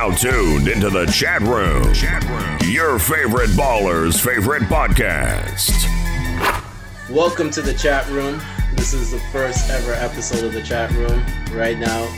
[0.00, 1.92] now tuned into the chat room.
[1.92, 2.70] Chat room.
[2.70, 5.68] Your favorite baller's favorite podcast.
[7.10, 8.40] Welcome to the chat room.
[8.76, 11.22] This is the first ever episode of the chat room.
[11.52, 12.08] Right now,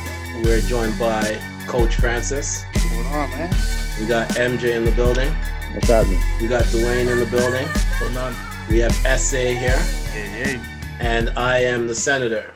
[0.44, 2.62] we're joined by Coach Francis.
[2.72, 3.50] What's going on, man?
[3.98, 5.34] We got MJ in the building.
[5.74, 6.20] What's happening?
[6.40, 7.66] We got Dwayne in the building.
[7.98, 8.32] Going on?
[8.70, 9.80] We have SA here.
[10.12, 10.60] Hey, hey.
[11.00, 12.54] And I am the senator.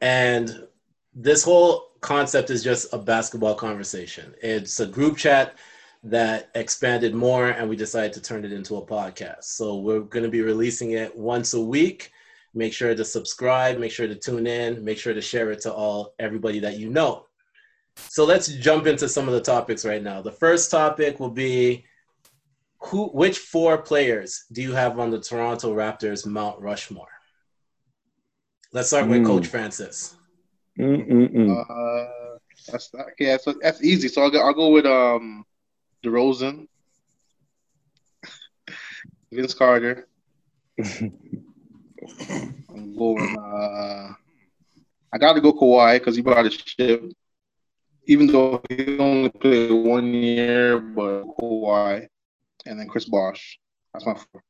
[0.00, 0.66] And
[1.14, 4.34] this whole concept is just a basketball conversation.
[4.42, 5.56] It's a group chat
[6.04, 9.44] that expanded more, and we decided to turn it into a podcast.
[9.44, 12.12] So we're going to be releasing it once a week.
[12.54, 15.72] Make sure to subscribe, make sure to tune in, make sure to share it to
[15.72, 17.26] all everybody that you know.
[17.96, 20.22] So let's jump into some of the topics right now.
[20.22, 21.84] The first topic will be
[22.78, 27.08] who which four players do you have on the Toronto Raptors Mount Rushmore?
[28.72, 29.26] Let's start with Hmm.
[29.26, 30.15] Coach Francis.
[30.78, 31.50] Mm-mm-mm.
[31.50, 32.38] Uh,
[32.70, 33.36] that's yeah.
[33.38, 34.06] So that's easy.
[34.08, 34.40] So I'll go.
[34.40, 35.44] I'll go with um,
[36.04, 36.68] DeRozan,
[39.32, 40.06] Vince Carter.
[40.78, 41.10] I'm
[42.96, 43.36] going.
[43.36, 44.12] Uh,
[45.12, 47.04] I got to go Kawhi because he brought a ship.
[48.08, 52.06] Even though he only played one year, but Kawhi,
[52.66, 53.58] and then Chris Bosh.
[53.92, 54.42] That's my four.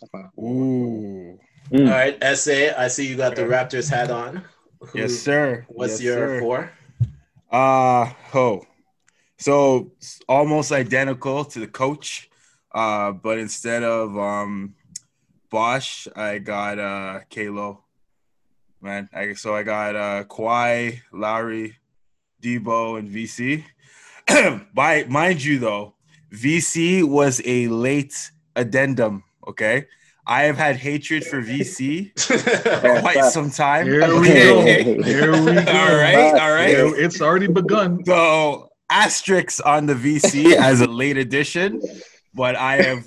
[0.00, 1.38] That's my four.
[1.72, 1.88] Mm.
[1.88, 4.44] right, SA, I see you got the Raptors hat on.
[4.94, 5.64] Yes, sir.
[5.68, 6.40] What's Yes, your sir.
[6.40, 6.72] four?
[7.50, 8.64] Uh oh.
[9.38, 9.92] So
[10.28, 12.30] almost identical to the coach.
[12.74, 14.74] Uh, but instead of um
[15.50, 17.84] Bosh, I got uh K-Lo.
[18.80, 21.76] Man, I so I got uh Kawhi, Lowry,
[22.42, 23.64] Debo, and VC.
[24.74, 25.94] By mind you though,
[26.32, 29.24] VC was a late addendum.
[29.46, 29.86] Okay.
[30.26, 33.86] I have had hatred for VC for quite some time.
[33.86, 34.60] Here we go.
[35.04, 35.72] Here we go.
[35.72, 36.68] all right, all right.
[36.68, 38.04] Here- It's already begun.
[38.04, 41.80] So asterisks on the VC as a late addition,
[42.34, 43.06] but I have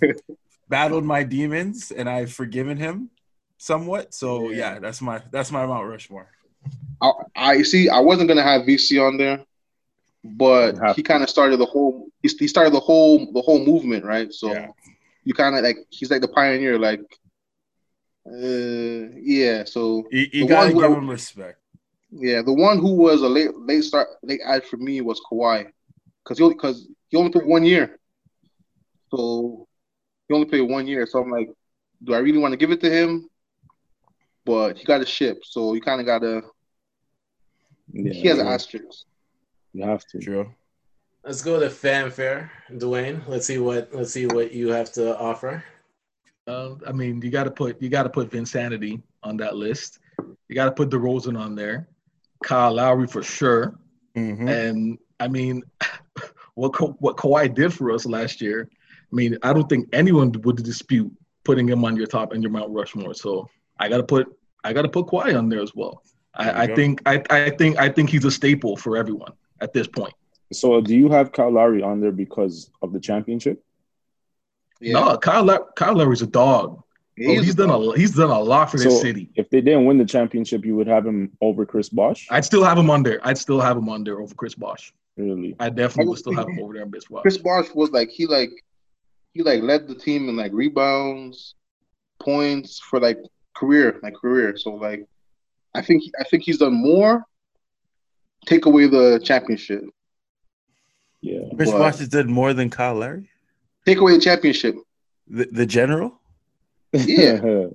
[0.68, 3.09] battled my demons and I've forgiven him
[3.58, 4.14] somewhat.
[4.14, 6.30] So yeah, that's my that's my Mount Rushmore.
[7.02, 7.88] I, I see.
[7.90, 9.46] I wasn't gonna have VC on there,
[10.24, 12.08] but he kind of started the whole.
[12.24, 14.34] He, he started the whole the whole movement, right?
[14.34, 14.68] So Yeah.
[15.25, 17.02] You kind of like he's like the pioneer, like,
[18.28, 19.66] uh, yeah.
[19.66, 21.59] So You, you gotta one who- give him respect.
[22.12, 25.68] yeah, the one who was a late late start late add for me was Kawhi,
[26.24, 28.00] because he because he only played one year,
[29.12, 29.68] so
[30.28, 31.06] he only played one year.
[31.06, 31.50] So I'm like,
[32.03, 33.28] do I really want to give it to him?
[34.46, 36.41] But he got a ship, so you kind of gotta.
[37.91, 39.06] Yeah, he has an asterisk.
[39.74, 40.19] You have to.
[40.19, 40.53] True.
[41.25, 43.28] Let's go to fanfare, Dwayne.
[43.28, 45.63] Let's see what let's see what you have to offer.
[46.47, 50.00] Uh, I mean, you got to put you got to put Vinsanity on that list.
[50.47, 51.88] You got to put DeRozan on there.
[52.44, 53.80] Kyle Lowry for sure.
[54.16, 54.47] Mhm.
[54.47, 55.64] And I mean,
[56.53, 58.69] what Ka- what Kawhi did for us last year.
[58.72, 61.12] I mean, I don't think anyone would dispute
[61.44, 63.16] putting him on your top and your Mount Rushmore.
[63.16, 63.50] So
[63.80, 64.28] I got to put
[64.64, 66.03] I got to put Kawhi on there as well.
[66.38, 69.31] There I, I think I, I think I think he's a staple for everyone
[69.62, 70.14] at this point.
[70.59, 73.63] So, do you have Kyle Lowry on there because of the championship?
[74.81, 76.81] Yeah, No, Kyle La- Kyle Lowry's a dog.
[77.17, 77.95] Bro, He's he's a done dog.
[77.95, 79.29] a he's done a lot for this city.
[79.35, 82.27] If they didn't win the championship, you would have him over Chris Bosh.
[82.29, 83.19] I'd still have him on there.
[83.23, 84.93] I'd still have him on there over Chris Bosh.
[85.16, 85.55] Really?
[85.59, 87.22] I definitely would still have him over there in Chris Bosh.
[87.22, 88.51] Chris Bosh was like he like
[89.33, 91.55] he like led the team in like rebounds,
[92.19, 93.19] points for like
[93.55, 94.57] career, like career.
[94.57, 95.07] So like
[95.73, 97.23] I think I think he's done more.
[98.45, 99.85] Take away the championship.
[101.30, 101.44] Yeah.
[101.58, 103.30] Chris But- Bosh did more than Kyle Lowry,
[103.86, 104.75] Take away the championship.
[105.38, 106.09] the, the general.
[106.94, 107.41] Yeah.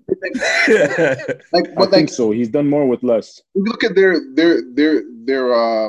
[1.55, 2.31] Like I but think like so.
[2.31, 3.29] He's done more with less.
[3.69, 4.95] look at their their their
[5.29, 5.89] their uh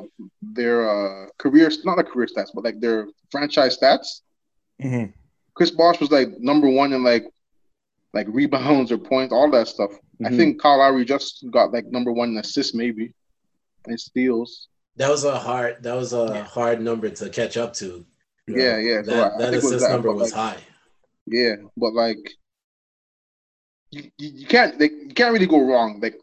[0.60, 4.08] their uh career not a career stats, but like their franchise stats.
[4.84, 5.14] Mhm.
[5.54, 7.26] Chris Bosh was like number one in like
[8.18, 9.92] like rebounds or points, all that stuff.
[10.26, 10.38] I Mhm.
[10.38, 13.14] think Kyle Lowry just got like number one in assists maybe,
[13.88, 14.68] and steals.
[14.98, 18.06] That was a hard that was a hard number to catch up to.
[18.48, 19.02] You know, Yeah, yeah.
[19.04, 20.62] So I- I That, that think it was assist that, number was like, high.
[21.28, 22.18] Yeah, but like
[23.92, 26.00] you, you, you can't like, you can't really go wrong.
[26.02, 26.16] Like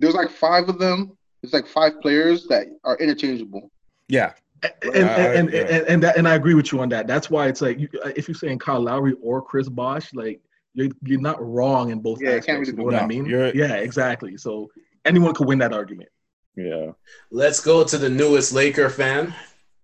[0.00, 1.16] there's like five of them.
[1.42, 3.70] It's like five players that are interchangeable.
[4.08, 4.32] Yeah.
[4.62, 5.60] and and, and, Yeah.
[5.60, 7.06] and, and, that, and I agree with you on that.
[7.06, 10.40] That's why it's like you, if you're saying Kyle Lowry or Chris Bosh, like
[10.72, 12.68] you're you're not wrong in both Yeah, it can't aspects.
[12.68, 13.26] really you know go what I mean?
[13.26, 14.36] You're- yeah, exactly.
[14.38, 14.70] So
[15.04, 16.08] anyone could win that argument.
[16.56, 16.92] Yeah.
[17.30, 19.34] Let's go to the newest Laker fan,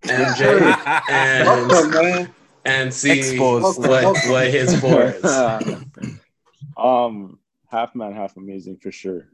[0.02, 2.34] MJ, and Welcome,
[2.64, 3.78] and see Exposed.
[3.80, 5.24] what what his four is.
[6.76, 7.38] Um,
[7.68, 9.26] half man, half amazing for sure.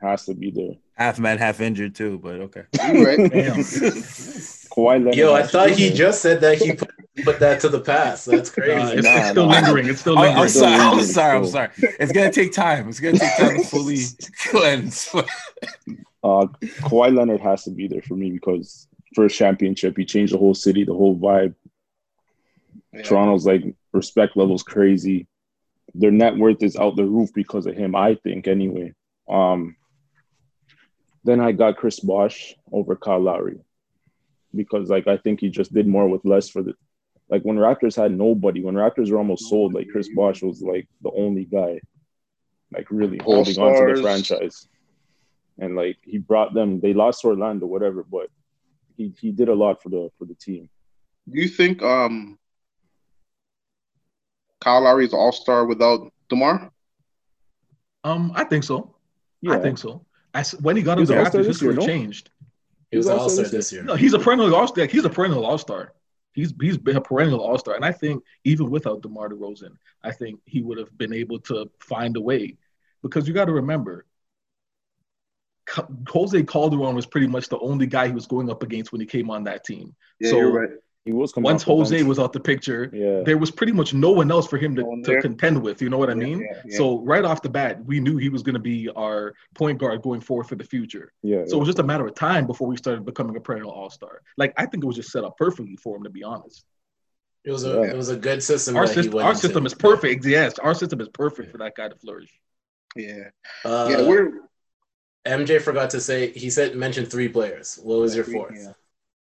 [0.00, 0.72] Has to be there.
[0.94, 2.62] Half man, half injured too, but okay.
[2.92, 3.18] You right.
[3.30, 3.54] Damn.
[3.58, 5.14] Kawhi Leonard.
[5.14, 6.90] Yo, I thought he just said that he put,
[7.22, 8.26] put that to the past.
[8.26, 8.96] That's crazy.
[8.96, 9.52] it's, Nah, it's still nah.
[9.52, 9.86] lingering.
[9.88, 10.42] It's still I'm, lingering.
[10.42, 10.74] I'm sorry.
[10.74, 11.36] I'm sorry.
[11.36, 11.68] I'm sorry.
[12.00, 12.88] It's gonna take time.
[12.88, 13.98] It's gonna take time to fully
[14.50, 15.14] cleanse.
[16.28, 16.46] Uh,
[16.82, 20.54] Kawhi Leonard has to be there for me because first championship, he changed the whole
[20.54, 21.54] city, the whole vibe.
[22.92, 23.02] Yeah.
[23.02, 25.26] Toronto's like respect levels crazy.
[25.94, 28.46] Their net worth is out the roof because of him, I think.
[28.46, 28.94] Anyway,
[29.28, 29.76] um,
[31.24, 33.60] then I got Chris Bosh over Kyle Lowry
[34.54, 36.74] because like I think he just did more with less for the
[37.30, 40.88] like when Raptors had nobody, when Raptors were almost sold, like Chris Bosh was like
[41.02, 41.80] the only guy
[42.72, 44.68] like really holding on to the franchise.
[45.58, 48.30] And like he brought them, they lost to Orlando, whatever, but
[48.96, 50.68] he, he did a lot for the for the team.
[51.28, 52.38] Do you think um
[54.60, 56.70] Kyle Lowry is all star without Demar?
[58.04, 58.94] Um, I think so.
[59.40, 60.04] Yeah, I think so.
[60.34, 61.86] I s when he got He into the All-Star Raptors, this his year, career no?
[61.86, 62.30] changed.
[62.90, 63.82] He was He's an all-star this this year.
[63.82, 64.86] No, he's a perennial all star.
[64.86, 65.92] He's a perennial all star.
[66.32, 69.72] He's he's been a perennial all star, and I think even without DeMar DeRozan,
[70.04, 72.56] I think he would have been able to find a way,
[73.02, 74.07] because you got to remember, Ca-
[76.08, 79.06] Jose Calderon was pretty much the only guy he was going up against when he
[79.06, 79.94] came on that team.
[80.20, 80.70] Yeah, So- you're right.
[81.04, 82.06] he was coming Once Jose bench.
[82.06, 84.82] was out the picture, yeah, there was pretty much no one else for him to,
[84.82, 85.80] No to contend with.
[85.80, 86.40] You know what I mean?
[86.40, 86.76] yeah, yeah.
[86.76, 90.02] So right off the bat, we knew he was going to be our point guard
[90.02, 91.12] going forward for the future.
[91.22, 91.44] yeah.
[91.46, 93.88] So it was just a matter of time before we started becoming a perennial all
[93.90, 94.20] star.
[94.36, 96.64] Like I think it was just set up perfectly for him, to be honest.
[97.44, 97.82] It was a Yeah.
[97.92, 98.76] it was a good system.
[98.76, 100.26] Our that he system, went our system is perfect.
[100.26, 102.30] Yes, our system is perfect for that guy to flourish.
[102.96, 103.30] Yeah.
[103.64, 104.32] Uh, yeah, we're
[105.26, 107.78] MJ forgot to say he said mentioned three players.
[107.82, 108.54] What was your fourth?
[108.56, 108.72] Yeah.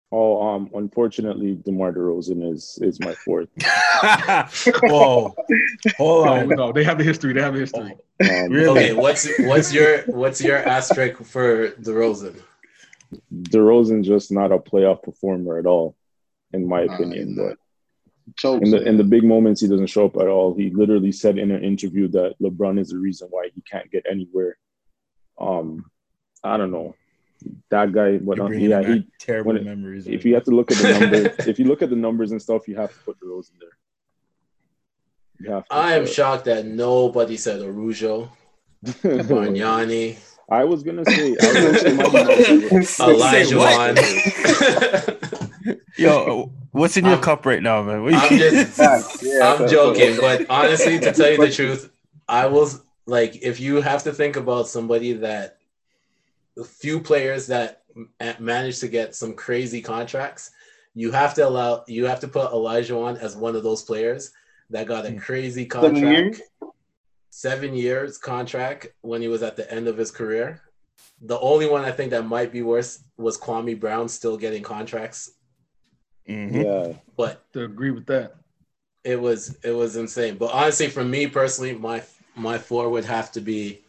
[0.10, 3.50] Oh, um, unfortunately, DeMar DeRozan is is my fourth.
[4.84, 5.36] Whoa.
[5.98, 6.48] Hold No, on.
[6.50, 7.34] no, they have the history.
[7.34, 7.92] They have the history.
[8.22, 8.86] Um, Really?
[8.86, 12.42] Okay, what's what's your what's your asterisk for DeRozan?
[13.34, 15.96] DeRozan just not a playoff performer at all,
[16.54, 17.28] in my opinion.
[17.30, 17.58] he's but not.
[18.38, 18.64] chokes.
[18.66, 20.56] in the in the big moments, he doesn't show up at all.
[20.56, 24.06] He literally said in an interview that LeBron is the reason why he can't get
[24.10, 24.58] anywhere.
[25.40, 25.86] Um,
[26.44, 26.96] I don't know.
[27.70, 29.08] That guy, but You're uh, bringing yeah, he.
[29.20, 30.08] terrible it- memories.
[30.08, 32.42] If you have to look at the numbers, if you look at the numbers and
[32.42, 33.70] stuff, you have to put DeRozan there.
[35.40, 35.74] You have to.
[35.74, 38.32] I am but- shocked that nobody said Araujo,
[38.84, 40.18] Bargnani,
[40.50, 43.00] I was gonna say, I was gonna say Mikey Mouse.
[43.02, 43.98] Elijah what?
[43.98, 45.78] Wan.
[45.98, 48.14] Yo, what's in your I'm- cup right now, man?
[48.16, 48.80] I'm just
[49.24, 51.92] Yeah, I'm joking, but honestly, to tell you the truth,
[52.28, 55.58] I was like, if you have to think about somebody that
[56.58, 60.52] a few players that m- managed to get some crazy contracts,
[60.94, 64.32] you have to allow you have to put Elijah on as one of those players
[64.70, 66.42] that got a crazy Seven contract, years?
[67.30, 70.62] seven years contract when he was at the end of his career.
[71.22, 75.32] The only one I think that might be worse was Kwame Brown still getting contracts,
[76.28, 76.64] Mhm.
[76.64, 78.36] Yeah, but To agree with that.
[79.04, 80.38] it was it was insane.
[80.38, 82.02] But honestly, for me personally, my
[82.38, 83.82] my four would have to be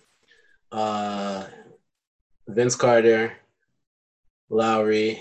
[0.72, 1.44] uh,
[2.48, 3.32] Vince Carter,
[4.48, 5.20] Lowry,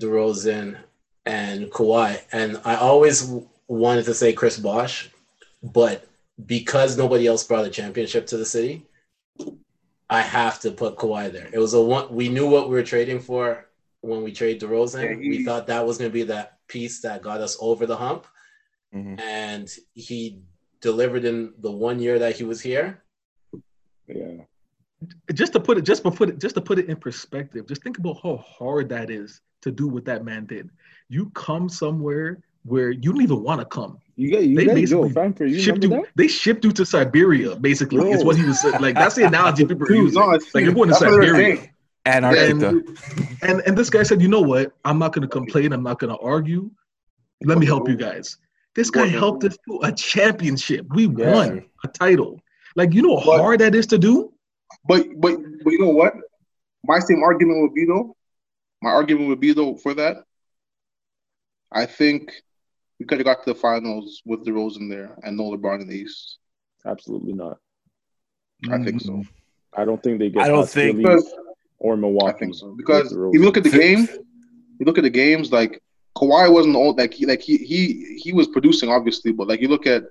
[0.00, 0.76] DeRozan,
[1.24, 2.20] and Kawhi.
[2.32, 3.30] And I always
[3.68, 5.08] wanted to say Chris Bosh,
[5.62, 6.06] but
[6.46, 8.84] because nobody else brought a championship to the city,
[10.10, 11.48] I have to put Kawhi there.
[11.52, 12.14] It was a one.
[12.14, 13.66] We knew what we were trading for
[14.02, 15.02] when we trade DeRozan.
[15.02, 17.86] Yeah, he- we thought that was going to be that piece that got us over
[17.86, 18.26] the hump
[18.94, 19.18] Mhm.
[19.20, 20.42] and he
[20.84, 23.02] delivered in the one year that he was here.
[24.06, 24.42] yeah.
[25.34, 27.66] Just to put it, just to put it, just to put it in perspective.
[27.66, 30.70] Just think about how hard that is to do what that man did.
[31.08, 33.98] You come somewhere where you don't even want to come.
[34.16, 35.90] You got you They got yo, basically Frankfurt, you shipped you.
[35.90, 36.04] that?
[36.14, 37.56] They shipped you to Siberia.
[37.56, 38.26] Basically, is Bro.
[38.26, 38.80] what he was saying.
[38.80, 40.20] Like that's the analogy people are Dude, using.
[40.20, 41.56] no, like you're going to That's what they're Siberia.
[41.56, 41.70] saying.
[42.06, 42.68] Antarctica.
[43.42, 44.72] And and this guy said, you know what?
[44.84, 45.72] I'm not going to complain.
[45.72, 46.70] I'm not going to argue.
[47.42, 48.38] Let me help you guys.
[48.74, 50.86] This guy helped us to a championship.
[50.94, 51.32] We Yeah.
[51.32, 52.40] won a title.
[52.76, 54.32] Like you know how But- hard that is to do.
[54.88, 56.14] But but but you know what?
[56.84, 58.16] My same argument would be though.
[58.82, 60.24] My argument would be though for that.
[61.72, 62.32] I think
[62.98, 65.96] we could have got to the finals with DeRozan there and no LeBron in the
[65.96, 66.38] East.
[66.84, 67.58] Absolutely not.
[68.70, 69.12] I think so.
[69.12, 69.80] Mm-hmm.
[69.80, 70.42] I don't think they get.
[70.42, 71.32] I don't think- Because
[71.78, 72.34] or Milwaukee.
[72.34, 72.74] I think so.
[72.76, 74.06] Because if you look at the game,
[74.78, 75.82] you look at the games like
[76.16, 79.60] Kawhi wasn't the old like he like he he he was producing obviously, but like
[79.60, 80.04] you look at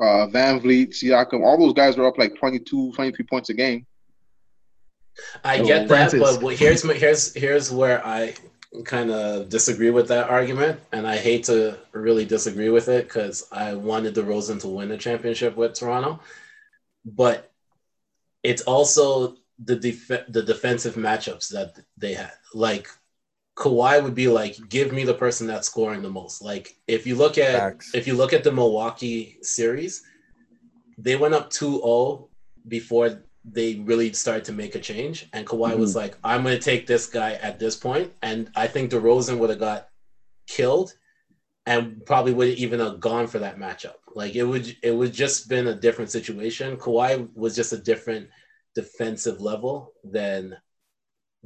[0.00, 3.86] uh VanVleet, Siakam, all those guys were up like 22, 23 points a game.
[5.44, 6.20] I get that, Francis.
[6.20, 8.34] but wh- here's my, here's here's where I
[8.84, 13.46] kind of disagree with that argument, and I hate to really disagree with it because
[13.52, 16.20] I wanted DeRozan to win a championship with Toronto,
[17.04, 17.52] but
[18.42, 22.32] it's also the def- the defensive matchups that they had.
[22.52, 22.88] Like
[23.56, 26.42] Kawhi would be like, give me the person that's scoring the most.
[26.42, 27.94] Like if you look at Facts.
[27.94, 30.02] if you look at the Milwaukee series,
[30.98, 32.28] they went up 2-0
[32.66, 35.28] before they really started to make a change.
[35.32, 35.98] And Kawhi was mm-hmm.
[35.98, 38.12] like, I'm gonna take this guy at this point.
[38.22, 39.88] And I think DeRozan would have got
[40.48, 40.94] killed
[41.66, 43.94] and probably would have even have gone for that matchup.
[44.14, 46.76] Like it would it would just been a different situation.
[46.76, 48.28] Kawhi was just a different
[48.74, 50.56] defensive level than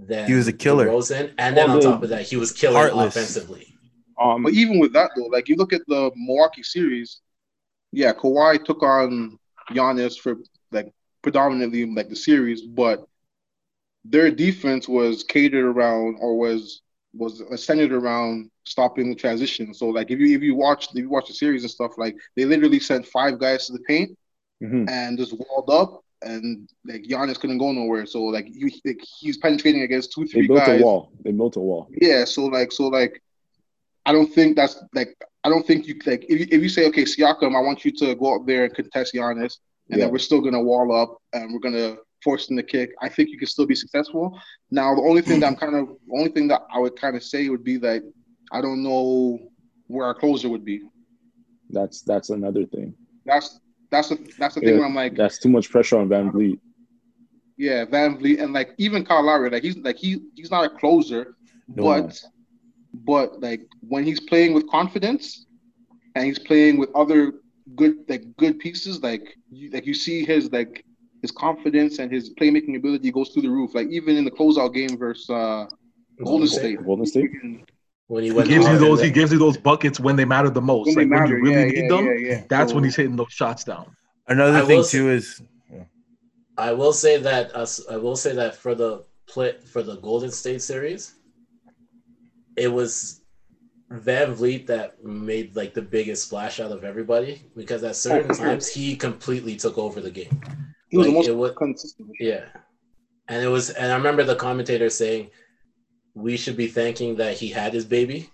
[0.07, 0.87] than He was a killer.
[0.87, 1.33] DeRozan.
[1.39, 3.17] And then on top of that, he was killing Heartless.
[3.17, 3.75] offensively.
[4.21, 7.21] Um, But even with that though, like you look at the Milwaukee series,
[7.93, 9.39] yeah, Kawhi took on
[9.71, 10.37] Giannis for
[10.73, 13.07] like predominantly like the series, but
[14.05, 16.83] their defense was catered around or was
[17.15, 19.73] was centered around stopping the transition.
[19.75, 22.17] So like if you if you watch if you watch the series and stuff, like
[22.37, 24.17] they literally sent five guys to the paint
[24.63, 24.89] mhm.
[24.89, 28.07] and just walled up and like Giannis couldn't go nowhere.
[28.07, 30.43] So like he like, he's penetrating against two, three.
[30.43, 30.81] They built guys.
[30.81, 31.13] a wall.
[31.25, 31.89] They built a wall.
[32.01, 33.23] Yeah, so like so like
[34.07, 36.87] I don't think that's like I don't think you like if you, if you say
[36.89, 39.59] okay Siakam I want you to go up there and contest Giannis
[39.91, 40.05] and Yeah.
[40.05, 43.31] then we're still gonna wall up and we're gonna force him to kick I think
[43.31, 44.39] you can still be successful.
[44.71, 47.23] Now the only thing that I'm kind of only thing that I would kind of
[47.23, 48.03] say would be that
[48.51, 49.39] I don't know
[49.87, 50.83] where our closer would be.
[51.71, 52.95] That's that's another thing.
[53.25, 56.09] That's that's the that's the thing Yeah, where I'm like That's too much pressure on
[56.09, 56.59] VanVleet.
[57.57, 61.35] yeah VanVleet and like even Kyle Lowry like he's like he he's not a closer
[61.69, 61.83] No.
[61.85, 62.21] but
[62.95, 65.47] but like when he's playing with confidence
[66.15, 67.33] and he's playing with other
[67.77, 70.85] good like good pieces like you, like you see his like
[71.23, 74.73] his confidence and his playmaking ability goes through the roof like even in the closeout
[74.75, 75.67] game versus uh
[76.25, 77.31] Golden State Golden State.
[78.09, 79.01] When he He gives you those.
[79.03, 80.87] He gives you those buckets when they matter the most.
[80.87, 82.07] when like matter when you really yeah, need yeah, them.
[82.07, 82.43] yeah, yeah.
[82.49, 83.95] That's So- when he's hitting those shots down.
[84.27, 85.43] Another I thing will say- too is
[86.57, 87.81] I will say that uh, us.
[87.89, 91.15] I will say that for the play for the Golden State series,
[92.57, 93.21] it was
[93.93, 98.43] VanVleet that made like the biggest splash out of everybody because at certain oh, for
[98.43, 100.41] times he completely took over the game.
[100.91, 102.45] he was like, the most it would- consistent Yeah,
[103.29, 103.71] and it was.
[103.71, 105.31] And I remember the commentator saying,
[106.19, 108.31] "We should be thanking that he had his baby."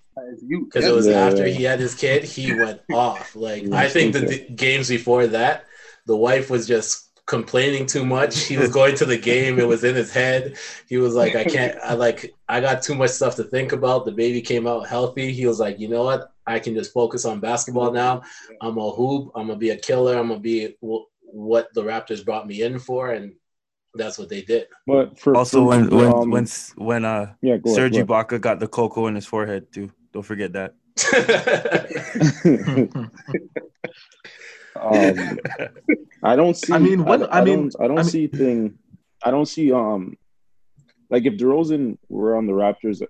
[0.48, 1.54] because it was Yeah, after yeah.
[1.54, 3.34] he had his kid, he went off.
[3.34, 5.64] Like I think the d- games before that,
[6.06, 8.38] the wife was just complaining too much.
[8.44, 10.56] He was going to the game; it was in his head.
[10.88, 11.76] He was like, "I can't.
[11.82, 12.34] I like.
[12.48, 15.32] I got too much stuff to think about." The baby came out healthy.
[15.32, 16.30] He was like, "You know what?
[16.46, 18.22] I can just focus on basketball now.
[18.60, 19.30] I'm a hoop.
[19.34, 20.16] I'm gonna be a killer.
[20.18, 23.34] I'm gonna be wh- what the Raptors brought me in for." And
[23.94, 24.66] that's what they did.
[24.86, 26.46] But for also for, when when um, when
[26.76, 29.90] when uh yeah, go ahead, Serge go Ibaka got the cocoa in his forehead too.
[30.12, 30.74] Don't forget that.
[34.80, 35.38] um,
[36.22, 36.72] I don't see.
[36.72, 38.78] I mean, when- I, I mean- don't, I don't I mean- see thing.
[39.24, 39.72] I don't see.
[39.72, 40.16] Um,
[41.10, 43.02] like if DeRozan were on the Raptors,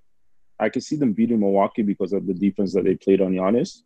[0.58, 3.82] I could see them beating Milwaukee because of the defense that they played on Giannis.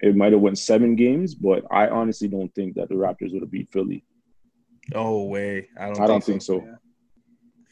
[0.00, 3.42] It might have went seven games, but I honestly don't think that the Raptors would
[3.42, 4.04] have beat Philly.
[4.94, 5.68] No way.
[5.78, 6.00] I don't.
[6.00, 6.56] I don't think think so.
[6.66, 6.74] Yeah.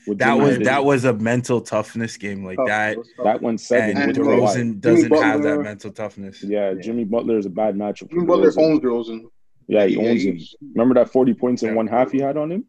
[0.06, 2.92] With That Jimmy was Butler- that was a mental toughness game like Tough, that.
[2.92, 3.24] it was tough.
[3.24, 3.96] that went seven.
[3.98, 4.40] And with And Kawhi.
[4.40, 6.42] DeRozan doesn't Jimmy have that mental toughness.
[6.42, 8.08] Yeah, Jimmy Butler is a bad matchup.
[8.08, 8.62] for Jimmy Butler DeRozan.
[8.62, 9.20] owns DeRozan.
[9.66, 10.38] Yeah, he Yeah, owns he- him.
[10.74, 11.74] Remember that forty points in Yeah.
[11.74, 12.64] one half he had on him?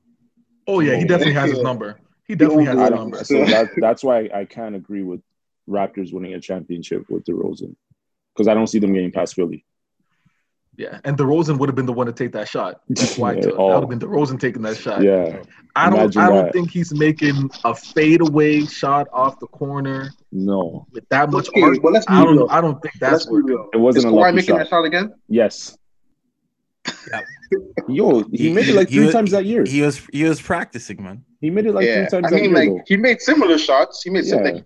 [0.68, 2.00] Oh yeah, he definitely has his number.
[2.28, 3.24] He definitely has owns his number.
[3.24, 5.22] so that, that's why I can't agree with
[5.68, 7.76] Raptors winning a championship with DeRozan
[8.36, 9.66] because I don't see them getting past Philly.
[10.80, 12.80] Yeah, and DeRozan would have been the one to take that shot.
[12.88, 13.56] That's why Yeah, took.
[13.58, 13.70] oh.
[13.72, 15.02] That would have been DeRozan taking that shot.
[15.04, 15.44] Yeah,
[15.76, 16.00] I don't.
[16.00, 16.54] imagine I don't that.
[16.54, 21.78] think he's making a fadeaway shot off the corner no, with that much Okay, art.
[21.84, 22.38] but let's I don't.
[22.38, 22.48] real.
[22.50, 23.48] I don't think that's be working.
[23.50, 23.70] real.
[23.74, 24.58] it wasn't Is a Kawhi making shot.
[24.60, 25.14] that shot again?
[25.28, 25.78] Yes.
[27.12, 27.24] Yep.
[27.90, 29.64] Yo, he, He- made it like three was- times that year.
[29.66, 31.26] He, He was he was practicing, man.
[31.42, 32.54] He made it like yeah, three times I mean, year.
[32.54, 32.82] like though.
[32.88, 34.02] he made similar shots.
[34.04, 34.52] He made some, Yeah.
[34.52, 34.66] like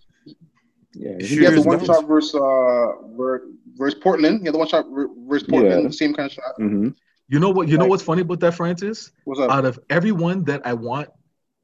[0.94, 1.88] Yeah, He he had the one don't.
[1.88, 4.40] shot versus uh ver- versus Portland.
[4.40, 5.88] He had the one shot ver- versus Portland, Yeah.
[5.88, 6.56] the same kind of shot.
[6.58, 6.90] hmm
[7.30, 7.68] You know what?
[7.68, 9.12] You know what's funny about that, Francis?
[9.26, 9.50] What's up?
[9.52, 11.10] Out of everyone that I want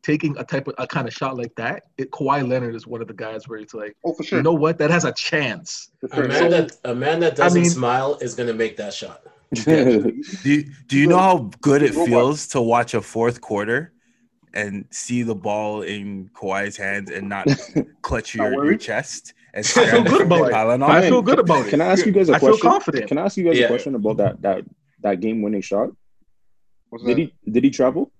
[0.01, 3.01] taking a type of a kind of shot like that, it, Kawhi Leonard is one
[3.01, 4.39] of the guys where it's like, oh, for sure.
[4.39, 4.77] you know what?
[4.77, 5.89] That has a chance.
[6.09, 6.41] for A sure.
[6.41, 9.21] man that a man that doesn't mean- smile is gonna make that shot.
[9.65, 10.11] Do
[10.43, 13.93] you, do you know how good it feels to watch a fourth quarter
[14.53, 17.47] and see the ball in Kawhi's hands and not
[18.03, 20.53] clutch your, your chest and I feel good about it.
[20.53, 21.69] piling I feel good about it.
[21.69, 22.69] Can I ask you guys a I feel question?
[22.69, 23.07] confident.
[23.07, 23.65] Can I ask you guys Yeah.
[23.65, 24.63] a question about that that
[25.01, 25.89] that game winning shot?
[26.89, 27.21] What's Did that?
[27.45, 28.11] he did he travel?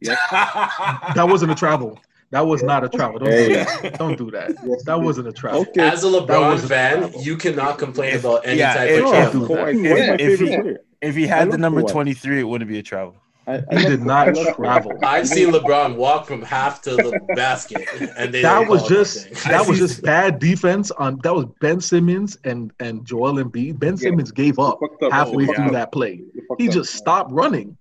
[0.00, 0.16] Yeah.
[1.14, 1.98] That wasn't a travel.
[2.30, 3.18] That was not a travel.
[3.20, 3.48] Don't Hey.
[3.48, 3.98] do that.
[3.98, 4.50] Don't do that.
[4.64, 5.62] Yes, That wasn't a travel.
[5.62, 5.80] Okay.
[5.80, 9.04] As a LeBron was a fan, you cannot complain If- about any yeah, type if-
[9.04, 9.40] of travel.
[9.40, 9.56] do that.
[9.56, 12.78] Kawhi, Kawhi's my If- if he- If he had the number 23, it wouldn't be
[12.78, 13.14] a travel.
[13.48, 14.56] I, I He did not I love Kawhi.
[14.56, 14.92] travel.
[15.02, 17.86] I've seen LeBron walk from half to the basket,
[18.16, 19.34] and they That was just nothing.
[19.52, 23.34] that I was see- just bad defense on that was Ben Simmons and and Joel
[23.42, 23.78] Embiid.
[23.78, 25.12] Ben Simmons gave up up.
[25.12, 25.54] halfway Oh, yeah.
[25.56, 26.16] through that play.
[26.34, 26.74] He fucked He up.
[26.74, 27.76] just stopped running.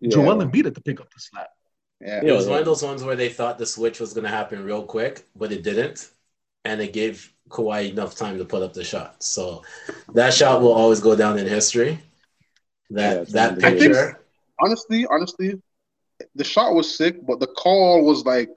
[0.00, 0.10] Yeah.
[0.10, 1.48] Joel Embiid had to pick up the slack.
[2.00, 2.20] Yeah.
[2.24, 4.30] It was Yeah, one of those ones where they thought the switch was going to
[4.30, 6.08] happen real quick, but it didn't,
[6.64, 9.22] and it gave Kawhi enough time to put up the shot.
[9.22, 9.62] So
[10.14, 12.00] that shot will always go down in history.
[12.90, 13.78] That Yeah, that unbelievable.
[13.94, 14.20] picture,
[14.62, 15.60] honestly, honestly,
[16.34, 18.50] the shot was sick, but the call was like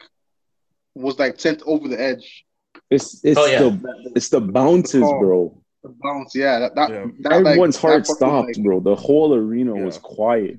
[0.95, 2.45] was like sent over the edge.
[2.89, 3.59] It's it's Oh, yeah.
[3.59, 5.19] the it's the bounces, call.
[5.19, 5.61] bro.
[5.83, 6.59] The bounce, yeah.
[6.59, 7.05] That, that, Yeah.
[7.21, 8.79] that, Everyone's that heart fucking, stopped, like- bro.
[8.79, 9.83] The whole arena Yeah.
[9.85, 10.57] was quiet.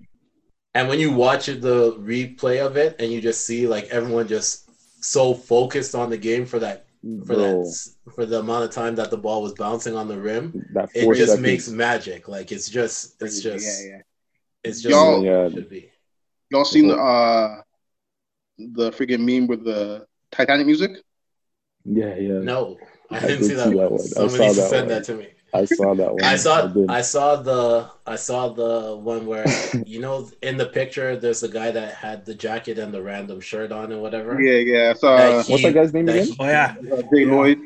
[0.75, 4.69] and when you watch the replay of it, and you just see like everyone just
[5.03, 6.85] so focused on the game for that
[7.27, 10.19] for Bro, that for the amount of time that the ball was bouncing on the
[10.29, 10.45] rim.
[10.75, 11.41] that It just seconds.
[11.41, 12.29] makes magic.
[12.29, 14.03] Like it's just it's just yeah, yeah.
[14.69, 15.91] It's just Y'all- what it should be.
[16.51, 17.63] Y'all seen the uh
[18.59, 20.93] the freaking meme with the Titanic music?
[21.85, 22.41] yeah, yeah.
[22.41, 22.79] No,
[23.11, 23.69] I I didn't did see that.
[23.69, 24.01] see that one.
[24.01, 24.01] one.
[24.01, 24.89] I saw that send one.
[24.89, 25.29] that to me.
[25.55, 26.23] I saw that one.
[26.25, 26.91] I saw did.
[26.91, 29.47] I saw the I saw the one where
[29.87, 33.41] you know in the picture there's a guy that had the jacket and the random
[33.41, 34.41] shirt on and whatever.
[34.41, 34.93] Yeah, yeah.
[34.95, 36.27] So That uh, he- What's that guy's name that again?
[36.27, 36.75] he- Oh, yeah.
[36.93, 37.59] uh, Jay Lloyd.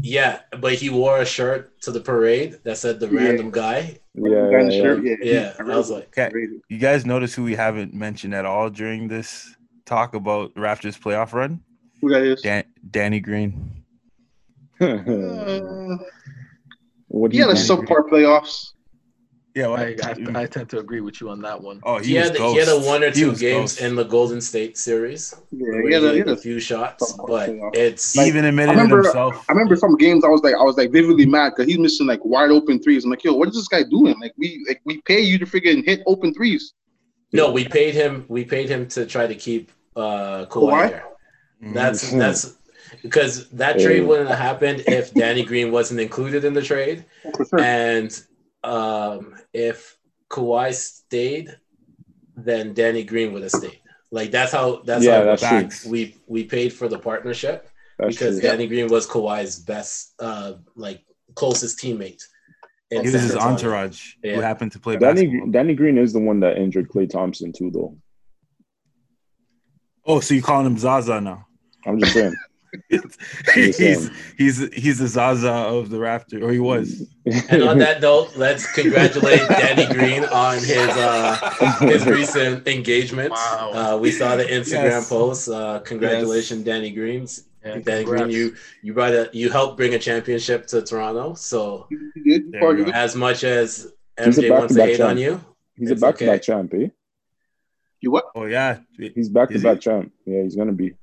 [0.00, 3.20] Yeah, but he wore a shirt to the parade that said the Yeah.
[3.24, 3.98] random guy.
[4.14, 4.82] Yeah, Guy in yeah, yeah.
[4.82, 5.16] shirt, yeah.
[5.22, 6.30] Yeah, I remember was like, Okay.
[6.68, 9.54] You guys notice who we haven't mentioned at all during this
[9.86, 11.60] talk about Raptors playoff run?
[12.00, 12.42] Who that is?
[12.42, 13.82] Dan- Danny Green.
[14.80, 14.96] Uh,
[17.08, 17.58] what he had a do?
[17.60, 18.72] subpar playoffs.
[19.54, 21.78] Yeah, well, I, I, I tend to agree with you on that one.
[21.84, 23.80] oh, he, he, was had he had a one or two games ghost.
[23.82, 26.58] in the Golden State series Yeah, he had a, he he had a a few
[26.58, 27.76] shots, Subpar but playoff.
[27.76, 29.44] it's He even admitted I remember- himself.
[29.48, 32.08] I remember some games I was like I was like vividly mad because he's missing
[32.08, 33.04] like wide open threes.
[33.04, 34.18] I'm like, yo, what is this guy doing?
[34.20, 36.74] Like we like we pay you to freaking hit open threes.
[37.32, 37.52] no.
[37.52, 38.24] We paid him.
[38.28, 40.90] We paid him to try to keep uh, Kawhi Kawhi?
[40.90, 41.04] there.
[41.78, 42.18] That's Mhm.
[42.18, 42.54] that's
[43.02, 43.86] because that Yeah.
[43.86, 47.04] trade wouldn't have happened if Danny Green wasn't included in the trade,
[47.36, 47.60] For sure.
[47.60, 48.10] and
[48.64, 49.96] um, if
[50.30, 51.56] Kawhi stayed,
[52.36, 53.80] then Danny Green would have stayed.
[54.10, 55.90] Like that's how that's Yeah, how that's true.
[55.90, 58.48] We we paid for the partnership That's because true.
[58.48, 62.22] Danny Green was Kawhi's best, uh, like closest teammate.
[62.90, 64.36] in He was his entourage Yeah.
[64.36, 65.50] who happened to play Danny basketball.
[65.50, 67.98] Danny Green is the one that injured Klay Thompson too, though.
[70.06, 71.46] Oh, so you calling him Zaza now?
[71.86, 72.36] I'm just saying.
[73.54, 74.10] he's saying.
[74.36, 77.02] he's he's the Zaza of the Raptor, or he was.
[77.50, 83.30] And on that note, let's congratulate Danny Green on his uh, his recent engagement.
[83.30, 83.70] Wow.
[83.74, 85.08] Uh, we saw the Instagram Yes.
[85.08, 85.48] post.
[85.48, 87.44] Uh, congratulations, Danny Greens.
[87.64, 91.32] Yeah, Danny Green, you you brought a you helped bring a championship to Toronto.
[91.34, 92.52] So He did.
[92.52, 92.98] There Part you of go.
[92.98, 93.02] it.
[93.06, 95.40] as much as He's a MJ wants to back-to-back hate on you,
[95.76, 96.44] He's a It's back to back okay.
[96.44, 96.88] champ, eh?
[98.02, 98.26] You what?
[98.34, 100.12] Oh yeah, He's back to Is back champ.
[100.26, 100.94] Yeah, he's gonna be.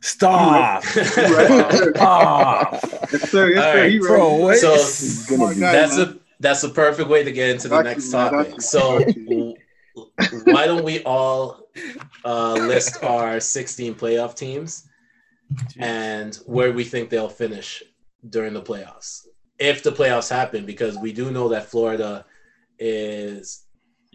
[0.00, 0.84] Stop.
[0.96, 2.80] Right.
[3.12, 3.48] Yes, sir.
[3.50, 3.80] Yes, All sir.
[3.80, 4.58] right, bro, right.
[4.58, 5.60] So He's gonna Smart be.
[5.60, 5.72] guy.
[5.72, 6.08] that's man.
[6.08, 8.30] a that's a perfect way to get into the next you, man.
[8.32, 8.60] Got topic.
[8.62, 9.04] So
[10.44, 11.68] why don't we all
[12.24, 14.86] uh, list our 16 playoff teams
[15.78, 17.82] and where we think they'll finish
[18.28, 19.26] during the playoffs
[19.58, 22.24] if the playoffs happen because we do know that florida
[22.78, 23.64] is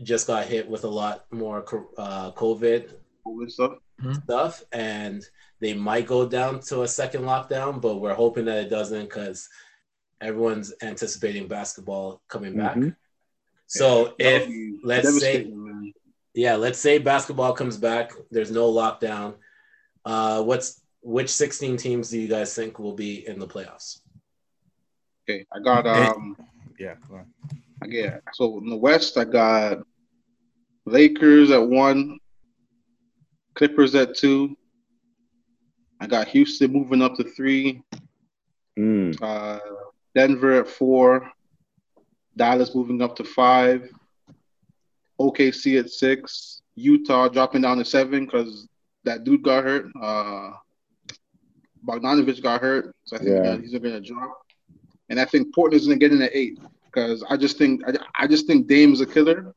[0.04, 1.66] just got hit with a lot more
[1.98, 2.94] uh, covid
[3.26, 3.74] All this stuff.
[4.24, 5.24] stuff and
[5.64, 9.48] they might go down to a second lockdown but we're hoping that it doesn't because
[10.20, 12.96] everyone's anticipating basketball coming back Mhm.
[13.68, 15.94] so That if be let's say man.
[16.34, 18.12] yeah, let's say basketball comes back.
[18.34, 19.36] There's no lockdown.
[20.12, 20.82] Uh, what's
[21.16, 23.90] which 16 teams do you guys think will be in the playoffs?
[25.24, 26.36] Okay, I got um.
[26.80, 26.96] yeah.
[27.08, 27.28] Go on.
[27.88, 28.18] Yeah.
[28.34, 29.80] So in the West, I got
[30.86, 32.20] Lakers at one,
[33.56, 34.58] Clippers at two.
[36.04, 37.82] I got Houston moving up to three,
[38.78, 39.16] Mm.
[39.22, 39.60] uh,
[40.14, 41.32] Denver at four,
[42.36, 43.90] Dallas moving up to five,
[45.18, 48.68] OKC at six, Utah dropping down to seven because
[49.06, 49.86] that dude got hurt.
[50.02, 50.52] Uh,
[51.88, 53.52] Bogdanovich got hurt, so I think Yeah.
[53.52, 54.42] uh, he's going to drop.
[55.10, 57.94] And I think Portland's going to get in at eight because I just think I,
[58.24, 59.54] I just think Dame's a killer,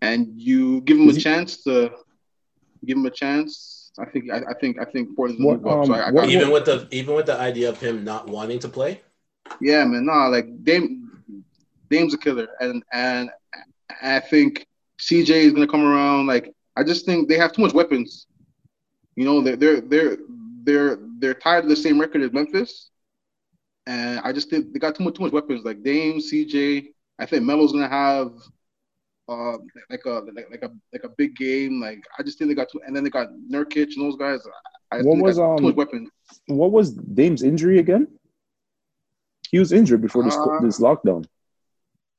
[0.00, 1.90] and you give him a chance to
[2.84, 3.73] give him a chance.
[3.98, 5.86] I think I, I think I think Portland's going What, move up.
[5.86, 8.04] So um, I, I what- got, Even with the even with the idea of him
[8.04, 9.00] not wanting to play.
[9.60, 11.10] yeah, man, nah, like Dame,
[11.90, 13.30] Dame's a killer, and and
[14.02, 14.66] I think
[15.00, 16.26] CJ is going to come around.
[16.26, 18.26] Like I just think they have too much weapons.
[19.16, 20.16] You know, they're they're they're
[20.64, 22.90] they're they're tied to the same record as Memphis,
[23.86, 26.86] and I just think they got too much too much weapons like Dame, CJ.
[27.20, 28.32] I think Melo's gonna have
[29.28, 29.56] uh
[29.90, 31.80] like a like, like a like a big game.
[31.80, 34.40] Like I just think they got too, and then they got Nurkic and those guys.
[34.92, 36.10] I What was, got too um, weapons.
[36.46, 38.06] What was Dame's injury again?
[39.50, 41.26] He was injured before this Uh, this lockdown.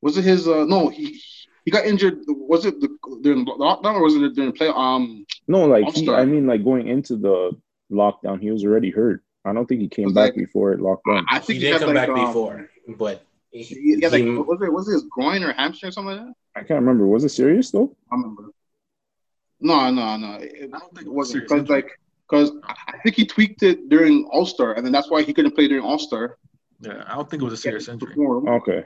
[0.02, 0.48] Was it his?
[0.48, 1.22] uh No, he
[1.65, 2.20] he got injured.
[2.28, 2.89] Was it the,
[3.22, 4.68] during lockdown or was it during play?
[4.70, 7.52] Um, No, like he, I mean, like going into the
[7.91, 9.24] lockdown, he was already hurt.
[9.46, 11.26] I don't think he came back like- before it locked down.
[11.30, 14.30] I think he, didn't come like, back um, before, but he, He had like he-
[14.30, 16.34] was it was it his groin or hamstring or something like that?
[16.56, 17.06] I can't remember.
[17.08, 17.96] Was it serious though?
[18.12, 18.50] I remember.
[19.60, 20.38] No, no, no.
[20.41, 21.89] It, I don't think it it was serious because like
[22.30, 25.56] because I think he tweaked it during All Star, and then that's why he couldn't
[25.56, 26.38] play during All Star.
[26.82, 28.15] Yeah, I don't think it was a serious injury.
[28.18, 28.84] Okay.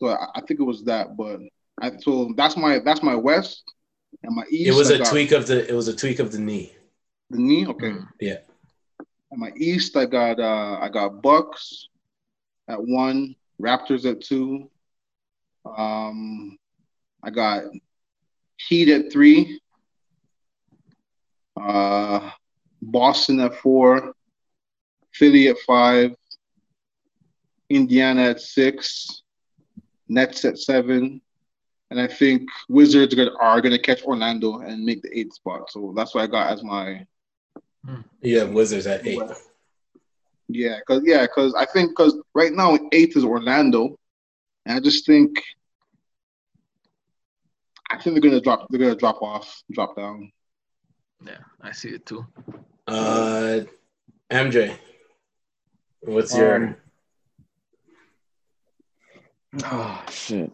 [0.00, 1.40] So I, I think it was that, but
[1.80, 3.64] I, so that's my that's my West
[4.22, 4.68] and my East.
[4.68, 6.74] it was I a got tweak of the it was a tweak of the knee.
[7.30, 7.90] The knee, okay.
[7.90, 8.08] Mm.
[8.20, 8.38] Yeah.
[9.30, 11.88] And my East, I got uh I got Bucks
[12.68, 14.70] at one, Raptors at two.
[15.76, 16.58] Um,
[17.22, 17.64] I got
[18.56, 19.60] Heat at three.
[21.60, 22.30] Uh,
[22.82, 24.12] Boston at four.
[25.12, 26.14] Philly at five.
[27.70, 29.22] Indiana at six.
[30.08, 31.20] Nets at seven.
[31.90, 35.70] And I think Wizards are gonna, are gonna catch Orlando and make the eighth spot.
[35.70, 37.06] So that's what I got as my
[38.20, 39.20] You have Wizards at eight.
[40.48, 43.98] Yeah, cause yeah, cause I think cause right now eighth is Orlando,
[44.64, 45.42] and I just think
[47.90, 50.30] I think they're gonna drop they're gonna drop off, drop down.
[51.26, 52.26] Yeah, I see it too.
[52.86, 53.60] Uh,
[54.30, 54.76] MJ,
[56.00, 56.76] what's your Um,
[59.64, 60.50] Oh shit.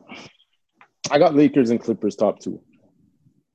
[1.10, 2.60] I got Lakers and Clippers top two,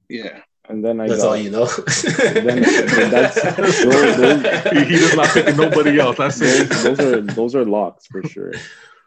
[0.10, 1.66] Yeah, and then I that's got all you know.
[2.04, 3.84] then- then that's- those-
[4.18, 6.18] those- He, he does not pick nobody else.
[6.18, 6.70] That's those, it.
[6.70, 8.52] those are those are locks for sure.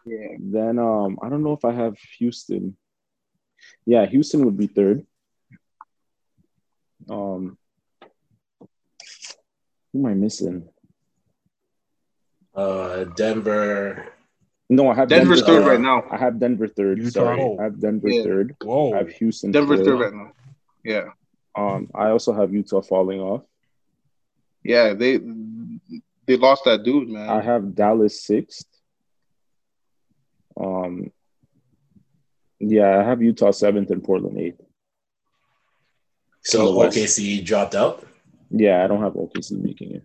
[0.05, 0.35] yeah.
[0.39, 2.75] Then um, I don't know if I have Houston.
[3.85, 5.05] Yeah, Houston would be third.
[7.09, 7.57] Um,
[9.91, 10.69] who am I missing?
[12.55, 14.07] uh, Denver.
[14.69, 16.03] No, I have Denver's Denver, third right now.
[16.09, 16.97] I have Denver third.
[16.99, 17.09] Utah.
[17.11, 18.23] Sorry, I have Denver Yeah.
[18.23, 18.55] third.
[18.65, 19.51] I have Houston.
[19.51, 19.87] Denver's fourth.
[19.87, 20.31] third right now.
[20.83, 21.09] Yeah,
[21.55, 23.43] Um, I also have Utah falling off.
[24.63, 24.93] yeah.
[24.93, 25.17] They
[26.25, 27.29] they lost that dude, man.
[27.29, 28.67] I have Dallas sixth.
[30.55, 31.11] Um,
[32.71, 34.61] yeah, I have Utah seventh and Portland eighth.
[36.43, 36.97] So In West.
[36.97, 38.05] OKC dropped out.
[38.49, 40.03] Yeah, I don't have OKC making it.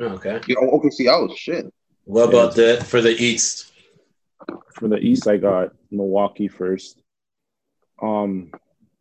[0.00, 0.40] Okay.
[0.46, 1.72] yeah, oh, out shit.
[2.04, 3.72] What about the for the East?
[4.74, 7.02] For the East, I got Milwaukee first.
[8.00, 8.52] Um,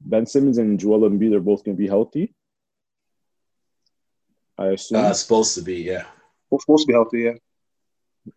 [0.02, 2.34] Ben Simmons and Joel Embiid are both going to be healthy.
[4.58, 5.06] I assume.
[5.06, 6.06] Uh, supposed to be, yeah.
[6.50, 7.34] We're supposed to be healthy, yeah.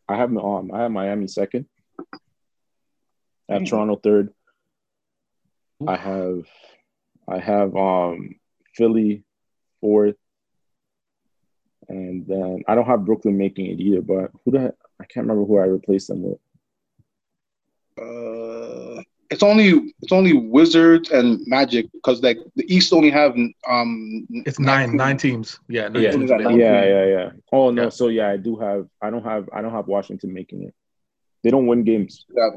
[0.08, 1.66] I have um, I have Miami second.
[3.50, 3.66] I have Hmm.
[3.66, 4.32] Toronto third.
[5.86, 6.42] I have,
[7.26, 8.36] I have um
[8.76, 9.24] Philly
[9.80, 10.16] fourth,
[11.88, 14.02] and then I don't have Brooklyn making it either.
[14.02, 16.38] But who the heck, I can't remember who I replaced them with.
[18.00, 23.34] Uh, it's only it's only Wizards and Magic because like the East only have
[23.68, 25.60] um It's nine nine teams.
[25.68, 26.10] Yeah, nine Yeah.
[26.12, 26.30] teams.
[26.30, 26.36] Yeah.
[26.36, 26.58] available.
[26.60, 27.30] Yeah, yeah, yeah.
[27.52, 27.88] Oh no, Yeah.
[27.88, 28.86] so yeah, I do have.
[29.00, 29.48] I don't have.
[29.52, 30.74] I don't have Washington making it.
[31.42, 32.26] They don't win games.
[32.36, 32.50] Yeah.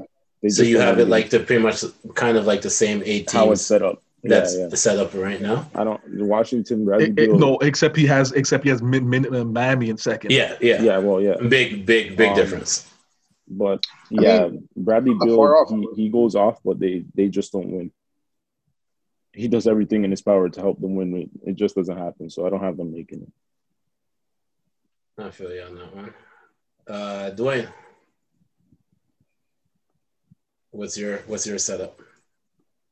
[0.44, 1.32] They So you have it like games.
[1.32, 1.84] the pretty much
[2.16, 4.04] kind of like the same eight how it's set up.
[4.24, 4.76] that's yeah, yeah.
[4.76, 5.70] set up right now.
[5.74, 6.02] I don't.
[6.36, 9.90] Washington, Bradley It- it- no, except he has except he has min, min, uh, Miami
[9.90, 10.32] in second.
[10.32, 10.82] Yeah, yeah.
[10.82, 11.38] Yeah, well, yeah.
[11.38, 12.90] Big, big, big Um, difference.
[13.48, 13.86] But
[14.18, 15.70] I yeah, Bradley not Beal, far off.
[15.70, 17.92] he, he goes off, but they they just don't win.
[19.34, 21.16] He does everything in his power to help them win.
[21.16, 22.30] It- It just doesn't happen.
[22.30, 23.32] So I don't have them making it.
[25.26, 26.14] I feel you on that one.
[26.88, 27.68] Uh, Dwayne,
[30.74, 32.00] what's your what's your setup?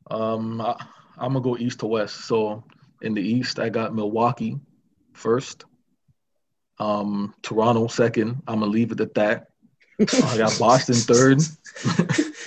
[0.10, 0.76] Um, I,
[1.18, 2.26] I'm gonna go east to west.
[2.26, 2.64] So
[3.02, 4.58] in the east, I got Milwaukee
[5.14, 5.66] first.
[6.80, 8.42] Um, Toronto second.
[8.48, 9.48] I'm gonna leave it at that.
[10.00, 11.42] I got Boston third.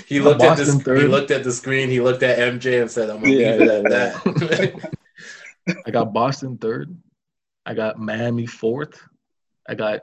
[0.07, 0.75] he looked at this.
[0.85, 1.89] He looked at the screen.
[1.89, 4.23] He looked at MJ and said, "I'm gonna Yeah, leave it at
[4.55, 4.91] that."
[5.87, 6.97] I got Boston third.
[7.67, 9.01] I got Miami fourth.
[9.69, 10.03] I got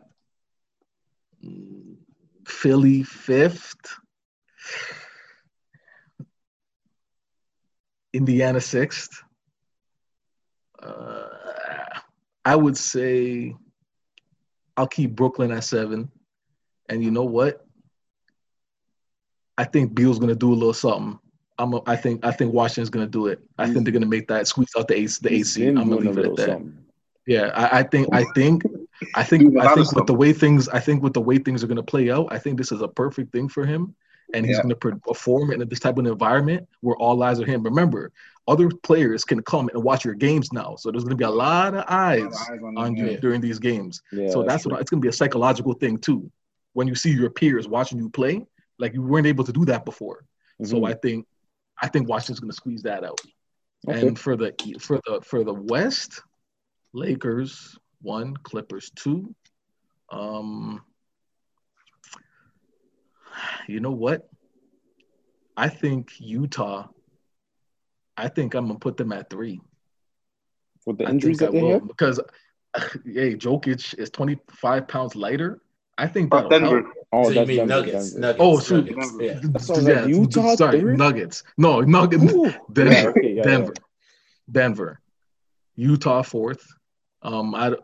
[2.48, 3.76] Philly fifth.
[8.14, 9.24] Indiana sixth.
[10.82, 11.28] Uh,
[12.44, 13.56] I would say
[14.76, 16.12] I'll keep Brooklyn at seven.
[16.90, 17.66] And you know what?
[19.58, 21.20] I think Beal's gonna do a little something.
[21.58, 23.40] I'm a, I think I think Washington's gonna do it.
[23.58, 25.68] I think they're gonna make that squeeze out the ace the He's AC.
[25.68, 26.50] I'm gonna leave it at that.
[26.50, 26.78] something.
[27.28, 28.64] Yeah, I, I think I think
[29.16, 31.22] I think Doing a lot I think with the way things I think with the
[31.22, 33.66] way things are going to play out, I think this is a perfect thing for
[33.66, 33.96] him,
[34.34, 34.64] and he's Yeah.
[34.64, 37.64] going to perform in this type of environment where all eyes are him.
[37.64, 38.12] Remember,
[38.48, 41.30] other players can come and watch your games now, so there's going to be a
[41.30, 43.18] lot of eyes Eyes on on you yeah.
[43.20, 44.02] during these games.
[44.12, 44.72] Yeah, so that's true.
[44.72, 46.32] what it's going to be a psychological thing too.
[46.74, 48.46] When you see your peers watching you play,
[48.80, 50.26] like you weren't able to do that before.
[50.64, 50.90] So Mhm.
[50.90, 51.28] I think
[51.84, 53.20] I think Washington's going to squeeze that out.
[53.90, 54.08] Okay.
[54.08, 56.22] And for the for the for the West,
[56.94, 59.34] Lakers one, Clippers two.
[60.12, 60.82] Um,
[63.68, 64.30] you know what?
[65.58, 66.88] I think Utah.
[68.18, 69.62] I think I'm gonna put them at three.
[70.86, 71.88] with the injuries that they have.
[71.88, 72.20] because,
[73.06, 75.62] hey, Jokic is 25 pounds lighter.
[75.98, 76.82] I think But that'll Denver.
[76.84, 76.96] help.
[77.14, 78.10] Oh, so you that's mean Denver, Nuggets?
[78.12, 78.20] Denver.
[78.22, 78.40] Nuggets.
[78.42, 78.86] Oh, shoot.
[78.86, 79.10] Nuggets.
[79.10, 79.24] Denver.
[79.24, 79.40] Yeah.
[79.52, 80.98] That sounds Utah, sorry, third?
[80.98, 81.44] Nuggets.
[81.58, 82.24] No, Nuggets.
[82.24, 82.54] Ooh.
[82.72, 83.74] Denver, Yeah, okay, yeah, Denver,
[84.50, 85.02] Denver,
[85.76, 86.66] Utah fourth.
[87.22, 87.76] Um, I,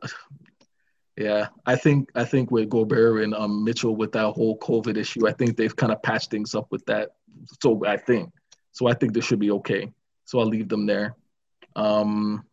[1.18, 5.28] yeah, I think I think with Gobert and um Mitchell with that whole COVID issue,
[5.28, 7.16] I think they've kind of patched things up with that.
[7.62, 8.32] So I think,
[8.72, 9.92] so I think this should be okay.
[10.26, 11.16] So I'll leave them there.
[11.76, 12.46] Um,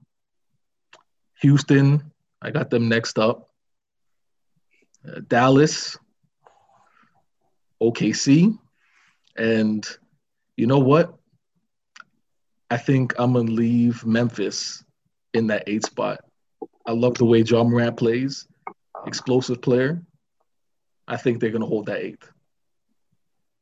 [1.42, 3.50] Houston, I got them next up.
[5.06, 5.98] Uh, Dallas,
[7.82, 8.58] OKC,
[9.36, 9.86] and
[10.56, 11.14] you know what?
[12.70, 14.82] I think I'm gonna leave Memphis
[15.34, 16.20] in that eight spot.
[16.86, 18.46] I love the way Ja Morant plays,
[19.06, 20.02] explosive player.
[21.06, 22.30] I think they're gonna hold that eighth.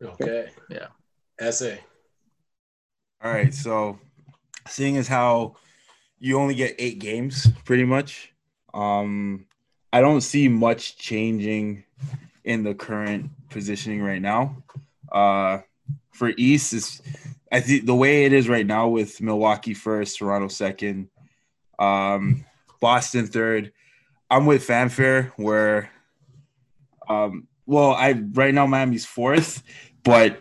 [0.03, 0.49] Okay.
[0.69, 1.51] Yeah.
[1.51, 1.75] SA.
[3.23, 3.55] All right.
[3.55, 3.99] So,
[4.69, 5.57] seeing as how
[6.19, 8.33] you only get eight games, pretty much,
[8.75, 9.47] um,
[9.93, 11.85] I don't see much changing
[12.45, 14.57] in the current positioning right now.
[15.11, 15.59] Uh,
[16.13, 17.03] for East, is
[17.51, 21.09] I think the way it is right now with Milwaukee first, Toronto second,
[21.79, 22.45] um,
[22.81, 23.73] Boston third.
[24.33, 25.91] I'm with fanfare where,
[27.07, 29.63] um, well, I right now Miami's fourth,
[30.05, 30.41] but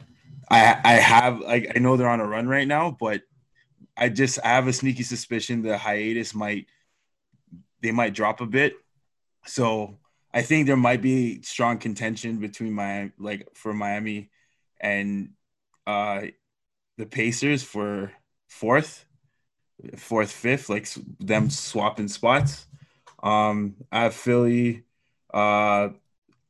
[0.50, 3.24] I I have like I know they're on a run right now, but
[3.98, 6.68] I just I have a sneaky suspicion the hiatus might
[7.82, 8.76] they might drop a bit.
[9.46, 9.98] So
[10.34, 14.30] I think there might be strong contention between my like for Miami
[14.80, 15.32] and
[15.86, 16.28] uh
[16.98, 18.14] the Pacers for
[18.48, 19.04] fourth,
[19.98, 20.88] fourth, fifth, like
[21.20, 22.68] them swapping spots.
[23.24, 24.84] Um I have Philly
[25.34, 25.90] uh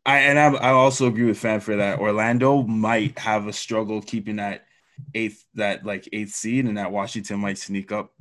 [0.06, 4.38] I and I, I also agree with fanfare that Orlando might have a struggle keeping
[4.38, 4.66] that
[5.14, 8.14] eighth that like eighth seed and that Washington might sneak up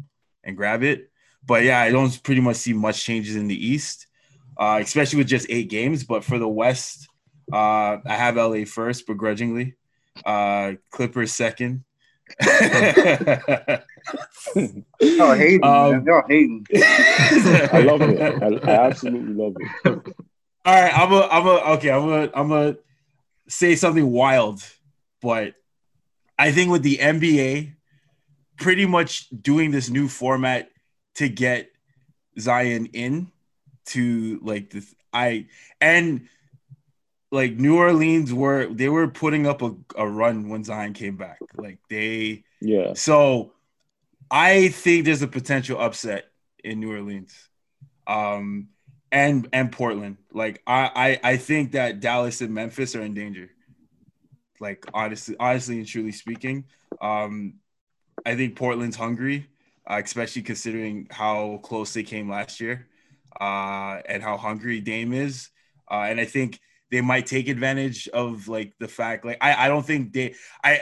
[0.45, 1.11] and grab it.
[1.47, 4.07] But yeah, I don't pretty much see much changes in the East,
[4.59, 6.05] uh, especially with just eight games.
[6.05, 7.09] But for the West,
[7.53, 9.77] uh, I have LA first begrudgingly,
[10.25, 11.85] uh, Clippers second.
[15.01, 16.05] Y'all hating, Um.
[16.07, 16.67] Y'all hating.
[16.75, 18.21] I love it.
[18.21, 20.15] I, I absolutely love it.
[20.65, 22.77] All right, I'm a, I'm a, okay, I'm a, I'm a
[23.49, 24.63] say something wild,
[25.23, 25.55] but
[26.39, 27.75] I think with the NBA
[28.59, 30.71] pretty much doing this new format
[31.17, 31.71] to get
[32.39, 33.31] Zion in
[33.87, 34.95] to like this.
[35.13, 35.47] I
[35.81, 36.29] and
[37.33, 41.41] like New Orleans were they were putting up a, a run when Zion came back.
[41.57, 42.93] Like they Yeah.
[42.95, 43.53] so
[44.31, 46.31] I think there's a potential upset
[46.63, 47.35] in New Orleans.
[48.07, 48.69] Um
[49.13, 50.19] and and Portland.
[50.33, 53.51] Like I I, I think that Dallas and Memphis are in danger.
[54.61, 56.65] Like honestly, honestly and truly speaking.
[57.01, 57.55] Um
[58.27, 59.49] I think Portland's hungry,
[59.91, 62.89] uh, especially considering how close they came last year,
[63.41, 65.51] uh, and how hungry Dame is.
[65.91, 69.69] Uh, and I think they might take advantage of like the fact, like I, I
[69.69, 70.81] don't think they, I,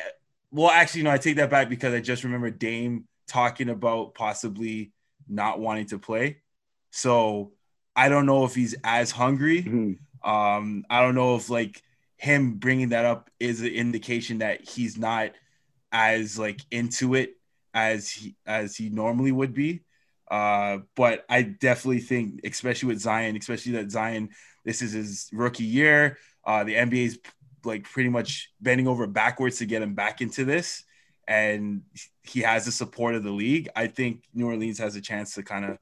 [0.53, 4.93] well, actually, no, I take that back because I just remember Dame talking about possibly
[5.29, 6.39] not wanting to play.
[6.91, 7.53] So
[7.95, 9.63] I don't know if he's as hungry.
[9.63, 9.99] Mhm.
[10.23, 11.83] Um, I don't know if like
[12.17, 15.33] him bringing that up is an indication that he's not
[15.93, 17.37] as like into it
[17.75, 19.83] as he as he normally would be.
[20.31, 24.31] Uh, but I definitely think, especially with Zion, especially that Zion,
[24.65, 26.19] this is his rookie year.
[26.45, 27.19] Uh, the NBA's
[27.65, 30.85] like pretty much bending over backwards to get him back into this,
[31.27, 31.83] and
[32.29, 33.69] he has the support of the league.
[33.75, 35.79] I think New Orleans has a chance to kind of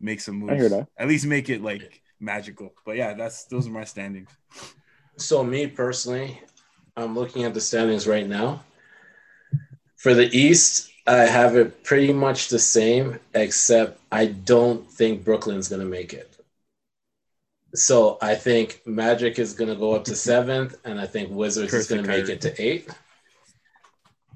[0.00, 0.52] make some moves.
[0.52, 0.88] I hear that.
[0.96, 2.72] At least make it like magical.
[2.84, 4.30] But yeah, that's those are my standings.
[5.16, 6.40] So me personally,
[6.96, 8.62] I'm looking at the standings right now.
[9.96, 15.68] For the East, I have it pretty much the same, except I don't think Brooklyn's
[15.68, 16.36] gonna make it.
[17.74, 21.86] So I think Magic is gonna go up to seventh, and I think Wizards is
[21.86, 22.88] gonna of make it to eight.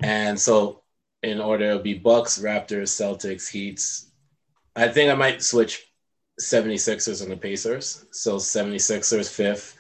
[0.01, 0.84] And so
[1.25, 4.11] in order it'll be Bucks, Raptors, Celtics, Heats.
[4.77, 5.91] I think I might switch
[6.41, 8.05] 76ers and the Pacers.
[8.13, 9.77] So 76ers fifth,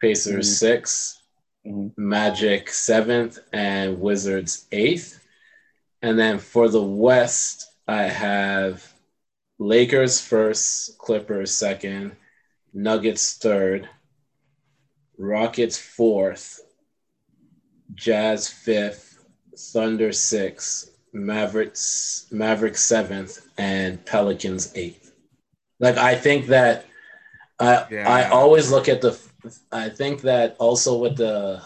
[0.00, 0.58] Pacers Mhm.
[0.58, 1.22] sixth,
[1.64, 1.92] Mhm.
[1.96, 5.20] Magic seventh, and Wizards eighth.
[6.02, 8.92] And then for the West, I have
[9.58, 12.16] Lakers first, Clippers second,
[12.74, 13.88] Nuggets third,
[15.16, 16.60] Rockets fourth,
[17.94, 19.05] Jazz fifth,
[19.56, 25.12] Thunder sixth, Mavericks Mavericks seventh, and Pelicans eighth.
[25.80, 26.86] Like I think that
[27.58, 28.08] I Yeah.
[28.08, 29.18] I always look at the
[29.72, 31.62] I think that also with the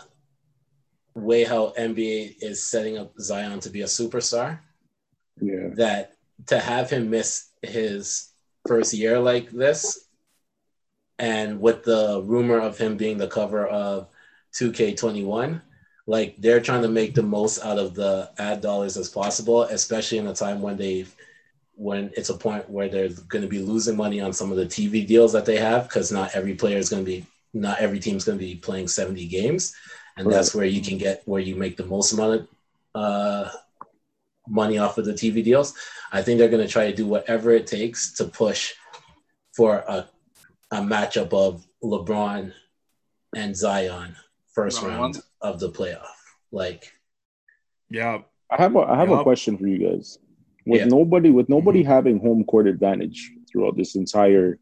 [1.14, 4.60] way how NBA is setting up Zion to be a superstar,
[5.40, 5.70] Yeah.
[5.74, 6.12] that
[6.46, 8.28] to have him miss his
[8.66, 10.06] first year like this,
[11.18, 14.08] and with the rumor of him being the cover of
[14.52, 15.60] 2K21,
[16.10, 20.18] like they're trying to make the most out of the ad dollars as possible, especially
[20.18, 21.06] in a time when they
[21.76, 24.66] when it's a point where they're going to be losing money on some of the
[24.66, 28.00] TV deals that they have because not every player is going to be not every
[28.00, 29.72] team's going to be playing 70 games.
[30.16, 32.48] And that's where you can get where you make the most amount of
[33.00, 33.50] uh,
[34.48, 35.74] money off of the TV deals.
[36.10, 38.74] I think they're going to try to do whatever it takes to push
[39.54, 40.08] for a,
[40.72, 42.52] a matchup of LeBron
[43.36, 44.16] and Zion
[44.52, 46.06] first Round round of the playoff.
[46.52, 46.92] Like,
[47.88, 48.22] Yeah.
[48.50, 50.18] I have a I have a question for you guys.
[50.66, 50.86] With Yeah.
[50.86, 50.90] Mm-hmm.
[50.98, 54.58] nobody with nobody having home court advantage throughout this entire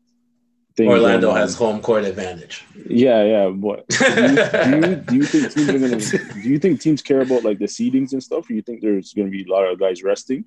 [0.77, 0.89] thing.
[0.89, 2.65] Orlando has home court advantage.
[2.87, 3.49] Yeah, yeah.
[3.49, 7.03] But do you, do you do you think teams are gonna do you think teams
[7.03, 8.49] care about like the seedings and stuff?
[8.49, 10.45] Or you think there's gonna be a lot of guys resting?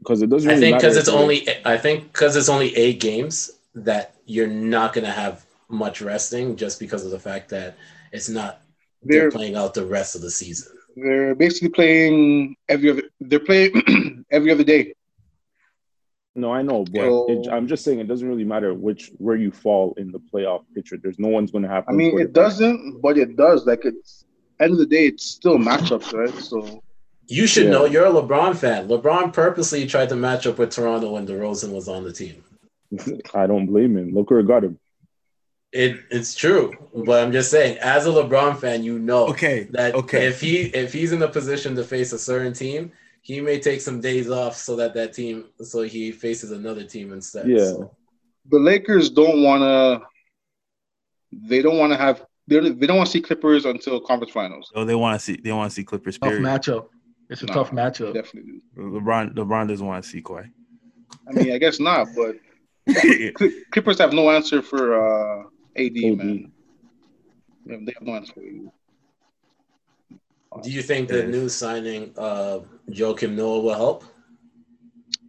[0.00, 0.50] Because it doesn't.
[0.50, 4.92] I think because it's only I think because it's only eight games that you're not
[4.92, 7.76] going to have much resting just because of the fact that
[8.12, 8.62] it's not
[9.02, 10.72] they're, They're playing out the rest of the season.
[10.96, 13.02] they're basically playing every other.
[13.20, 14.94] They're playing every other day.
[16.34, 19.36] No, I know, but So- it, I'm just saying it doesn't really matter which where
[19.36, 20.96] you fall in the playoff picture.
[20.96, 21.94] There's no one's gonna happen.
[21.94, 23.66] I mean, it doesn't, but it does.
[23.66, 24.24] Like it's
[24.60, 26.34] end of the day, it's still matchups, right?
[26.42, 26.82] So
[27.28, 27.70] You should Yeah.
[27.70, 28.86] know you're a LeBron fan.
[28.88, 32.42] LeBron purposely tried to match up with Toronto when DeRozan was on the team.
[33.34, 34.12] I don't blame him.
[34.14, 34.78] Look where it got him.
[35.76, 36.72] It it's true,
[37.04, 39.64] but I'm just saying, as a LeBron fan, you know Okay.
[39.72, 40.26] that Okay.
[40.26, 43.82] if he if he's in a position to face a certain team, he may take
[43.82, 47.46] some days off so that that team so he faces another team instead.
[47.48, 47.58] Yeah.
[47.58, 47.94] So,
[48.50, 50.06] the Lakers don't want to.
[51.46, 52.24] They don't want to have.
[52.48, 54.70] They they don't want to see Clippers until conference finals.
[54.74, 56.18] So they want to see they want to see Clippers.
[56.18, 56.44] Tough Period.
[56.44, 56.86] matchup.
[57.28, 58.14] It's a No, tough matchup.
[58.14, 58.62] Definitely.
[58.78, 60.48] LeBron LeBron doesn't want to see Kawhi.
[61.28, 62.36] I mean, I guess not, but
[63.72, 65.42] Clippers have no answer for uh,
[65.76, 66.18] AD, AD.
[66.18, 66.52] man.
[67.66, 68.70] They have, they have no answer for AD.
[70.62, 74.04] do you think the new signing of Joakim Noah will help?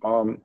[0.03, 0.41] Um,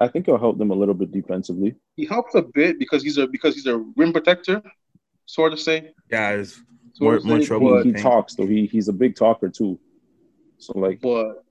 [0.00, 1.74] I think it'll help them a little bit defensively.
[1.96, 4.62] He helps a bit because he's a because he's a rim protector,
[5.26, 5.92] sort of say.
[6.10, 6.60] yeah, it's
[6.94, 7.82] Sort more, more say, trouble.
[7.82, 8.46] He, but, he talks though.
[8.46, 9.78] He he's a big talker too.
[10.58, 11.42] So like, but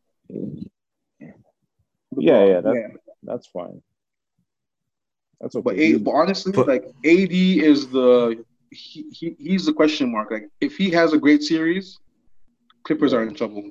[2.18, 2.92] yeah, yeah, that,
[3.24, 3.82] that's fine.
[5.42, 5.64] That's okay.
[5.64, 7.34] But, A, but honestly, But- like AD
[7.72, 10.32] is the he, he he's the question mark.
[10.32, 12.00] Like if he has a great series,
[12.84, 13.64] Clippers are in trouble.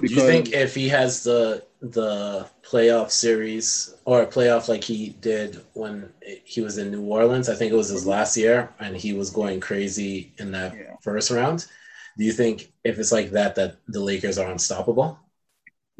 [0.00, 5.10] Do you think if he has the the playoff series or a playoff like he
[5.20, 6.10] did when
[6.44, 9.30] he was in New Orleans, I think it was his last year, and he was
[9.30, 10.96] going crazy in that Yeah.
[11.02, 11.66] first round.
[12.18, 15.18] Do you think if it's like that, that the Lakers are unstoppable?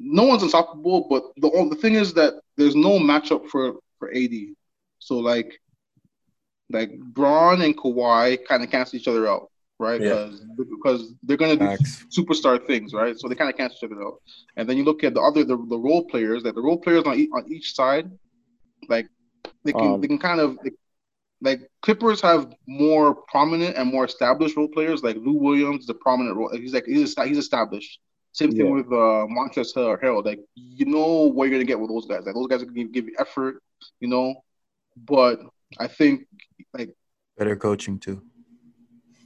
[0.02, 4.32] no one's unstoppable, but the the thing is that there's no matchup for for AD.
[5.00, 5.60] So like
[6.70, 10.00] like Braun and Kawhi kind of cancel each other out, right?
[10.00, 10.28] Yeah.
[10.30, 12.06] Because because they're gonna do Facts.
[12.16, 13.18] superstar things, right?
[13.18, 14.22] So they kind of cancel each other out.
[14.56, 17.04] And then you look at the other the, the role players, that the role players
[17.04, 18.08] on each, on each side,
[18.88, 19.08] like
[19.64, 20.74] they can Um, they can kind of like,
[21.42, 25.02] like Clippers have more prominent and more established role players.
[25.02, 26.50] Like Lou Williams, the prominent role.
[26.52, 27.98] He's like he's he's established.
[28.32, 28.72] Same thing Yeah.
[28.72, 30.00] with uh, Montrezl Harrell.
[30.00, 30.26] Harold.
[30.26, 32.22] Like you know what you're gonna get with those guys.
[32.24, 33.60] Like those guys are gonna give, give you effort,
[33.98, 34.34] you know.
[35.06, 35.40] But
[35.78, 36.26] I think,
[36.74, 36.90] like
[37.38, 38.22] Better coaching too.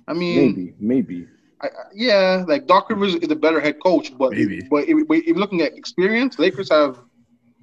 [0.07, 1.27] I mean, maybe, maybe.
[1.63, 4.61] I, I- yeah, like Doc Rivers is a better head coach, but Maybe.
[4.71, 6.99] but if, but if you're looking at experience, Lakers have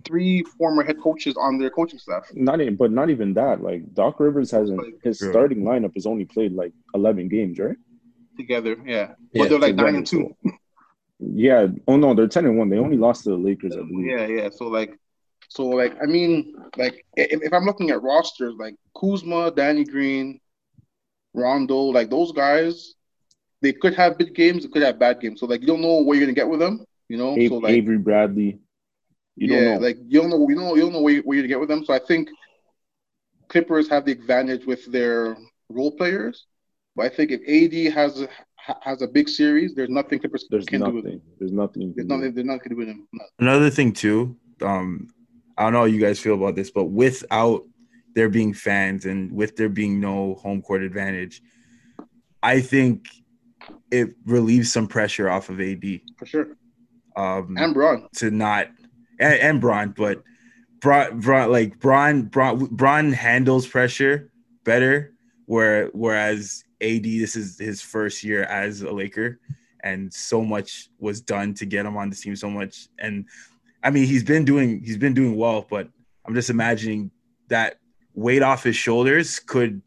[0.03, 2.23] three former head coaches on their coaching staff.
[2.33, 3.61] Not even, but not even that.
[3.61, 5.29] Like Doc Rivers hasn't his True.
[5.31, 7.77] starting lineup has only played like eleven games, right?
[8.37, 8.75] together.
[8.85, 10.33] Yeah, Yeah, but they're like nine and two.
[10.43, 10.51] so-
[11.19, 11.67] Yeah.
[11.87, 12.69] Oh no, they're ten and one.
[12.69, 14.07] They only lost to the Lakers, I believe.
[14.07, 14.49] Yeah, yeah.
[14.49, 14.97] So like,
[15.53, 20.39] so like, I mean, like, if, if I'm looking at rosters, like Kuzma, Danny Green,
[21.33, 22.93] Rondo, like those guys,
[23.61, 25.41] they could have big games, they could have bad games.
[25.41, 27.35] So like, you don't know what you're gonna get with them, you know.
[27.37, 28.59] A- so like, Avery Bradley.
[29.35, 29.87] You yeah, don't know.
[29.87, 31.67] like you don't know, you know, you don't know where, you- where you get with
[31.69, 31.83] them.
[31.83, 32.29] So I think
[33.49, 35.35] Clippers have the advantage with their
[35.69, 36.45] role players,
[36.95, 38.29] but I think if AD has a,
[38.81, 41.11] has a big series, there's nothing Clippers There's can do with him.
[41.11, 41.21] nothing.
[41.39, 41.81] There's nothing.
[41.81, 42.15] you There's can do.
[42.15, 42.33] nothing.
[42.35, 43.07] There's nothing to do with him.
[43.39, 45.07] Another thing too, um,
[45.61, 47.63] I don't know how you guys feel about this, but without
[48.15, 51.43] there being fans and with there being no home court advantage,
[52.41, 53.07] I think
[53.91, 56.47] it relieves some pressure off of AD for sure.
[57.15, 58.69] um, And Braun, to not
[59.19, 60.23] and, and Braun, but
[60.79, 64.31] Braun, Braun like Braun, Braun, Braun handles pressure
[64.63, 65.13] better,
[65.45, 69.39] where whereas AD this is his first year as a Laker,
[69.83, 72.35] and so much was done to get him on the team.
[72.35, 73.27] So much, and
[73.83, 75.87] I mean he's been doing he's been doing well, but
[76.25, 77.11] I'm just imagining
[77.49, 77.77] that
[78.13, 79.81] weight off his shoulders could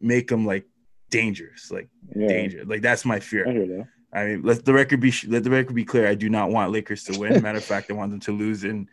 [0.00, 0.66] make him like
[1.10, 2.64] dangerous, like Yeah, danger.
[2.64, 3.46] Like that's my fear.
[3.46, 3.86] I.
[4.14, 6.06] I mean, let the record be let the record be clear.
[6.06, 7.40] I do not want Lakers to win.
[7.42, 8.88] Matter of fact, I want them to lose in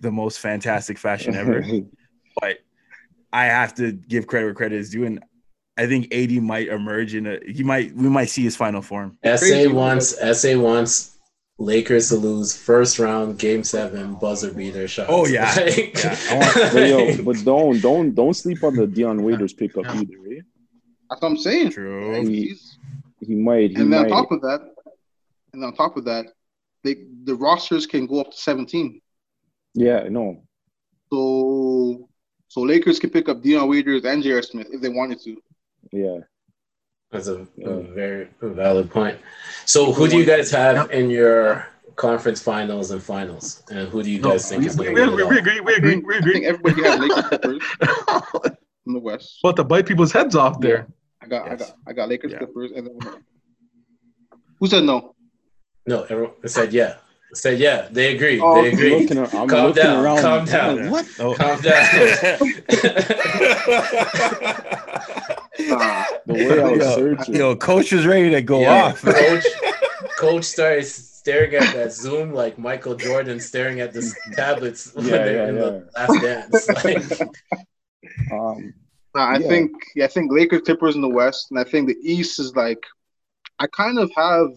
[0.00, 1.62] the most fantastic fashion ever.
[2.40, 2.58] but
[3.32, 5.22] I have to give credit where credit is due, and
[5.76, 7.38] I think AD might emerge in a.
[7.46, 7.94] He might.
[7.94, 9.18] We might see his final form.
[9.24, 9.68] SA Crazy.
[9.68, 11.11] wants SA wants
[11.62, 15.06] Lakers to lose first round, game seven, buzzer beater shot.
[15.08, 15.54] Oh, yeah.
[15.56, 19.86] Like- Yeah, want- but yo, but don't don't don't sleep on the Dion Waiters pickup
[19.86, 20.18] either.
[20.30, 20.40] Eh?
[21.08, 21.70] that's what I'm saying.
[21.70, 22.26] True.
[22.26, 22.78] He's,
[23.20, 23.70] He might.
[23.70, 24.60] He and then on top of that,
[25.52, 26.26] and on top of that,
[26.84, 26.94] they
[27.24, 29.00] the rosters can go up to 17.
[29.74, 30.42] yeah, no.
[31.12, 32.08] So
[32.48, 34.42] so Lakers can pick up Dion Waiters and J.R.
[34.42, 35.36] Smith if they wanted to.
[35.92, 36.18] Yeah.
[37.12, 37.94] That's a, a mm.
[37.94, 39.18] very valid point.
[39.66, 44.10] So, who do you guys have in your conference finals and finals, and who do
[44.10, 45.16] you No, guys think we, is we, going to we, win?
[45.16, 45.38] we it all?
[45.38, 45.60] agree.
[45.60, 45.96] We agree.
[45.98, 46.46] We I think agree.
[46.46, 48.56] everybody has Lakers Clippers
[48.86, 49.38] in the West.
[49.44, 50.86] About to bite people's heads off there.
[51.20, 52.38] I got I got I got Lakers Yeah.
[52.38, 52.98] Clippers and then
[54.58, 55.14] who said no?
[55.86, 56.96] No, everyone said yeah.
[57.34, 57.88] Said yeah.
[57.90, 58.40] They agree.
[58.40, 58.90] Oh, they agree.
[59.00, 60.18] Looking, Calm down, around.
[60.22, 60.78] calm down.
[60.78, 61.06] I'm What?
[61.18, 61.34] Oh.
[61.34, 61.86] Calm down.
[65.68, 66.04] Nah.
[66.26, 67.34] The way I was Yo, searching.
[67.34, 69.02] yo, coach was ready to go Yeah, off.
[69.02, 69.46] Coach,
[70.16, 74.02] coach started staring at that Zoom like Michael Jordan staring at the
[74.36, 76.68] tablets when Yeah, they're yeah, in the last dance.
[76.84, 77.02] Like,
[78.30, 78.72] Um,
[79.14, 79.48] Nah, I Yeah.
[79.48, 82.56] think yeah, I think Lakers Clippers in the West, and I think the East is
[82.56, 82.82] like
[83.58, 84.48] I kind of have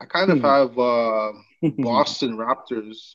[0.00, 0.44] I kind of Hmm.
[0.44, 1.32] have uh
[1.78, 3.14] Boston Raptors.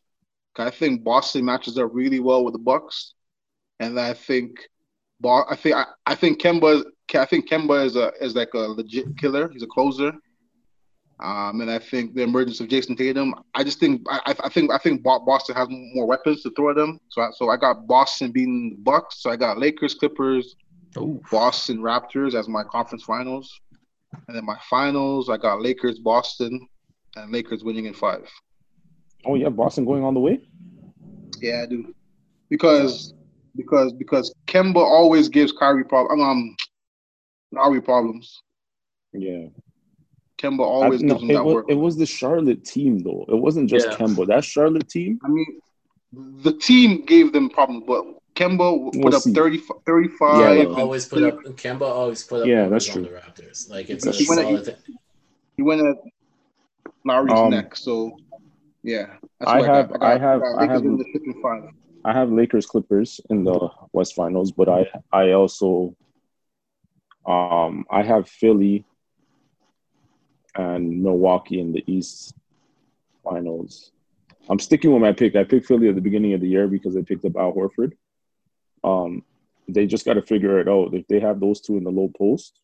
[0.58, 3.14] I think Boston matches up really well with the Bucks,
[3.80, 4.68] and I think,
[5.20, 6.84] Bo- I think I, I think Kemba
[7.14, 9.50] I think Kemba is a is like a legit killer.
[9.50, 10.12] He's a closer.
[11.20, 13.34] Um, and I think the emergence of Jayson Tatum.
[13.56, 16.76] I just think I, I- think I think Boston has more weapons to throw at
[16.76, 17.00] them.
[17.10, 19.22] So I, so I got Boston beating the Bucks.
[19.24, 20.56] So I got Lakers, Clippers,
[20.96, 23.52] Oh, Boston Raptors as my conference finals.
[24.28, 26.68] And then my finals, I got Lakers, Boston,
[27.24, 28.28] and Lakers winning in five.
[29.26, 30.40] oh yeah, Boston going on the way.
[31.42, 31.94] Yeah, I do.
[32.50, 33.14] Because
[33.56, 36.56] because because Kemba always gives Kyrie problem um
[37.56, 38.42] Kyrie problems.
[39.14, 39.48] Yeah.
[40.38, 41.66] Kemba always I- no, gives him it, that was, work.
[41.70, 43.26] it was the Charlotte team though.
[43.28, 43.96] It wasn't just Yeah.
[43.98, 44.28] Kemba.
[44.28, 45.20] That Charlotte team.
[45.24, 45.60] I mean,
[46.44, 48.06] the team gave them problems, but
[48.36, 49.34] Kemba put We'll up see.
[49.34, 50.40] 30, 35.
[50.40, 50.76] Yeah, yeah.
[50.76, 51.40] Always put up.
[51.56, 52.48] Kemba always put up.
[52.48, 53.12] Yeah, numbers that's on true.
[53.14, 53.70] the Raptors.
[53.70, 54.36] Like it's a That's true.
[54.36, 54.76] solid thing.
[55.58, 55.98] He went at
[57.08, 57.76] Lowry's Um, neck.
[57.76, 58.18] So,
[58.84, 59.16] yeah.
[59.42, 59.92] I have-.
[60.02, 61.72] I have- I Lakers have- winning the ship in.
[62.06, 65.96] I have Lakers Clippers in the West Finals, but I I also
[67.26, 68.86] um I have Philly
[70.56, 72.34] and Milwaukee in the East
[73.24, 73.92] Finals.
[74.50, 75.36] I'm sticking with my pick.
[75.36, 77.94] I picked Philly at the beginning of the year because they picked up Al Horford.
[78.84, 79.24] Um,
[79.68, 80.94] they just got to figure it out.
[80.94, 82.58] If they have those two in the low post,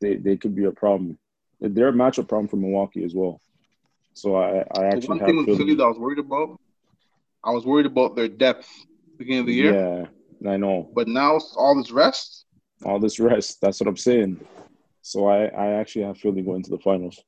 [0.00, 1.18] they they could be a problem.
[1.60, 3.40] They're a matchup problem for Milwaukee as well.
[4.14, 5.58] So I I The actually one have thing with Philly.
[5.58, 6.60] Philly that I was worried about,
[7.44, 8.68] I was worried about their depth
[9.18, 9.74] beginning of the year.
[10.42, 10.90] Yeah, I know.
[10.94, 12.44] But now all this rest,
[12.84, 13.58] all this rest.
[13.60, 14.40] That's what I'm saying.
[15.02, 17.22] So I, I actually have Philly going to the finals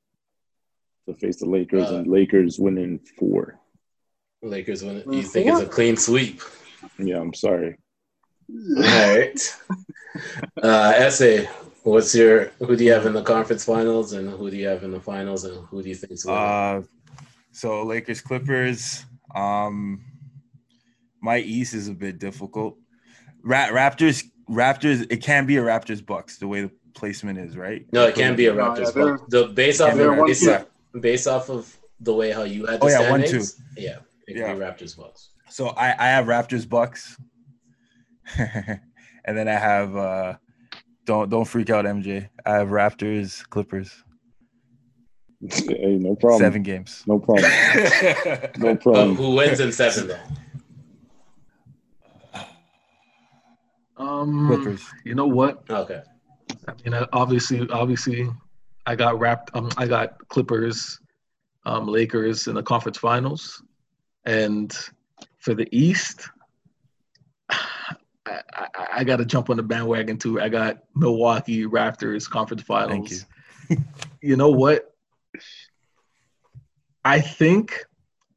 [1.06, 3.58] to face the Lakers, and Lakers winning four.
[4.42, 5.02] Lakers win.
[5.10, 6.42] You think it's a clean sweep?
[6.98, 7.76] Yeah, I'm sorry.
[8.76, 8.82] All
[9.16, 9.56] right.
[10.60, 11.42] Uh, SA.
[11.88, 12.48] What's your?
[12.58, 15.00] Who do you have in the conference finals, and who do you have in the
[15.00, 16.38] finals, and who do you think's winning?
[16.40, 16.82] Uh,
[17.50, 19.06] so Lakers Clippers.
[19.34, 20.04] Um,
[21.22, 22.76] my East is a bit difficult.
[23.42, 25.10] Ra- Raptors Raptors.
[25.10, 27.86] It can be a Raptors Bucks the way the placement is, right?
[27.92, 28.92] no, it can be a No, yeah, Raptors.
[28.94, 30.66] they're- the based off of one, based, off,
[31.00, 34.34] based off of the way how you had the Oh, yeah, one, standings, yeah, it
[34.34, 34.52] can Yeah.
[34.54, 35.30] be Raptors Bucks.
[35.48, 37.16] So I, I have Raptors Bucks,
[38.38, 40.34] and then I have uh,
[41.08, 42.28] don't don't freak out MJ.
[42.44, 44.04] I have Raptors Clippers.
[45.50, 46.38] hey, no problem.
[46.40, 47.02] Seven games.
[47.06, 47.50] No problem.
[48.58, 49.16] No Uh, problem.
[49.16, 50.20] who wins in seven though?
[53.96, 54.84] Um, Clippers.
[55.04, 55.62] You know what?
[55.70, 56.02] Okay.
[56.68, 58.28] I mean, obviously, obviously,
[58.86, 59.50] I got wrapped.
[59.54, 61.00] Um, I got Clippers,
[61.64, 63.62] um, Lakers in the conference finals,
[64.26, 64.76] and
[65.38, 66.28] for the East,
[68.28, 70.40] I, I, I got to jump on the bandwagon too.
[70.40, 73.24] I got Milwaukee Raptors conference finals.
[73.68, 73.84] Thank you.
[74.20, 74.94] you know what?
[77.04, 77.84] I think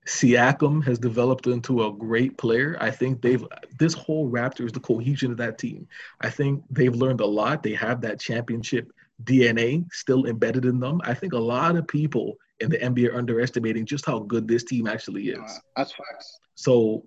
[0.07, 2.77] Siakam has developed into a great player.
[2.79, 3.45] I think they've
[3.79, 5.87] this whole Raptors, the cohesion of that team.
[6.21, 7.63] I think they've learned a lot.
[7.63, 8.91] They have that championship
[9.23, 11.01] DNA still embedded in them.
[11.03, 14.63] I think a lot of people in the NBA are underestimating just how good this
[14.63, 15.39] team actually is.
[15.39, 16.39] Uh, that's facts.
[16.55, 17.03] So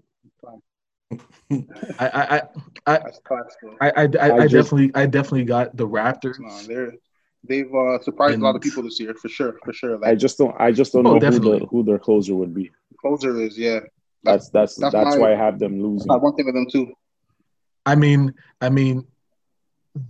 [1.51, 1.61] I
[2.01, 2.43] I
[2.87, 3.77] I That's facts, bro.
[3.81, 6.39] I, I, I, I I definitely I definitely got the Raptors.
[6.39, 6.93] No, they're
[7.47, 10.05] they've uh, surprised a lot of people this year for sure, for sure.
[10.05, 10.55] I just don't.
[10.59, 12.71] I just don't Oh, know who, the, who their closer would be.
[13.01, 13.81] closer is yeah.
[14.23, 16.09] That's that's That's that's, my- why I have them losing.
[16.09, 16.93] That's one thing with them too.
[17.87, 19.07] I mean, I mean,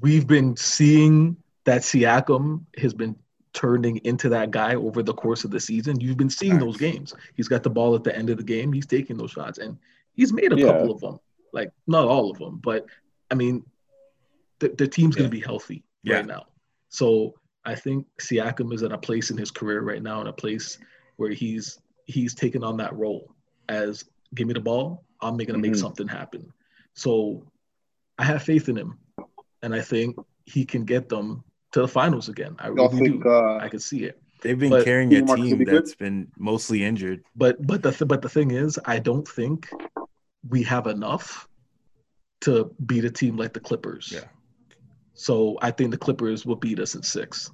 [0.00, 3.16] we've been seeing that Siakam has been
[3.52, 6.00] turning into that guy over the course of the season.
[6.00, 7.14] You've been seeing those games.
[7.34, 8.72] He's got the ball at the end of the game.
[8.72, 9.76] He's taking those shots, and
[10.14, 10.66] he's made a Yeah.
[10.66, 11.18] couple of them.
[11.52, 12.86] Like not all of them, but
[13.30, 13.64] I mean,
[14.58, 16.16] the, the team's going to be healthy Yeah.
[16.16, 16.46] right now.
[16.88, 17.34] So
[17.64, 20.78] I think Siakam is at a place in his career right now, in a place
[21.16, 23.34] where he's he's taken on that role
[23.68, 24.04] as
[24.34, 25.76] give me the ball, I'm going to make Mhm.
[25.80, 26.52] something happen.
[26.94, 27.46] So
[28.18, 28.98] I have faith in him,
[29.62, 31.42] and I think he can get them
[31.72, 32.54] to the finals again.
[32.58, 33.30] I Y'all really think do.
[33.30, 34.20] uh, I can see it.
[34.42, 35.74] They've been But carrying a team be good?
[35.84, 37.24] that's been mostly injured.
[37.34, 39.70] But but the th- but the thing is, I don't think
[40.48, 41.48] we have enough
[42.42, 44.12] to beat a team like the Clippers.
[44.12, 44.24] Yeah.
[45.14, 47.50] So I think the Clippers will beat us in six.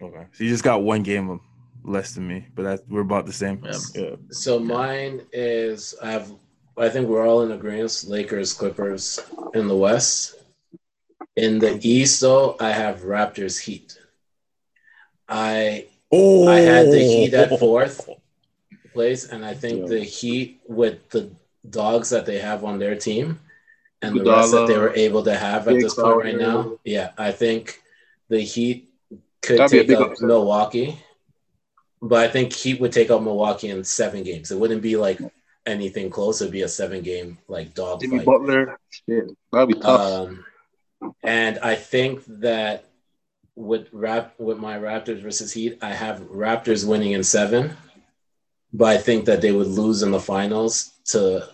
[0.00, 0.26] Okay.
[0.32, 1.40] So you just got one game
[1.84, 3.62] less than me, but that we're about the same.
[3.64, 3.78] Yeah.
[3.94, 4.16] Yeah.
[4.30, 6.32] So mine is I have
[6.76, 8.04] I think we're all in agreement.
[8.08, 9.20] Lakers, Clippers
[9.54, 10.36] in the West.
[11.36, 13.98] In the East, though, I have Raptors, Heat.
[15.28, 17.56] I Oh, I had the Heat at oh.
[17.56, 18.08] fourth
[18.92, 19.86] place, and I think Yeah.
[19.86, 21.30] the Heat with the
[21.68, 23.40] dogs that they have on their team
[24.02, 26.78] and the rest that they were able to have at this point right now.
[26.84, 27.80] Yeah, I think
[28.28, 28.90] the Heat
[29.42, 30.26] could That'd take out upset.
[30.26, 30.98] Milwaukee,
[32.00, 34.50] but I think Heat would take out Milwaukee in seven games.
[34.50, 35.20] It wouldn't be like
[35.66, 36.40] anything close.
[36.40, 38.26] It'd be a seven game like dog Jimmy fight.
[38.26, 40.00] Butler, shit, that'd be tough.
[40.00, 40.44] Um,
[41.22, 42.86] and I think that
[43.56, 47.76] with rap with my Raptors versus Heat, I have Raptors winning in seven,
[48.72, 51.48] but I think that they would lose in the finals to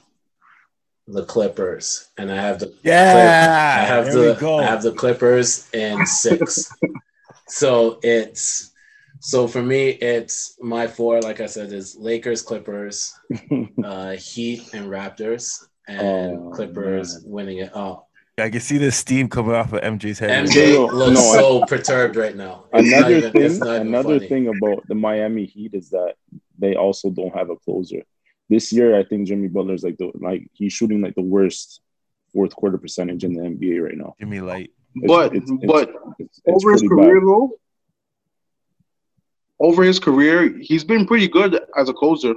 [1.12, 4.58] the Clippers, and I have the Yeah, I have there the we go.
[4.58, 6.72] I have the Clippers in six.
[7.48, 8.72] so it's
[9.20, 11.20] so for me, it's my four.
[11.20, 13.12] Like I said, is Lakers, Clippers,
[13.84, 17.32] uh, Heat, and Raptors, and Oh, Clippers man.
[17.32, 17.72] winning it.
[17.74, 18.08] all.
[18.38, 20.46] I can see the steam coming off of MJ's head.
[20.46, 22.64] MJ No, looks no, I- so perturbed right now.
[22.72, 24.28] It's another even- thing, another funny.
[24.28, 26.14] thing about the Miami Heat is that
[26.58, 28.02] they also don't have a closer.
[28.50, 31.80] This year, I think Jimmy Butler's like the like he's shooting like the worst
[32.32, 34.14] fourth quarter percentage in the NBA right now.
[34.20, 34.70] Jimmy Light.
[34.96, 35.88] It's- but it's- it's- but
[36.18, 37.26] It's, it's over his career bad.
[37.28, 37.58] though,
[39.60, 42.34] over his career, he's been pretty good as a closer.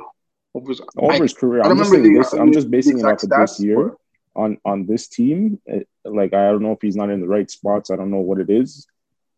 [0.53, 2.33] Over his, Over I- his career, I I'm just remember the- this.
[2.33, 3.97] I'm just basing it off of this year but-
[4.35, 5.59] on on this team.
[5.65, 7.89] It- like I don't know if he's not in the right spots.
[7.89, 8.85] I don't know what it is,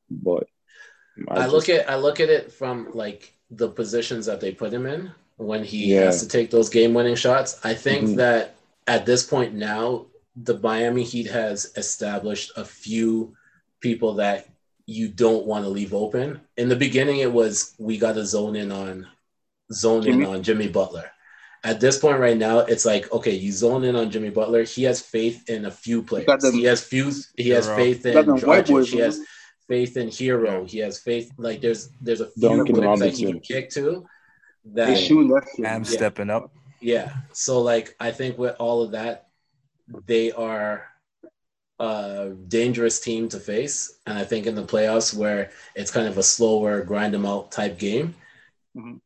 [0.10, 0.48] but
[1.30, 4.74] I just- look at I look at it from like the positions that they put
[4.74, 6.02] him in when he Yeah.
[6.06, 7.60] has to take those game winning shots.
[7.64, 8.16] I think Mhm.
[8.18, 8.56] that
[8.88, 10.06] at this point now,
[10.36, 13.36] the Miami Heat has established a few
[13.82, 14.48] people that
[14.86, 16.40] you don't want to leave open.
[16.58, 19.08] In the beginning, it was we got to zone in on
[19.74, 20.24] zone Jimmy?
[20.24, 21.10] in on Jimmy Butler.
[21.64, 24.64] At this point right now, it's like okay, you zone in on Jimmy Butler.
[24.64, 26.28] He has faith in a few players.
[26.42, 27.12] them- he has few.
[27.38, 27.76] He has Herro.
[27.78, 28.68] faith in got Dragic.
[28.68, 29.20] boys, He has
[29.68, 30.70] faith in Herro.
[30.70, 31.32] He has faith.
[31.38, 34.06] Like there's there's a few Duncan players that he can kick to.
[34.66, 35.66] They That shooting that shit.
[35.66, 35.90] Am Yeah.
[35.90, 36.52] stepping up.
[36.82, 37.14] yeah.
[37.34, 39.28] So like I think with all of that,
[40.08, 40.86] they are
[41.80, 44.00] a dangerous team to face.
[44.08, 47.52] And I think in the playoffs where it's kind of a slower grind them out
[47.52, 48.16] type game,
[48.76, 49.02] Mhm.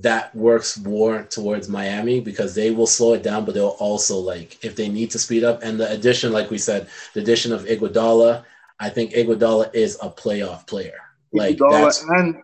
[0.00, 4.64] that works more towards Miami because they will slow it down, but they'll also like
[4.64, 5.62] if they need to speed up.
[5.62, 8.44] And the addition, like we said, the addition of Iguodala,
[8.78, 10.98] I think Iguodala is a playoff player.
[11.32, 12.36] Like Iguodala that's and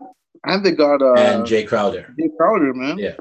[0.46, 2.14] and they got uh and Jae Crowder.
[2.18, 2.98] Jae Crowder, man.
[2.98, 3.16] Yeah.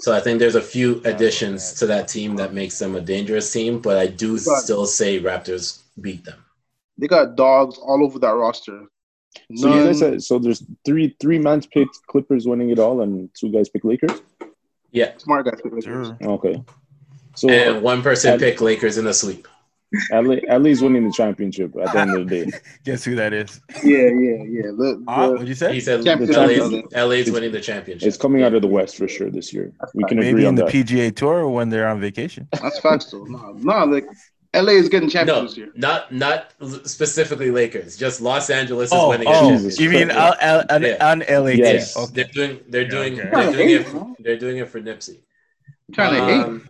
[0.00, 1.78] So I think there's a few additions yeah.
[1.80, 5.20] to that team that makes them a dangerous team, but I do Got- still say
[5.20, 6.38] Raptors beat them.
[6.98, 8.84] They got dogs all over that roster.
[9.54, 13.02] So you None- guys said, so there's three three man's picked Clippers winning it all,
[13.02, 14.22] and two guys pick Lakers.
[14.92, 15.60] Yeah, smart guys.
[15.62, 16.06] pick Lakers.
[16.08, 16.16] Sure.
[16.22, 16.62] Okay.
[17.34, 19.46] So and one person and- picked Lakers in a sweep.
[20.10, 22.50] LA, least winning the championship at the end of the day.
[22.84, 23.60] Guess who that is?
[23.84, 24.62] Yeah, yeah, yeah.
[24.76, 25.72] The, Ah, the, what'd you say?
[25.74, 26.86] He said Champions LA's, League.
[26.94, 28.06] LA's winning the championship.
[28.06, 29.72] It's coming out of the West for sure this year.
[29.94, 30.72] We can agree Maybe on in the that.
[30.74, 32.48] PGA Tour or when they're on vacation.
[32.60, 33.24] that's facts though.
[33.24, 34.06] No, no, like
[34.54, 35.68] LA is getting champions No, this year.
[35.76, 36.52] not not
[36.84, 37.96] specifically Lakers.
[37.96, 39.28] Just Los Angeles is Oh, winning.
[39.28, 40.36] oh, a Jesus you mean Christ.
[40.40, 41.10] L- L- Yeah.
[41.10, 41.50] on LA?
[41.50, 41.94] Yes.
[41.94, 42.02] team.
[42.04, 42.12] Okay.
[42.14, 42.60] They're doing.
[42.68, 43.20] They're Yeah, doing.
[43.20, 43.30] okay.
[43.30, 43.86] They're doing it.
[43.86, 45.18] For, they're doing it for Nipsey.
[45.88, 46.24] I'm trying to
[46.58, 46.62] hate.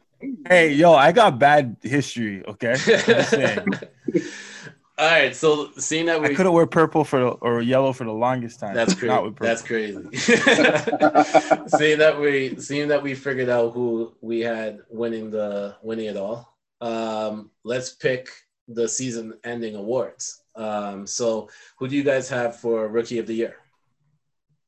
[0.48, 2.44] Hey, yo, I got bad history.
[2.46, 3.66] Okay, I'm just saying.
[4.98, 5.34] all right.
[5.34, 8.12] So seeing that I we could have wear purple for the, or yellow for the
[8.12, 8.74] longest time.
[8.74, 9.06] That's crazy.
[9.08, 9.36] Not.
[9.38, 10.02] That's crazy.
[10.16, 16.16] seeing that we seeing that we figured out who we had winning the winning it
[16.16, 16.56] all.
[16.80, 18.28] Um, let's pick
[18.68, 20.42] the season ending awards.
[20.54, 21.48] Um, so
[21.78, 23.56] who do you guys have for rookie of the year?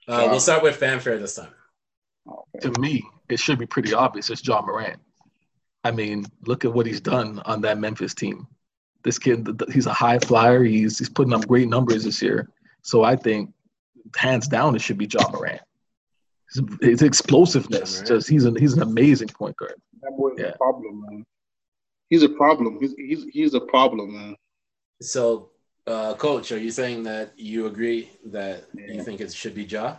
[0.08, 0.30] Uh, Ja.
[0.30, 1.52] we'll start with fanfare this time.
[2.60, 4.30] To me, it should be pretty obvious.
[4.30, 4.98] It's Ja Morant.
[5.88, 8.46] I mean, look at what he's done on that Memphis team.
[9.04, 10.62] This kid, th- th- he's a high flyer.
[10.64, 12.50] He's he's putting up great numbers this year.
[12.82, 13.52] So I think,
[14.16, 15.62] hands down, it should be Ja Morant.
[16.52, 18.08] His, his explosiveness, Morant.
[18.08, 19.74] just he's an he's an amazing point guard.
[20.02, 20.48] That boy's Yeah.
[20.54, 21.24] a problem, man.
[22.10, 22.78] He's a problem.
[22.80, 24.36] He's he's he's a problem, man.
[25.00, 25.50] So,
[25.86, 29.96] uh, coach, are you saying that you agree that you think it should be Ja?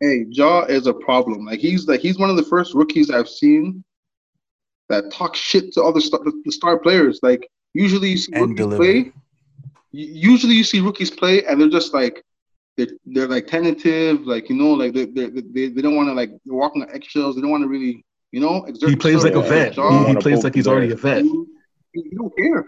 [0.00, 1.44] Hey, Ja is a problem.
[1.44, 3.84] Like he's like he's one of the first rookies I've seen
[4.88, 7.20] that talk shit to other star, the star players.
[7.22, 8.82] Like usually you see And rookies deliver.
[8.82, 9.12] play.
[9.92, 12.22] Usually you see rookies play and they're just like
[12.76, 16.12] they're, they're like tentative, like you know, like they they they, they don't want to
[16.14, 17.34] like they're walking on eggshells.
[17.36, 19.74] They don't want to really you know exert He plays like a vet.
[19.74, 21.22] He, he plays like he's the already a vet.
[21.24, 21.44] he,
[21.92, 22.66] he don't care.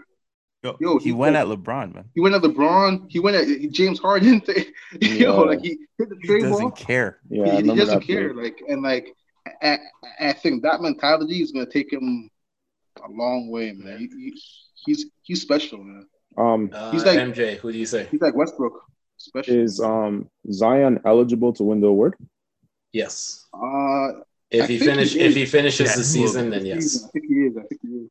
[0.63, 2.05] Yo, Yo, he he- went at LeBron, man.
[2.13, 3.05] He went at LeBron.
[3.09, 4.41] He went at James Harden.
[4.99, 5.09] Yeah.
[5.13, 6.51] Yo, like he hit the He trade ball.
[6.51, 7.19] doesn't care.
[7.29, 8.33] Yeah, he, he doesn't care.
[8.33, 8.43] play.
[8.43, 9.15] Like and like,
[9.61, 12.29] I, I I think that mentality is gonna take him
[13.05, 13.97] a long way, man.
[13.99, 14.41] He, he,
[14.85, 16.05] he's he's special, man.
[16.37, 17.57] Um, Uh, He's like- MJ.
[17.57, 18.07] Who do you say?
[18.11, 18.73] He's like Westbrook,
[19.17, 19.55] special.
[19.55, 22.15] is um Zion eligible to win the award?
[22.93, 23.45] Yes.
[23.53, 27.05] uh, If I he finish, he if he finishes Yeah, the season, then yes.
[27.05, 27.57] I think he is.
[27.57, 28.09] I think he is.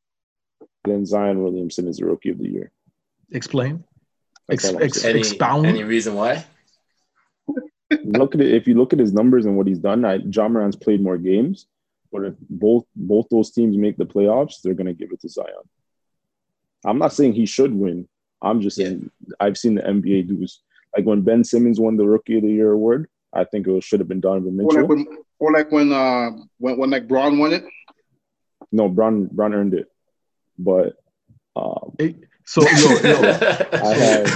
[0.84, 2.70] Then Zion Williamson is the rookie of the year.
[3.32, 3.84] Explain.
[4.48, 5.66] That's Ex- ex- Any Expound.
[5.66, 6.44] any reason why?
[8.04, 8.54] Look at it.
[8.54, 11.18] If you look at his numbers and what he's done, I, Ja Morant's played more
[11.18, 11.66] games.
[12.12, 15.46] But if both both those teams make the playoffs, they're gonna give it to Zion.
[16.84, 18.08] I'm not saying he should win.
[18.42, 20.60] I'm just saying I've seen the NBA do this.
[20.96, 24.00] Like when Ben Simmons won the Rookie of the Year award, I think it should
[24.00, 24.80] have been Donovan Or Mitchell.
[24.80, 25.06] like when,
[25.38, 27.64] or like when uh when when like Braun won it.
[28.72, 29.86] no, Braun Braun earned it,
[30.58, 30.96] but
[31.54, 32.68] um, Hey, So yo,
[33.02, 33.20] yo,
[33.72, 34.26] I have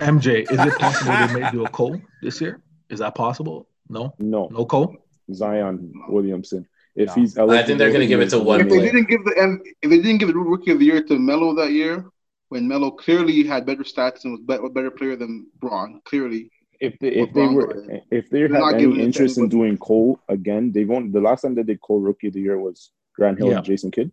[0.00, 2.60] MJ, is it possible they may do a Cole this year?
[2.88, 3.68] Is that possible?
[3.88, 4.96] No, no no Cole.
[5.32, 6.66] Zion Williamson.
[6.94, 7.14] If No.
[7.14, 9.62] he's I think they're gonna give it to one If they didn't give the M-
[9.82, 12.06] if they didn't give the Rookie of the Year to Melo that year,
[12.48, 16.50] when Melo clearly had better stats and was be- a better player than Braun, clearly.
[16.80, 17.70] if they if What they were
[18.10, 21.42] if they They're not had any interest in doing Cole again, they've only the last
[21.42, 23.56] time that they did Cole Rookie of the Year was Grant Hill Yeah.
[23.58, 24.10] and Jason Kidd.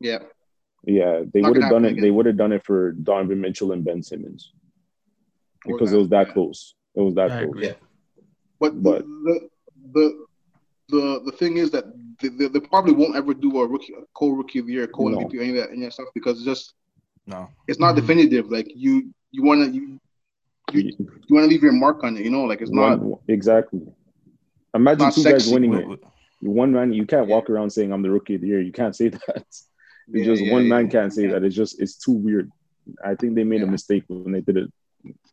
[0.00, 0.18] Yeah.
[0.86, 1.92] Yeah, they would have done it.
[1.92, 2.02] again.
[2.02, 4.52] They would have done it for Donovan Mitchell and Ben Simmons
[5.66, 6.32] because that, it was that yeah.
[6.34, 6.74] close.
[6.94, 7.62] It was that cool.
[7.62, 7.72] Yeah.
[8.60, 9.48] But, But- the,
[9.92, 10.24] the
[10.90, 11.84] the the thing is that
[12.20, 15.08] they, they, they probably won't ever do a rookie, a co-rookie of the year, co
[15.08, 15.18] No.
[15.18, 16.74] MVP, any of that, any of that stuff because it's just
[17.26, 17.48] No.
[17.66, 18.00] it's not Mhm.
[18.00, 18.50] definitive.
[18.50, 19.98] Like you you want to you
[20.72, 22.24] you, you want to leave your mark on it.
[22.24, 23.80] You know, like it's not exactly.
[24.74, 26.04] Imagine not two guys winning Wait, it.
[26.42, 27.34] One man, you can't Yeah.
[27.34, 28.60] walk around saying I'm the Rookie of the Year.
[28.60, 29.36] You can't say that.
[29.36, 29.66] It's
[30.08, 30.68] Yeah, just yeah, one yeah.
[30.68, 31.42] man can't say that.
[31.44, 32.50] It's just it's too weird.
[33.02, 34.72] I think they made a mistake when they did it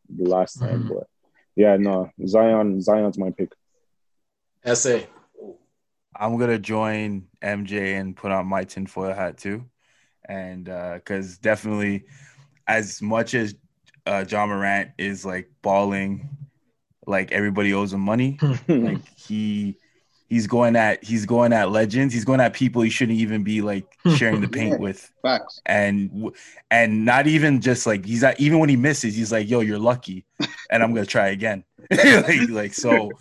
[0.09, 0.89] the last time, Mhm.
[0.89, 1.07] but
[1.55, 3.53] yeah, no, Zion, Zion's my pick.
[4.73, 4.99] SA.
[6.15, 9.65] I'm gonna join MJ and put on my tinfoil hat too,
[10.27, 12.05] and because definitely,
[12.67, 13.55] as much as
[14.05, 16.29] uh, Ja Morant is like balling,
[17.07, 18.37] like everybody owes him money.
[18.67, 19.77] like he
[20.31, 22.13] he's going at he's going at legends.
[22.13, 24.77] He's going at people he shouldn't even be like sharing the paint Yeah.
[24.77, 25.61] with, facts.
[25.65, 26.31] and
[26.71, 29.77] and not even just like he's not even when he misses, he's like, "Yo, you're
[29.77, 30.25] lucky,"
[30.71, 31.63] and I'm gonna try again.
[31.91, 33.11] like, like so,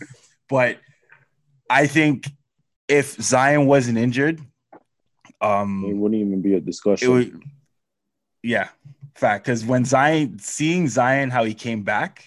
[0.48, 0.78] but
[1.68, 2.28] I think
[2.88, 4.40] if Zion wasn't injured,
[5.40, 7.10] um it wouldn't even be a it discussion.
[7.10, 7.42] would,
[8.42, 8.68] yeah,
[9.16, 9.44] fact.
[9.44, 12.24] Because when Zion, seeing Zion how he came back,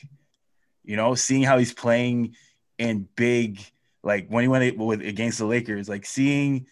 [0.83, 2.35] you know, seeing how he's playing
[2.77, 3.59] in big,
[4.03, 6.67] like when he went with against the Lakers, like seeing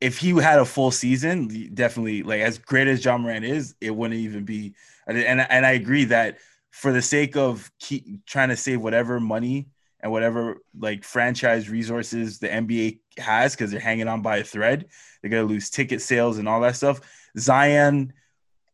[0.00, 3.94] if he had a full season, definitely like as great as Ja Morant is, it
[3.94, 4.74] wouldn't even be.
[5.06, 6.38] And and I agree that
[6.70, 9.68] for the sake of keep trying to save whatever money
[10.00, 14.86] and whatever like franchise resources the NBA has because they're hanging on by a thread.
[15.20, 17.00] They're gonna lose ticket sales and all that stuff.
[17.38, 18.12] Zion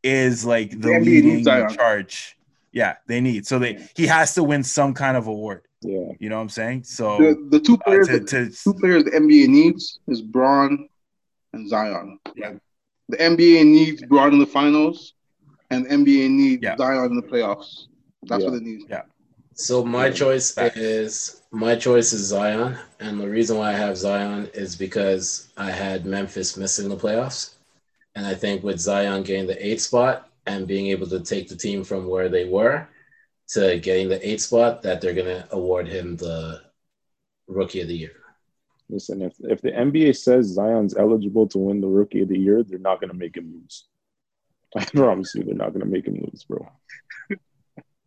[0.03, 2.37] is like the, The leading charge.
[2.73, 5.67] Yeah, they need so they he has to win some kind of award.
[5.83, 6.13] Yeah.
[6.19, 6.85] You know what I'm saying?
[6.85, 10.23] So The, the two uh, players, to, the to two players the NBA needs is
[10.23, 10.89] Braun
[11.53, 12.19] and Zion.
[12.35, 12.55] Yeah.
[13.09, 15.15] The NBA needs Braun in the finals,
[15.71, 16.77] and the NBA needs Yeah.
[16.77, 17.87] Zion in the playoffs.
[18.29, 18.85] That's what it needs.
[18.89, 19.03] Yeah.
[19.55, 23.97] So my Yeah, choice is my choice is Zion, and the reason why I have
[23.97, 27.55] Zion is because I had Memphis missing the playoffs,
[28.15, 31.57] and I think with Zion getting the eighth spot and being able to take the
[31.57, 32.89] team from where they were
[33.53, 36.61] to getting the eighth spot, that they're gonna award him the
[37.47, 38.17] Rookie of the Year.
[38.89, 42.63] Listen, if if the NBA says Zion's eligible to win the Rookie of the Year,
[42.63, 43.87] they're not gonna make him lose.
[44.77, 46.69] I promise you, they're not gonna make him lose, bro.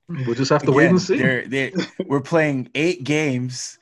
[0.08, 1.18] We'll just have to wait and see.
[1.18, 1.74] They're, they
[2.06, 3.80] we're playing eight games,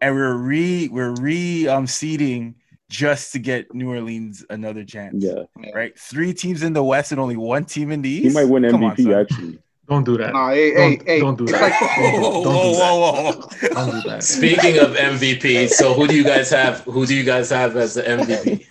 [0.00, 2.56] and we're re we're re um seeding
[2.90, 5.24] just to get New Orleans another chance.
[5.24, 5.44] Yeah,
[5.74, 5.98] Right.
[5.98, 8.28] Three teams in the West and only one team in the East.
[8.28, 9.58] he might win Come on, MVP actually.
[9.88, 10.32] Don't do that.
[10.32, 11.20] Nah, hey, Don't, hey, hey.
[11.20, 11.60] don't do it's that.
[11.62, 11.80] like-
[12.12, 12.78] Don't, Whoa, don't do that.
[12.78, 13.68] whoa, whoa, whoa.
[13.90, 14.22] Don't do that.
[14.22, 16.80] Speaking of MVP, so who do you guys have?
[16.84, 18.66] Who do you guys have as the MVP?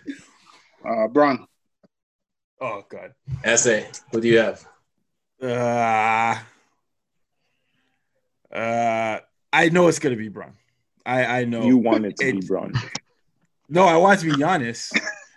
[0.86, 1.46] uh, Braun.
[2.62, 3.14] Oh god.
[3.58, 3.82] SA.
[4.12, 4.66] Who do you have?
[5.42, 6.36] Uh,
[8.56, 9.20] uh,
[9.52, 10.54] I know it's gonna be Braun.
[11.06, 11.64] I I know.
[11.64, 12.74] You want it to be It- Braun.
[13.70, 14.92] No, I want it to be Giannis,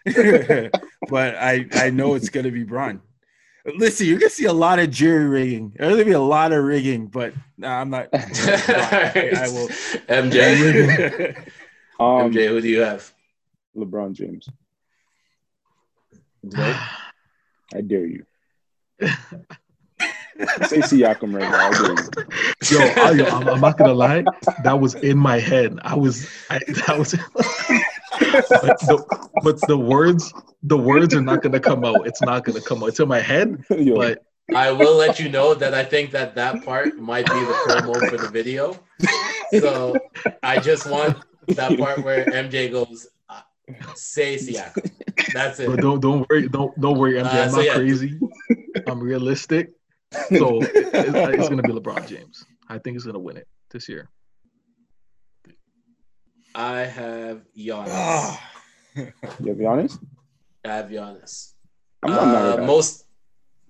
[1.08, 3.00] but I I know it's gonna be Braun.
[3.66, 5.72] Listen, you're gonna see a lot of jury rigging.
[5.76, 8.08] There's gonna be a lot of rigging, but nah, I'm not.
[8.12, 9.68] I, I will.
[10.08, 11.48] MJ.
[12.00, 13.08] Um, MJ, who do you have?
[13.76, 14.48] LeBron James.
[16.46, 16.74] Dwight?
[17.72, 18.26] I dare you.
[19.00, 21.68] Say Siakam right now.
[21.68, 22.08] I dare you.
[22.68, 24.24] Yo, I, I'm, I'm not gonna lie.
[24.64, 25.78] That was in my head.
[25.82, 26.28] I was.
[26.50, 27.14] I, that was.
[28.20, 32.06] But, the, but the words, the words are not gonna come out.
[32.06, 32.88] It's not gonna come out.
[32.90, 33.62] It's in my head.
[33.70, 37.32] Yo, But I will let you know that I think that that part might be
[37.40, 38.78] the promo for the video.
[39.60, 39.96] So
[40.42, 43.40] I just want that part where MJ goes, uh,
[43.94, 44.90] "Say Siakam."
[45.32, 45.66] That's it.
[45.68, 45.82] but it.
[45.82, 46.48] don't don't worry.
[46.48, 47.24] Don't don't worry, MJ.
[47.34, 47.74] Uh, I'm so not yeah.
[47.74, 48.18] crazy.
[48.86, 49.72] I'm realistic.
[50.36, 52.44] So it, it- it's gonna be LeBron James.
[52.68, 54.08] I think he's gonna win it this year.
[56.54, 57.88] I have Giannis.
[57.90, 58.50] Ah.
[58.96, 59.04] you
[59.48, 59.98] have Giannis?
[60.64, 61.52] I have Giannis.
[62.02, 63.04] I'm not mad Uh, at most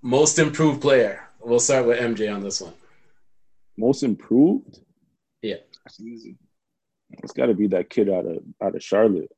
[0.01, 1.27] most improved player.
[1.39, 2.73] We'll start with MJ on this one.
[3.77, 4.79] Most improved?
[5.43, 6.37] That's easy.
[7.11, 9.31] It's got to be that kid out of out of Charlotte,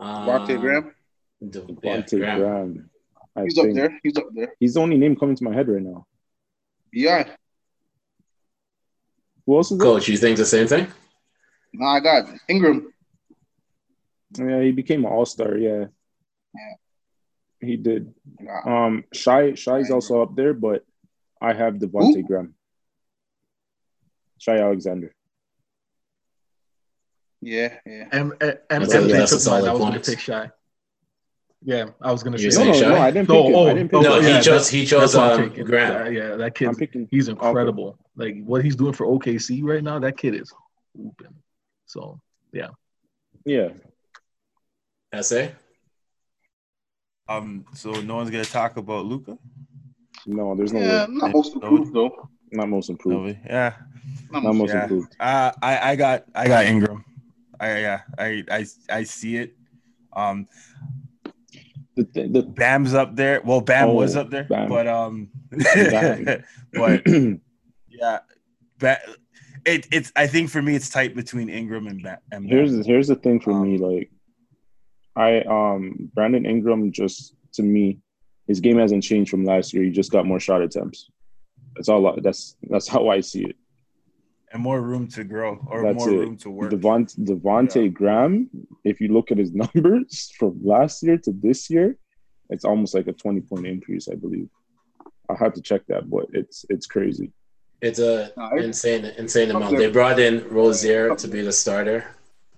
[0.00, 0.94] Devontae Um, Graham.
[1.46, 2.38] De- yeah, Graham.
[2.40, 2.90] Graham.
[3.36, 4.00] I He's up there.
[4.02, 4.54] He's up there.
[4.60, 6.06] he's the only name coming to my head right now.
[6.92, 7.28] Yeah.
[9.46, 9.86] Who else is there?
[9.86, 10.86] Coach, you think the same thing?
[11.74, 12.92] Nah, I got Ingram.
[14.38, 15.56] Yeah, he became an all star.
[15.56, 15.86] Yeah.
[16.54, 16.74] Yeah.
[17.60, 18.14] he did.
[18.40, 18.86] Nah.
[18.86, 20.84] Um, Shai Shai's also up there, but
[21.40, 22.22] I have Devontae Who?
[22.22, 22.54] Graham.
[24.38, 25.12] Shai Alexander.
[27.40, 28.08] Yeah, yeah.
[28.12, 29.64] M- M- That's MJ a- that's a took mine.
[29.68, 30.04] I was gonna point.
[30.04, 30.50] take Shai.
[31.62, 32.64] Yeah, I was gonna You say.
[32.64, 33.56] No, no, no, I didn't No, pick him.
[33.56, 34.22] oh, I didn't oh, pick No, him.
[34.24, 35.64] he yeah, chose he chose That's what I'm um, taking.
[35.66, 36.12] Graham.
[36.14, 37.98] Yeah, yeah, that kid, he's incredible.
[38.16, 40.52] Like what he's doing for OKC right now, that kid is
[40.96, 41.34] hooping.
[41.86, 42.20] So
[42.52, 42.68] Yeah,
[43.44, 43.68] Yeah.
[45.20, 45.48] SA.
[47.28, 47.64] Um.
[47.74, 49.38] So no one's gonna talk about Luka.
[50.26, 51.12] no, there's no Yeah, way.
[51.14, 52.28] not most improved though.
[52.52, 53.26] Not most improved.
[53.26, 53.38] Nobody.
[53.46, 53.74] Yeah.
[54.30, 54.82] Not Not most most Yeah.
[54.82, 55.16] improved.
[55.20, 57.04] Uh, I I got I got Ingram.
[57.60, 59.56] I yeah I I I see it.
[60.12, 60.48] Um,
[61.96, 63.40] The, the Bam's up there.
[63.44, 64.68] Well, Bam Oh, was up there, Bam.
[64.68, 66.42] but um, Bam.
[66.72, 67.06] but
[67.88, 68.18] yeah,
[68.78, 69.00] ba-
[69.66, 72.18] it it's I think for me it's tight between Ingram and Bam.
[72.32, 73.78] And here's here's the thing for Um, me.
[73.78, 74.10] Like,
[75.16, 77.98] I um Brandon Ingram just to me,
[78.46, 79.82] his game hasn't changed from last year.
[79.84, 81.10] He just got more shot attempts.
[81.76, 82.18] That's all.
[82.20, 83.56] That's that's how I see it.
[84.52, 86.18] and more room to grow or That's more it.
[86.18, 86.70] room to work.
[86.70, 88.48] Devont Devontae Graham,
[88.84, 91.96] if you look at his numbers from last year to this year,
[92.50, 94.48] it's almost like a 20 point increase, I believe.
[95.30, 97.32] I have to check that, but it's it's crazy.
[97.80, 99.72] It's a Nah, it- insane, insane amount.
[99.76, 99.86] there.
[99.88, 102.04] They brought in Rozier to be the starter,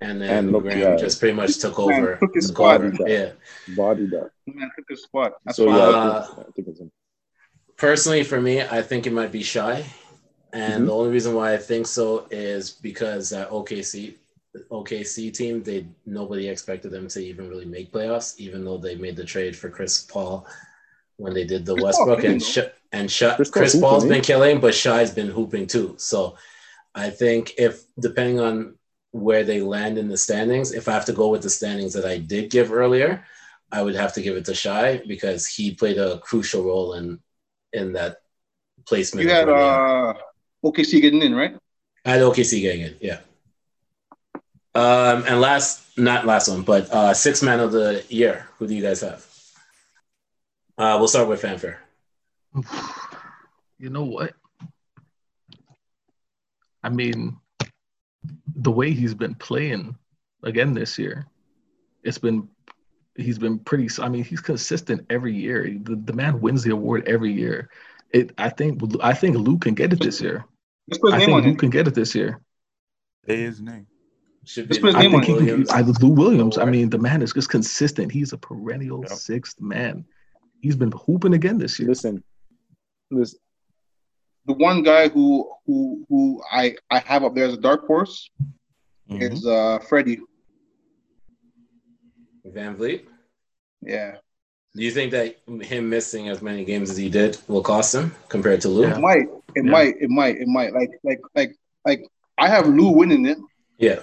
[0.01, 0.97] and then And look, Graham yeah.
[0.97, 2.17] just pretty much took Man, over.
[2.21, 2.81] took his took spot.
[2.85, 3.09] over.
[3.09, 3.33] Yeah.
[3.77, 4.31] Body that.
[4.47, 5.33] Man, took his spot.
[5.45, 5.77] That's so fine.
[5.77, 6.93] yeah, Uh, I think, I think.
[7.77, 9.85] Personally, for me, I think it might be Shai,
[10.53, 10.87] and Mhm.
[10.87, 14.17] the only reason why I think so is because that OKC,
[14.71, 19.17] OKC team, they nobody expected them to even really make playoffs, even though they made
[19.17, 20.47] the trade for Chris Paul
[21.19, 22.45] when they did the Chris Westbrook came, and though.
[22.97, 25.95] Sha- and Sha- Chris Chris, Paul's Paul's hooping, been killing, but Shai's been hooping too.
[25.99, 26.37] So
[26.95, 28.77] I think if depending on
[29.13, 32.05] where they land in the standings, if I have to go with the standings that
[32.05, 33.25] I did give earlier,
[33.73, 37.21] I would have to give it to Shai because he played a crucial role in
[37.73, 38.19] in that
[38.87, 39.25] placement.
[39.25, 40.11] You of had where they are.
[40.17, 40.19] uh,
[40.65, 41.57] OKC getting in, right?
[42.05, 43.19] I had OKC getting in, yeah.
[44.75, 48.47] Um, and last, not last one, but uh, six man of the year.
[48.59, 49.27] Who do you guys have?
[50.79, 51.81] Uh, we'll start with fanfare.
[53.79, 54.33] You know what?
[56.83, 57.37] I mean,
[58.55, 59.97] the way he's been playing
[60.43, 61.27] again this year,
[62.03, 62.49] it's been
[63.17, 63.89] he's been pretty.
[64.01, 65.77] I mean, he's consistent every year.
[65.83, 67.69] The, the man wins the award every year.
[68.13, 68.33] It.
[68.39, 68.81] I think.
[69.03, 70.45] I think Luke can get it this year.
[70.89, 71.61] Let's put his I name think on Luke it.
[71.61, 72.41] can get it this year.
[73.27, 73.87] Say his name.
[74.45, 75.37] Should Let's be put his I name think on he it.
[75.39, 75.47] can.
[75.47, 75.71] Williams.
[75.71, 76.57] I, Lou Williams.
[76.59, 78.13] I mean, the man is just consistent.
[78.13, 79.11] He's a perennial Yep.
[79.11, 80.05] sixth man.
[80.61, 81.89] He's been hooping again this year.
[81.89, 82.23] Listen,
[83.11, 83.39] listen.
[84.47, 88.31] The one guy who who who I I have up there as a dark horse
[89.11, 89.23] Mhm.
[89.33, 90.21] is uh Freddie.
[92.47, 93.03] VanVleet.
[93.83, 94.17] Yeah,
[94.75, 98.15] Do you think that him missing as many games as he did will cost him
[98.29, 98.83] compared to Lou?
[98.83, 98.97] Yeah.
[98.97, 99.71] it might, it Yeah.
[99.71, 100.73] might, it might, it might.
[100.73, 102.07] Like like like like
[102.39, 103.39] I have Lou winning it,
[103.79, 104.01] Yeah.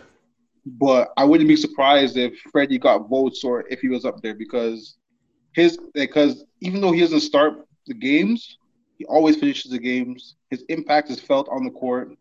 [0.65, 4.33] but I wouldn't be surprised if Freddie got votes or if he was up there
[4.35, 4.97] because
[5.53, 8.57] his because even though he doesn't start the games,
[8.97, 10.35] he always finishes the games.
[10.49, 12.11] His impact is felt on the court.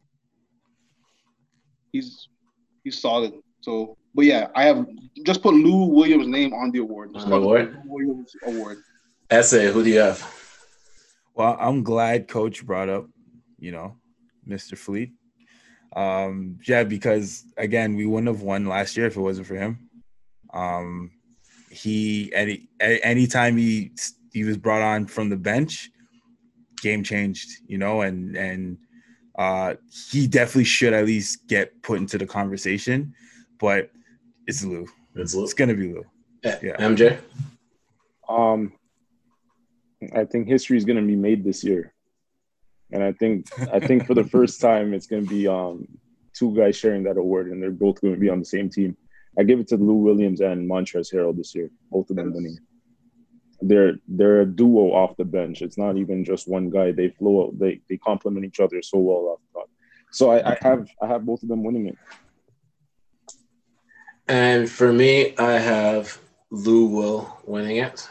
[1.93, 2.29] He's
[2.85, 3.35] he's solid.
[3.61, 4.87] So, but yeah, I have
[5.25, 7.11] just put Lou Williams' name on the award.
[7.15, 7.77] Just On the award?
[7.85, 8.79] Lou Williams Award.
[9.41, 10.39] SA, who do you have?
[11.35, 13.07] Well, I'm glad Coach brought up,
[13.59, 13.97] you know,
[14.47, 14.77] Mr.
[14.77, 15.13] Fleet.
[15.95, 19.91] Um, yeah, because again, we wouldn't have won last year if it wasn't for him.
[20.53, 21.11] Um,
[21.71, 23.93] he any a- anytime he
[24.33, 25.91] he was brought on from the bench,
[26.83, 28.77] game changed, you know, and and
[29.39, 29.75] uh,
[30.11, 33.15] he definitely should at least get put into the conversation.
[33.59, 33.91] But
[34.47, 34.87] it's Lou.
[35.15, 35.45] It's Lou.
[35.45, 36.05] It's gonna be Lou.
[36.45, 36.77] Eh, yeah.
[36.77, 37.19] MJ.
[38.29, 38.73] Um,
[40.15, 41.93] I think history is going to be made this year,
[42.91, 45.87] and I think I think for the first time it's going to be um
[46.35, 48.97] two guys sharing that award, and they're both going to be on the same team.
[49.39, 52.59] I give it to Lou Williams and Montrezl Harrell this year, both of them winning.
[53.63, 55.63] They're they're a duo off the bench.
[55.63, 56.93] It's not even just one guy.
[56.93, 57.53] They flow.
[57.57, 59.71] They they complement each other so well off the top.
[60.11, 61.99] So I, I have I have both of them winning it.
[64.29, 66.19] And for me, I have
[66.51, 68.09] Lou Will winning it.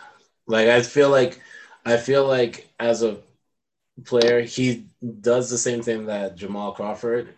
[0.47, 1.39] Like I feel like
[1.85, 3.17] I feel like as a
[4.05, 4.85] player, he
[5.21, 7.35] does the same thing that Jamal Crawford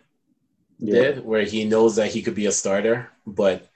[0.78, 1.14] Yeah.
[1.14, 3.68] did, where he knows that he could be a starter, but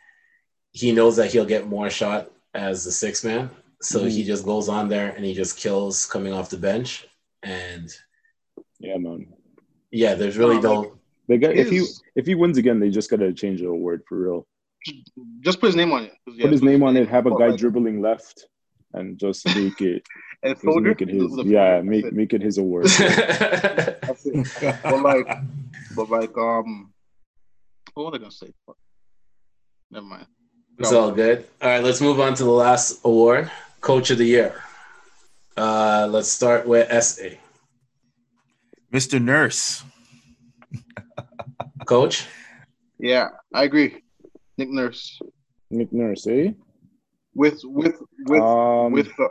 [0.72, 3.50] he knows that he'll get more shot as the six man.
[3.80, 4.10] So Mhm.
[4.10, 7.06] he just goes on there and he just kills coming off the bench.
[7.42, 7.88] And
[8.80, 9.32] Yeah, man.
[9.90, 10.98] yeah, there's really No, no
[11.28, 11.84] They got if he
[12.16, 14.46] if he wins again, they just got to change the award for real.
[15.40, 16.12] Just put his name on it.
[16.26, 17.08] Yeah, Put his name on it.
[17.08, 18.46] Have a guy dribbling left,
[18.94, 20.02] and just make it.
[20.42, 21.30] and just Folger, make it his.
[21.36, 22.14] the- the- Yeah, make it.
[22.14, 22.86] make it his award.
[22.98, 24.48] That's it.
[24.82, 25.26] But like,
[25.94, 26.92] but like, um,
[27.94, 28.52] what was I gonna say?
[29.90, 30.26] Never mind.
[30.78, 31.44] It's all good.
[31.60, 33.50] All right, let's move on to the last award,
[33.80, 34.62] Coach of the Year.
[35.56, 37.28] Uh, let's start with SA.
[38.92, 39.20] Mr.
[39.20, 39.82] Nurse.
[41.86, 42.26] Coach,
[42.98, 44.02] Yeah, I agree.
[44.58, 45.18] Nick Nurse
[45.70, 46.50] Nick Nurse, eh?
[47.34, 47.94] with with
[48.26, 49.28] with um, with uh,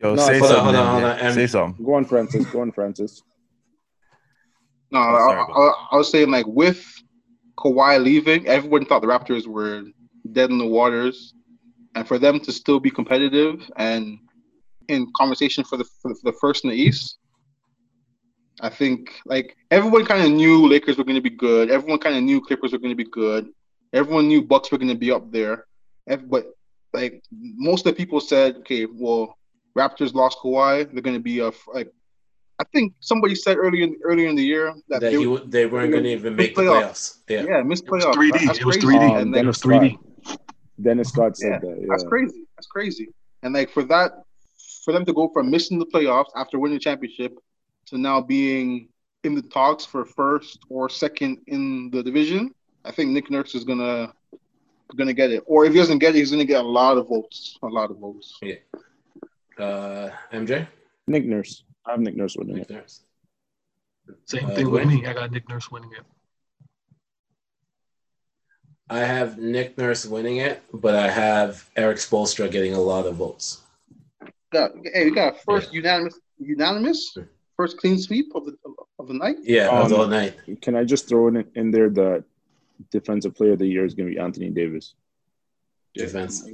[0.00, 0.74] Yo, No, say hold on, something.
[0.74, 1.32] hold on, hold on.
[1.34, 1.84] Say something.
[1.84, 2.46] go on, Francis.
[2.46, 3.20] Go on, Francis.
[4.92, 6.84] no, Oh, sorry I, about I, I was saying like with
[7.58, 9.82] Kawhi leaving, everyone thought the Raptors were
[10.30, 11.34] dead in the waters,
[11.98, 14.18] and for them to still be competitive and
[14.86, 17.18] in conversation for the for the, for the first in the East.
[18.60, 21.70] I think like everyone kind of knew Lakers were going to be good.
[21.70, 23.48] Everyone kind of knew Clippers were going to be good.
[23.92, 25.66] Everyone knew Bucks were going to be up there.
[26.06, 26.46] But
[26.92, 29.36] like most of the people said, okay, well,
[29.76, 30.90] Raptors lost Kawhi.
[30.92, 31.92] They're going to be a f- like.
[32.60, 35.66] I think somebody said earlier in, earlier in the year that, that they, he, they
[35.66, 36.82] weren't going to even make the Playoffs.
[36.82, 37.18] playoffs.
[37.28, 37.44] Yeah.
[37.48, 38.14] yeah missed It playoffs.
[38.14, 38.60] 3D.
[38.60, 39.10] It was 3D.
[39.10, 39.96] Um, And, like, It was 3D.
[40.80, 41.86] Dennis Scott said Yeah, that.
[41.88, 42.44] That's crazy.
[42.56, 43.08] That's crazy.
[43.42, 44.22] And like for that,
[44.84, 47.36] for them to go from missing the playoffs after winning the championship
[47.86, 48.88] to now being
[49.24, 52.54] in the talks for first or second in the division,
[52.84, 54.12] I think Nick Nurse is gonna
[54.96, 55.42] gonna get it.
[55.46, 57.58] Or if he doesn't get it, he's gonna get a lot of votes.
[57.62, 58.38] A lot of votes.
[58.42, 58.54] Yeah.
[59.58, 60.66] Uh, MJ?
[61.06, 61.64] Nick Nurse.
[61.84, 62.74] I have Nick Nurse winning Nick it.
[62.74, 63.02] Nurse.
[64.26, 65.04] Same Uh, thing with me.
[65.06, 66.04] I got Nick Nurse winning it.
[68.90, 73.16] I have Nick Nurse winning it, but I have Erik Spoelstra getting a lot of
[73.16, 73.60] votes.
[74.52, 77.16] Got hey, we got first unanimous unanimous
[77.56, 78.56] first clean sweep of the
[78.98, 79.36] of the night.
[79.42, 80.36] Yeah, of the Um, whole night.
[80.62, 82.24] Can I just throw in in there that
[82.90, 84.94] defensive player of the year is going to be Anthony Davis?
[85.94, 86.48] Defense.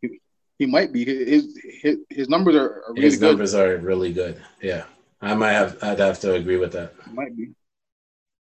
[0.00, 0.20] He,
[0.58, 1.04] he might be.
[1.04, 3.28] His his, his numbers are, are really His good.
[3.28, 4.42] numbers are really good.
[4.60, 4.84] Yeah,
[5.20, 5.78] I might have.
[5.82, 6.94] I'd have to agree with that.
[7.12, 7.50] Might be.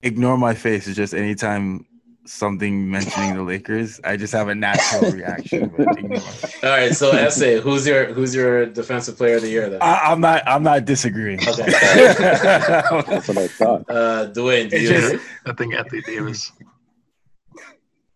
[0.03, 0.87] Ignore my face.
[0.89, 1.87] It's just anytime
[2.31, 5.71] something mentioning the Lakers, I just have a natural reaction.
[5.79, 7.61] All right, so SA.
[7.61, 9.83] Who's your Who's your defensive player of the year then?
[9.83, 10.43] I, I'm not.
[10.47, 11.41] I'm not disagreeing.
[11.47, 11.65] Okay.
[11.71, 13.85] That's what I thought.
[13.91, 15.25] Uh, Dwayne, do you just- agree?
[15.47, 16.53] I think Anthony Davis.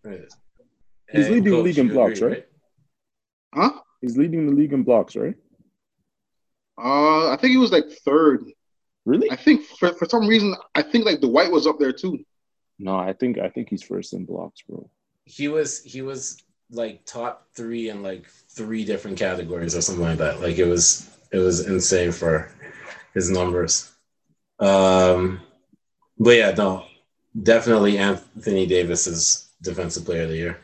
[0.05, 2.47] He's And leading the league in blocks, agree, right?
[3.55, 3.71] Huh?
[4.01, 5.35] He's leading the league in blocks, right?
[6.77, 8.45] Uh, I think he was like third.
[9.07, 9.31] Really?
[9.31, 12.19] I think for, for some reason, I think like the White was up there too.
[12.79, 14.89] No, I think I think he's first in blocks, bro.
[15.25, 20.19] He was he was like top three in like three different categories or something like
[20.19, 20.41] that.
[20.41, 22.51] Like it was it was insane for
[23.15, 23.93] his numbers.
[24.59, 25.41] Um,
[26.19, 26.87] but yeah, no,
[27.43, 30.59] definitely Anthony Davis is defensive player of the year.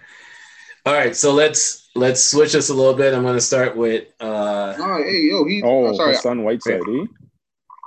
[0.87, 3.15] All right, so let's let's switch this a little bit.
[3.15, 5.63] I'm gonna start with uh Oh, hey, yo, he.
[5.63, 6.15] Oh, I'm sorry.
[6.15, 7.05] Hassan Whiteside, eh?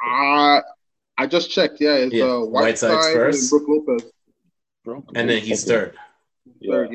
[0.09, 0.61] Uh,
[1.17, 1.77] I just checked.
[1.79, 3.49] Yeah, it's Yeah, uh, Whiteside's Whiteside and first.
[3.49, 4.12] Brook Lopez
[4.83, 5.03] Bro.
[5.15, 5.79] and then he's Okay.
[5.79, 5.95] third.
[6.67, 6.89] third.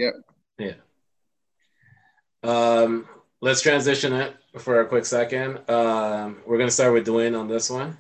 [0.59, 0.73] Yeah.
[2.43, 3.09] Um,
[3.41, 5.59] let's transition it for a quick second.
[5.69, 7.97] Um, we're gonna start with Dwayne on this one.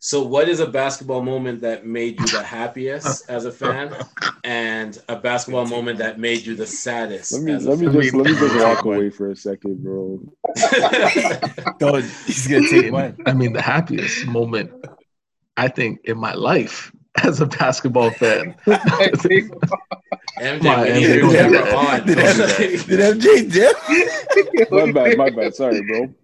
[0.00, 3.94] So, what is a basketball moment that made you the happiest as a fan,
[4.44, 7.32] and a basketball moment that made you the saddest?
[7.32, 8.00] Let me as a let me fan?
[8.02, 10.20] just let me just walk away for a second, bro.
[11.78, 13.16] Don't, he's gonna take one.
[13.26, 14.70] I mean, the happiest moment,
[15.56, 16.92] I think, in my life
[17.24, 18.54] as a basketball fan.
[18.66, 19.48] MJ,
[20.58, 21.74] Come on, we MJ, your don't do camera that.
[21.74, 22.06] on.
[22.06, 24.70] Did, Don't MJ, did MJ dip?
[24.70, 25.54] My bad, my bad.
[25.54, 26.14] Sorry, bro.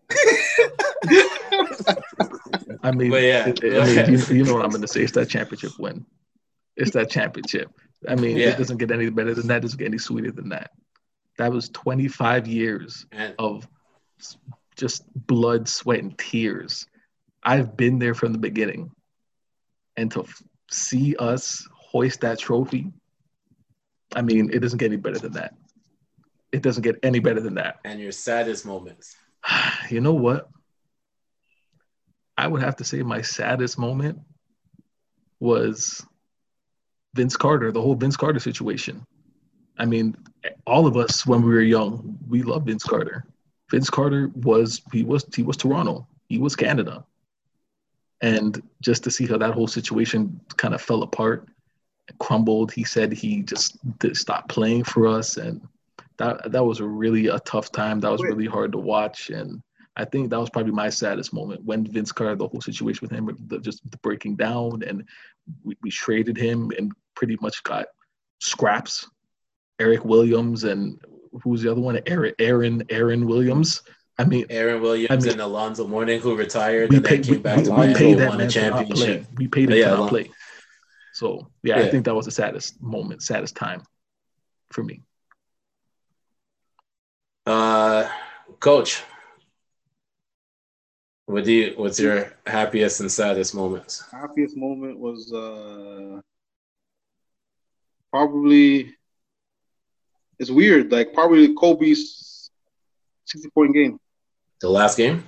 [2.82, 4.82] I mean, But yeah, it- go it- I mean, you, you know what I'm going
[4.82, 5.02] to say?
[5.02, 6.04] It's that championship win.
[6.76, 7.70] It's that championship.
[8.08, 8.48] I mean, Yeah.
[8.50, 9.62] it doesn't get any better than that.
[9.62, 10.70] Doesn't get any sweeter than that.
[11.38, 13.66] That was 25 years And of
[14.76, 16.86] just blood, sweat, and tears.
[17.42, 18.90] I've been there from the beginning,
[19.96, 22.92] and to f- see us hoist that trophy,
[24.14, 25.54] I mean, it doesn't get any better than that.
[26.50, 27.80] It doesn't get any better than that.
[27.84, 29.16] and your saddest moments.
[29.90, 30.48] you know what?
[32.36, 34.18] I would have to say my saddest moment
[35.40, 36.04] was
[37.14, 39.04] Vince Carter, the whole Vince Carter situation.
[39.78, 40.16] I mean,
[40.66, 43.24] all of us when we were young, we loved Vince Carter.
[43.70, 46.06] Vince Carter was he was he was Toronto.
[46.28, 47.04] He was Canada.
[48.22, 51.48] And just to see how that whole situation kind of fell apart
[52.08, 55.60] and crumbled, he said he just did, stopped playing for us and
[56.18, 58.00] that that was really a tough time.
[58.00, 59.62] That was really hard to watch, and
[59.96, 63.10] I think that was probably my saddest moment when Vince Carter, the whole situation with
[63.10, 65.04] him, the, just the breaking down, and
[65.64, 67.86] we, we traded him and pretty much got
[68.40, 69.08] scraps.
[69.78, 71.00] Eric Williams and
[71.42, 71.98] who's the other one?
[72.06, 73.82] Aaron Aaron Aaron Williams.
[74.18, 77.24] I mean, Aaron Williams I mean- and Alonzo Mourning, who retired we and then paid
[77.24, 78.60] came we, back to we Miami paid and that won a man play.
[78.60, 79.26] championship.
[79.36, 80.30] We paid him Yeah, to not play.
[81.14, 81.86] So yeah, Yeah.
[81.86, 83.82] I think that was the saddest moment, saddest time
[84.70, 85.02] for me.
[87.46, 88.08] Uh,
[88.60, 89.02] Coach,
[91.26, 91.72] what do you?
[91.76, 94.04] What's your happiest and saddest moments?
[94.12, 96.20] Happiest moment was uh
[98.10, 98.94] probably
[100.38, 100.92] it's weird.
[100.92, 102.31] Like probably Kobe's
[103.24, 103.98] sixty point game.
[104.60, 105.24] The last game.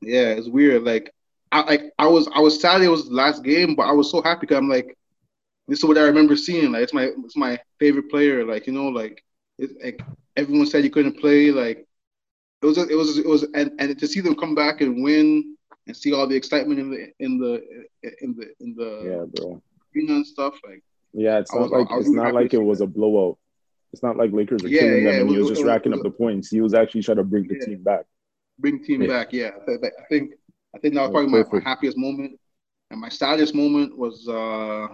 [0.00, 0.82] Yeah, it's weird.
[0.84, 1.12] Like
[1.52, 4.10] I like I was I was sad it was the last game, but I was
[4.10, 4.96] so happy because I'm like,
[5.68, 6.72] this is what I remember seeing.
[6.72, 8.44] Like it's my it's my favorite player.
[8.44, 9.22] Like you know, like
[9.58, 10.00] it's like
[10.36, 11.50] everyone said he couldn't play.
[11.50, 11.86] Like
[12.62, 15.56] it was it was it was and, and to see them come back and win
[15.86, 17.62] and see all the excitement in the in the
[18.20, 19.62] in the in the Yeah, bro.
[19.94, 20.54] arena and stuff.
[20.66, 23.38] Like Yeah, it's I was- not like it's not like it was a blowout.
[23.94, 25.62] It's not like Lakers were Yeah, killing yeah, them and it he was was- just
[25.62, 26.50] was- racking it up the points.
[26.50, 27.64] He was actually trying to bring the Yeah.
[27.66, 28.04] team back.
[28.58, 29.32] bring team back.
[29.32, 30.32] Yeah, I, th- I think
[30.74, 32.40] I think that was probably my, my happiest moment,
[32.90, 34.88] and my saddest moment was uh,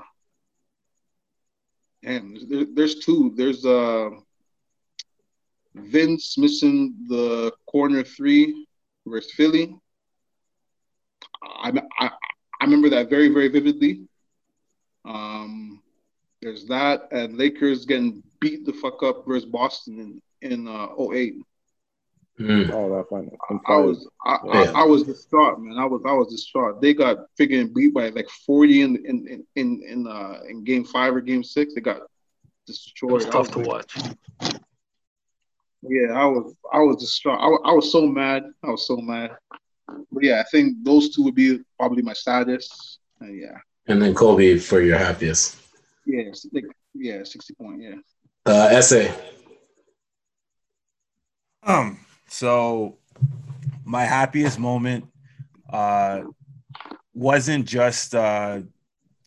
[2.03, 2.37] damn.
[2.49, 3.33] There, there's two.
[3.37, 4.11] There's uh,
[5.75, 8.67] Vince missing the corner three
[9.07, 9.75] versus Philly.
[11.43, 12.11] I, I
[12.61, 14.03] I remember that very very vividly.
[15.07, 15.83] Um,
[16.43, 21.35] there's that, and Lakers getting beat the fuck up versus Boston in in uh, 08.
[22.39, 22.71] Hmm.
[22.73, 23.37] Oh, that final.
[23.51, 25.77] in I was I, I, I was distraught, man.
[25.79, 26.81] I was I was distraught.
[26.81, 30.85] They got freaking beat by like forty in in in in, in uh in game
[30.85, 31.75] five or game six.
[31.75, 32.03] They got It
[32.67, 33.13] destroyed.
[33.13, 33.93] was I tough to like- watch.
[35.83, 37.41] Yeah, I was I was distraught.
[37.41, 38.45] I, I was so mad.
[38.63, 39.31] I was so mad.
[40.13, 42.99] But yeah, I think those two would be probably my saddest.
[43.21, 45.57] And yeah, And then Kobe for your happiest.
[46.07, 46.65] yeah, like,
[46.95, 47.83] yeah, sixty point.
[47.83, 47.95] Yeah,
[48.47, 49.13] Uh, SA.
[51.63, 52.99] Um, so
[53.85, 55.05] my happiest moment
[55.69, 56.23] uh
[57.13, 58.61] wasn't just uh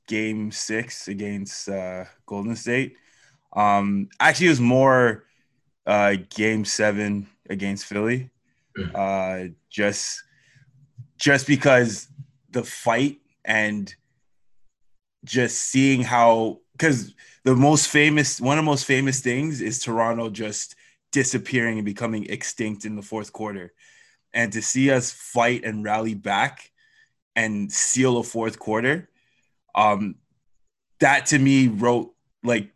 [0.07, 2.95] game six against uh Golden State.
[3.55, 5.25] Um actually it was more
[5.85, 8.29] uh game seven against Philly.
[8.95, 10.23] Uh just
[11.17, 12.07] just because
[12.49, 13.93] the fight and
[15.23, 17.13] just seeing how because
[17.43, 20.75] the most famous one of the most famous things is Toronto just
[21.11, 23.73] disappearing and becoming extinct in the fourth quarter.
[24.33, 26.71] And to see us fight and rally back
[27.35, 29.09] and seal a fourth quarter,
[29.75, 30.15] um,
[30.99, 32.13] that to me wrote
[32.43, 32.71] like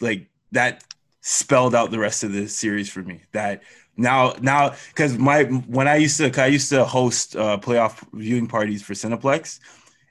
[0.00, 0.84] like that
[1.20, 3.22] spelled out the rest of the series for me.
[3.32, 3.62] That
[3.96, 8.48] now now because my when I used to I used to host uh, playoff viewing
[8.48, 9.60] parties for Cineplex.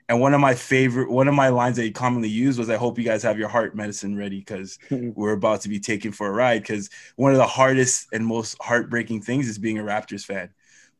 [0.08, 2.76] And one of my favorite, one of my lines that he commonly used was, "I
[2.76, 6.28] hope you guys have your heart medicine ready because we're about to be taken for
[6.28, 10.24] a ride." Because one of the hardest and most heartbreaking things is being a Raptors
[10.24, 10.50] fan.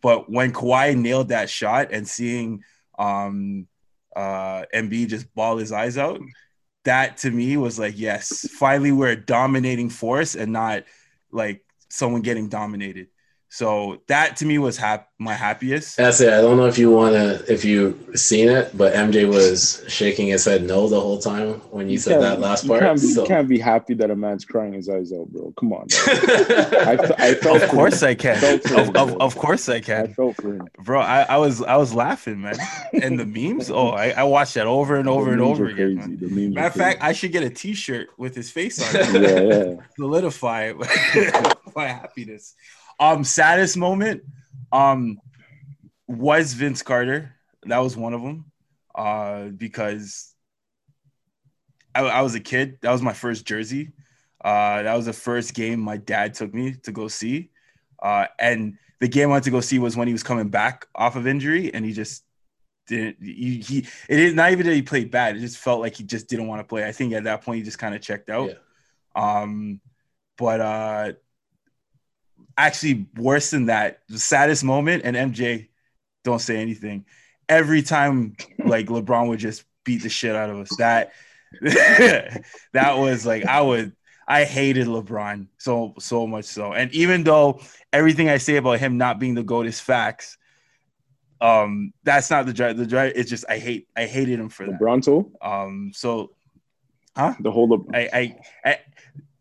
[0.02, 2.62] But when Kawhi nailed that shot and seeing
[2.98, 3.66] um,
[4.14, 6.20] uh, Embiid just ball his eyes out,
[6.84, 10.84] that to me was like, yes, finally we're a dominating force and not
[11.30, 13.08] like someone getting dominated.
[13.50, 15.96] So that to me was hap- my happiest.
[15.96, 16.32] That's it.
[16.32, 20.26] I don't know if you want to, if you seen it, but MJ was shaking
[20.28, 22.82] his head no the whole time when you, said that last you part.
[22.82, 23.22] Can't be, so.
[23.22, 25.52] You can't be happy that a man's crying his eyes out, bro.
[25.58, 25.86] Come on.
[26.06, 28.08] I, I felt Of course him.
[28.10, 28.36] I can.
[28.36, 30.14] Felt Of, of, of course I I can.
[30.14, 30.68] felt for him.
[30.84, 32.56] Bro, I, I was I was laughing, man.
[32.92, 35.64] And the memes, oh, I, I watched that over and over The and memes over
[35.64, 35.96] are again.
[35.96, 36.10] Crazy.
[36.10, 36.18] Man.
[36.20, 39.22] The memes Matter of fact, I should get a T-shirt with his face on it.
[39.22, 39.74] yeah, yeah.
[39.96, 40.72] solidify
[41.74, 42.54] my happiness.
[43.00, 44.22] Um, saddest moment,
[44.72, 45.20] um,
[46.06, 47.34] was Vince Carter.
[47.64, 48.46] That was one of them.
[48.94, 50.34] Uh, because
[51.94, 52.78] I, I was a kid.
[52.82, 53.92] That was my first jersey.
[54.42, 57.50] Uh, that was the first game my dad took me to go see.
[58.00, 60.86] Uh, and the game I went to go see was when he was coming back
[60.94, 62.24] off of injury, and he just
[62.86, 63.16] didn't.
[63.20, 63.78] He, he
[64.08, 65.36] it is not even that he played bad.
[65.36, 66.84] It just felt like he just didn't want to play.
[66.84, 68.50] I think at that point he just kind of checked out.
[68.50, 69.40] Yeah.
[69.40, 69.80] Um,
[70.36, 71.12] but uh,
[72.58, 75.68] actually worse than that, the saddest moment, and MJ,
[76.24, 77.06] don't say anything.
[77.48, 80.76] Every time, like LeBron would just beat the shit out of us.
[80.76, 81.12] That
[81.62, 83.92] that was like I would.
[84.30, 87.60] I hated LeBron so so much so, and even though
[87.94, 90.36] everything I say about him not being the goat is facts,
[91.40, 92.76] um, that's not the drive.
[92.76, 94.78] The drive is just I hate I hated him for that.
[94.80, 96.32] LeBronto, Um, so
[97.16, 97.34] huh?
[97.40, 98.78] the whole Le- I, I, I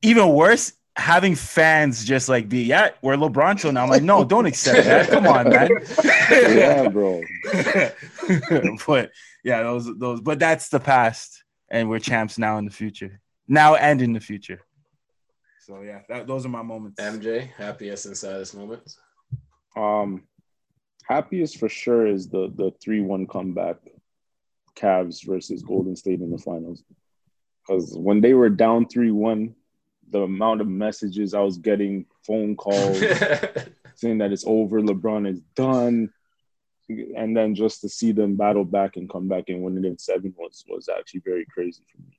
[0.01, 3.83] even worse, having fans just like be, yeah, we're LeBron so now.
[3.83, 5.09] I'm like, no, don't accept that.
[5.09, 5.69] Come on, man.
[6.31, 7.21] yeah, bro.
[8.87, 9.11] but
[9.43, 13.21] yeah, those those but that's the past and we're champs now in the future.
[13.47, 14.61] Now and in the future.
[15.59, 16.99] So yeah, that, those are my moments.
[16.99, 18.97] MJ, happiest and saddest moments.
[19.75, 20.23] Um,
[21.03, 23.77] happiest for sure is the the three one comeback,
[24.75, 26.83] Cavs versus Golden State in the finals.
[27.61, 29.55] Because when they were down three one,
[30.09, 32.99] the amount of messages I was getting, phone calls
[33.95, 36.09] saying that it's over, LeBron is done,
[36.89, 39.97] and then just to see them battle back and come back and win it in
[39.97, 42.17] seven was was actually very crazy for me.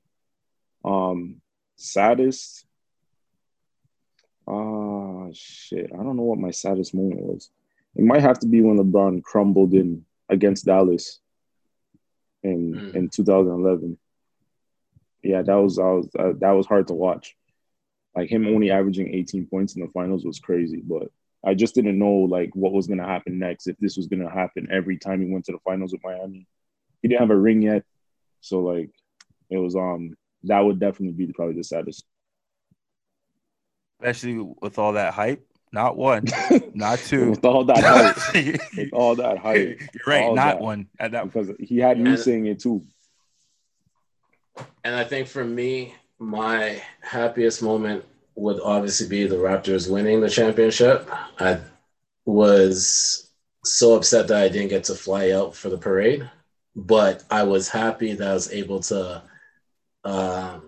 [0.85, 1.41] Um,
[1.75, 2.65] saddest.
[4.47, 5.91] Ah, shit.
[5.93, 7.51] I don't know what my saddest moment was.
[7.95, 11.19] It might have to be when LeBron crumbled in against Dallas
[12.43, 12.95] in Mm.
[12.95, 13.97] in 2011.
[15.21, 17.35] Yeah, that was, I was uh, that was hard to watch.
[18.15, 21.09] Like him only averaging 18 points in the finals was crazy, but
[21.45, 23.67] I just didn't know like what was gonna happen next.
[23.67, 26.45] If this was gonna happen every time he went to the finals with Miami,
[27.01, 27.83] he didn't have a ring yet,
[28.41, 28.89] so like
[29.49, 32.05] it was um that would definitely be probably the saddest.
[34.01, 35.45] Especially with all that hype.
[35.71, 36.25] Not one,
[36.73, 37.29] not two.
[37.31, 37.83] with all that
[38.33, 40.61] hype, You're with all that hype, You're right, not that.
[40.61, 42.15] one at that because he had me Yeah.
[42.17, 42.83] saying it too.
[44.83, 48.05] And I think for me, my happiest moment
[48.35, 51.09] would obviously be the Raptors winning the championship.
[51.39, 51.59] I
[52.25, 53.31] was
[53.65, 56.29] so upset that I didn't get to fly out for the parade,
[56.75, 59.23] but I was happy that I was able to
[60.05, 60.63] um,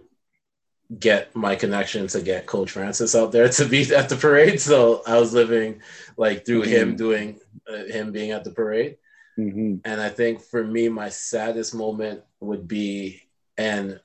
[0.99, 4.59] get my connection to get Coach Francis out there to be at the parade.
[4.59, 5.81] So I was living
[6.17, 6.97] like through him Mhm.
[6.97, 7.39] doing
[7.71, 8.97] uh, him being at the parade.
[9.37, 13.21] hmm And I think for me, my saddest moment would be,
[13.57, 13.99] and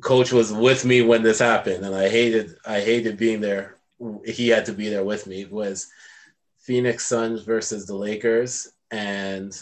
[0.00, 3.76] coach was with me when this happened, and I hated, I hated being there.
[4.24, 5.44] He had to be there with me.
[5.46, 5.86] Was
[6.60, 9.58] Phoenix Suns versus the Lakers and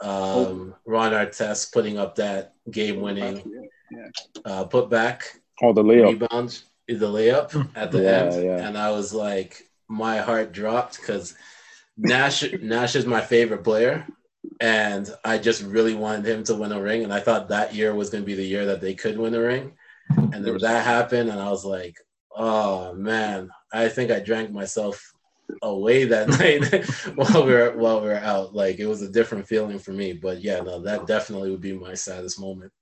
[0.00, 3.42] um, Ron Artest putting up that game-winning
[3.90, 4.08] Yeah.
[4.44, 5.22] uh, putback
[5.62, 6.20] Oh, the layup.
[6.20, 8.66] rebound, the layup at the Yeah, end, yeah.
[8.68, 11.34] and I was like, my heart dropped because
[11.96, 14.06] Nash Nash is my favorite player,
[14.60, 17.94] and I just really wanted him to win a ring, and I thought that year
[17.94, 19.72] was going to be the year that they could win a ring,
[20.08, 21.98] and then that happened, and I was like,
[22.36, 25.12] oh man, I think I drank myself
[25.62, 26.84] away that night
[27.16, 28.54] while we were while we were out.
[28.54, 31.72] Like it was a different feeling for me, but yeah, no, that definitely would be
[31.72, 32.72] my saddest moment.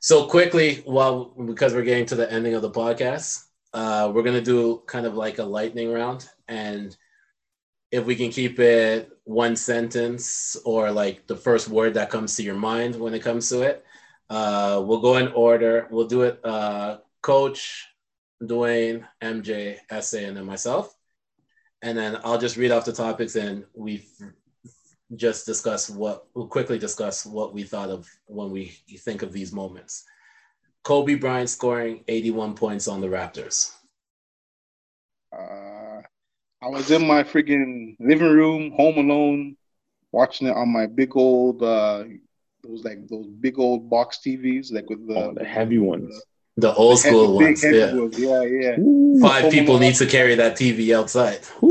[0.00, 4.40] So quickly, well, because we're getting to the ending of the podcast, uh, we're gonna
[4.42, 6.96] do kind of like a lightning round, and
[7.94, 12.42] if we can keep it one sentence or like the first word that comes to
[12.42, 13.84] your mind when it comes to it,
[14.30, 15.86] uh, we'll go in order.
[15.92, 17.86] We'll do it, uh, Coach,
[18.42, 20.92] Dwayne, MJ, SA, and then myself,
[21.82, 24.04] and then I'll just read off the topics and we
[25.14, 29.52] just discuss what we'll quickly discuss what we thought of when we think of these
[29.52, 30.04] moments.
[30.82, 33.72] Kobe Bryant scoring 81 points on the Raptors.
[35.32, 35.83] Uh,
[36.64, 39.56] I was in my freaking living room, home alone,
[40.12, 42.04] watching it on my big old, uh,
[42.62, 46.22] those like those big old box TVs, like with the, Oh, the heavy ones.
[46.56, 47.62] The old heavy- school big ones.
[47.62, 47.94] heavy Yeah.
[47.94, 48.18] ones.
[48.18, 48.80] Yeah, yeah.
[48.80, 49.20] Ooh.
[49.20, 49.82] Five people Alone.
[49.82, 51.40] need to carry that TV outside.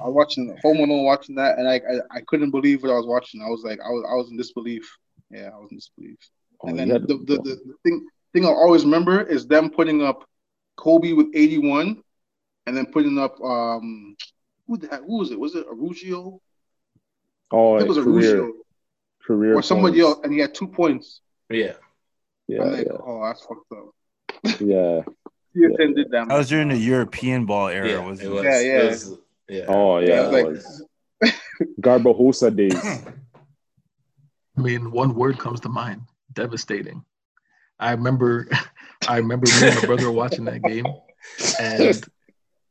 [0.00, 2.96] I was watching Home Alone, watching that, and I, I I couldn't believe what I
[2.96, 3.40] was watching.
[3.42, 4.96] I was like, I was I was in disbelief.
[5.30, 6.18] Yeah, I was in disbelief.
[6.60, 9.70] Oh, and then had the, the, the, the thing thing I'll always remember is them
[9.70, 10.24] putting up
[10.76, 12.01] Kobe with 81,
[12.66, 14.16] and then putting up um
[14.66, 15.38] who the heck, who was it?
[15.38, 16.40] Was it Araujo?
[17.50, 18.52] oh, it was career, Araujo
[19.26, 20.16] career or somebody points.
[20.16, 21.20] else, and he had two points.
[21.50, 21.72] yeah.
[22.48, 24.60] Yeah, like, yeah, oh, that's fucked up.
[24.60, 25.02] yeah.
[25.56, 26.28] CSN did that.
[26.28, 28.34] That was during the European ball era, Yeah, wasn't it it?
[28.34, 28.44] was.
[28.44, 28.84] Yeah, it yeah.
[28.88, 29.18] was-
[29.48, 29.64] yeah.
[29.68, 30.08] Oh, yeah.
[30.08, 30.82] Yeah, it like- was.
[31.80, 32.74] Garbajosa days.
[34.56, 36.02] I mean, one word comes to mind:
[36.32, 37.04] devastating.
[37.78, 38.48] I remember,
[39.08, 40.86] I remember me and my brother watching that game,
[41.60, 42.04] and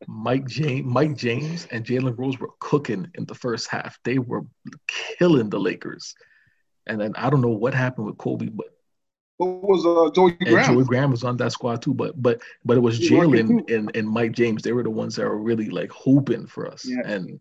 [0.07, 3.99] Mike James, Mike James, and Jalen Rose were cooking in the first half.
[4.03, 4.41] They were
[5.17, 6.15] killing the Lakers,
[6.87, 8.67] and then I don't know what happened with Kobe, but
[9.37, 10.73] What was uh, Joey and Graham?
[10.73, 11.93] Joey Graham was on that squad too.
[11.93, 14.63] But but but it was He was working Jalen and, and Mike James.
[14.63, 16.85] They were the ones that were really like hoping for us.
[16.85, 17.01] Yeah.
[17.05, 17.39] And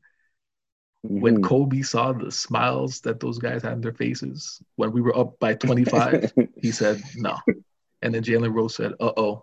[1.03, 1.45] when Mhm.
[1.45, 5.39] Kobe saw the smiles that those guys had in their faces when we were up
[5.39, 7.37] by 25, he said no.
[8.03, 9.43] And then Jalen Rose said, "Uh oh,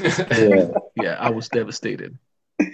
[0.00, 0.68] yeah.
[0.96, 2.18] yeah." I was devastated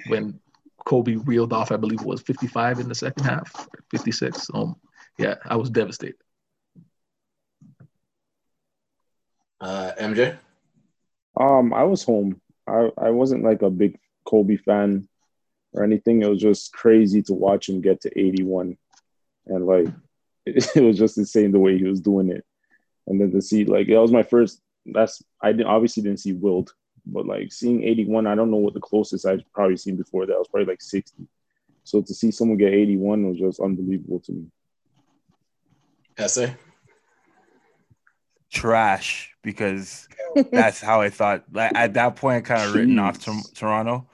[0.08, 0.40] when
[0.84, 1.72] Kobe reeled off.
[1.72, 4.48] I believe it was 55 in the second half, 56.
[4.54, 4.76] Um,
[5.18, 6.16] yeah, I was devastated.
[9.60, 10.38] Uh, MJ.
[11.38, 12.40] Um, I was home.
[12.66, 15.08] I, I wasn't like a big Kobe fan
[15.72, 16.22] or anything.
[16.22, 18.76] It was just crazy to watch him get to 81.
[19.46, 19.88] And like
[20.46, 22.44] it, it was just insane the way he was doing it.
[23.06, 26.32] And then to see like that was my first that's I didn't obviously didn't see
[26.32, 26.72] Wilt,
[27.12, 30.38] but like seeing 81, I don't know what the closest I've probably seen before that
[30.38, 31.26] was probably like 60.
[31.84, 34.46] So to see someone get 81 was just unbelievable to me.
[36.26, 36.46] SA.
[38.52, 40.08] Trash because
[40.52, 41.44] that's how I thought.
[41.52, 44.08] Like at that point, kind of written off Tor- Toronto,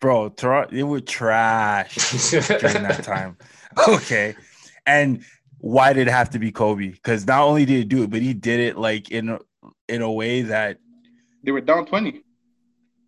[0.00, 0.28] bro.
[0.28, 1.94] Toronto, it was trash
[2.48, 3.36] during that time.
[3.88, 4.36] Okay,
[4.86, 5.24] and
[5.58, 6.88] why did it have to be Kobe?
[6.90, 9.40] Because not only did he do it, but he did it like in a-
[9.88, 10.78] in a way that,
[11.42, 12.22] They were down 20.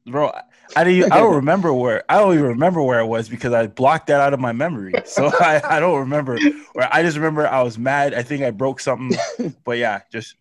[0.07, 0.31] Bro.
[0.77, 0.99] I didn't.
[1.01, 2.05] even- I don't remember where.
[2.09, 4.95] I don't even remember where I was because I blocked that out of my memory.
[5.05, 6.39] So I, I don't remember
[6.73, 6.89] where.
[6.93, 8.15] I just remember I was mad.
[8.15, 9.19] I think I broke something.
[9.65, 10.37] But yeah, just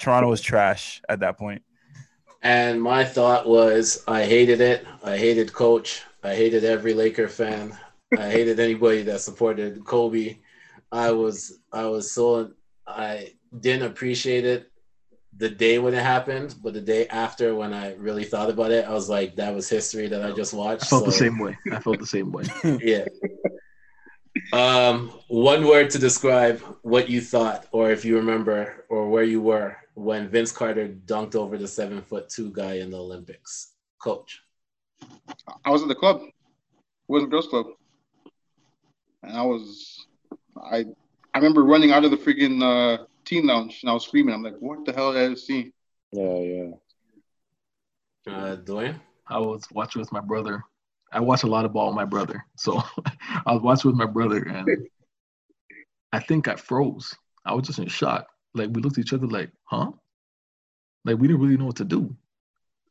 [0.00, 1.62] Toronto was trash at that point.
[2.42, 4.86] And my thought was, I hated it.
[5.02, 6.02] I hated Coach.
[6.22, 7.76] I hated every Laker fan.
[8.18, 10.38] I hated anybody that supported Kobe.
[10.92, 12.52] I was, I was so,
[12.86, 14.70] I didn't appreciate it
[15.36, 18.84] the day when it happened, but the day after when I really thought about it,
[18.86, 20.84] I was like, that was history that I just watched.
[20.84, 21.58] I felt the same way.
[21.72, 22.44] I felt the same way.
[22.82, 23.06] Yeah.
[24.52, 29.40] Um, one word to describe what you thought, or if you remember, or where you
[29.40, 33.74] were when Vince Carter dunked over the seven foot two guy in the Olympics.
[34.00, 34.42] Coach.
[35.64, 36.20] I was at the club,
[37.08, 37.66] Boys and Girls Club,
[39.22, 40.06] and I was,
[40.62, 40.84] I,
[41.32, 43.04] I remember running out of the freaking uh,
[43.34, 44.34] teen lounge and I was screaming.
[44.34, 45.72] I'm like, "What the hell did I just see?"
[46.12, 46.70] Yeah, yeah.
[48.26, 49.00] Uh, Dwayne.
[49.26, 50.62] I was watching with my brother.
[51.12, 52.44] I watch a lot of ball with my brother.
[52.56, 52.82] So
[53.46, 54.68] I was watching with my brother and
[56.12, 57.14] I think I froze.
[57.44, 58.26] I was just in shock.
[58.54, 59.92] Like we looked at each other like, huh?
[61.04, 62.16] Like we didn't really know what to do.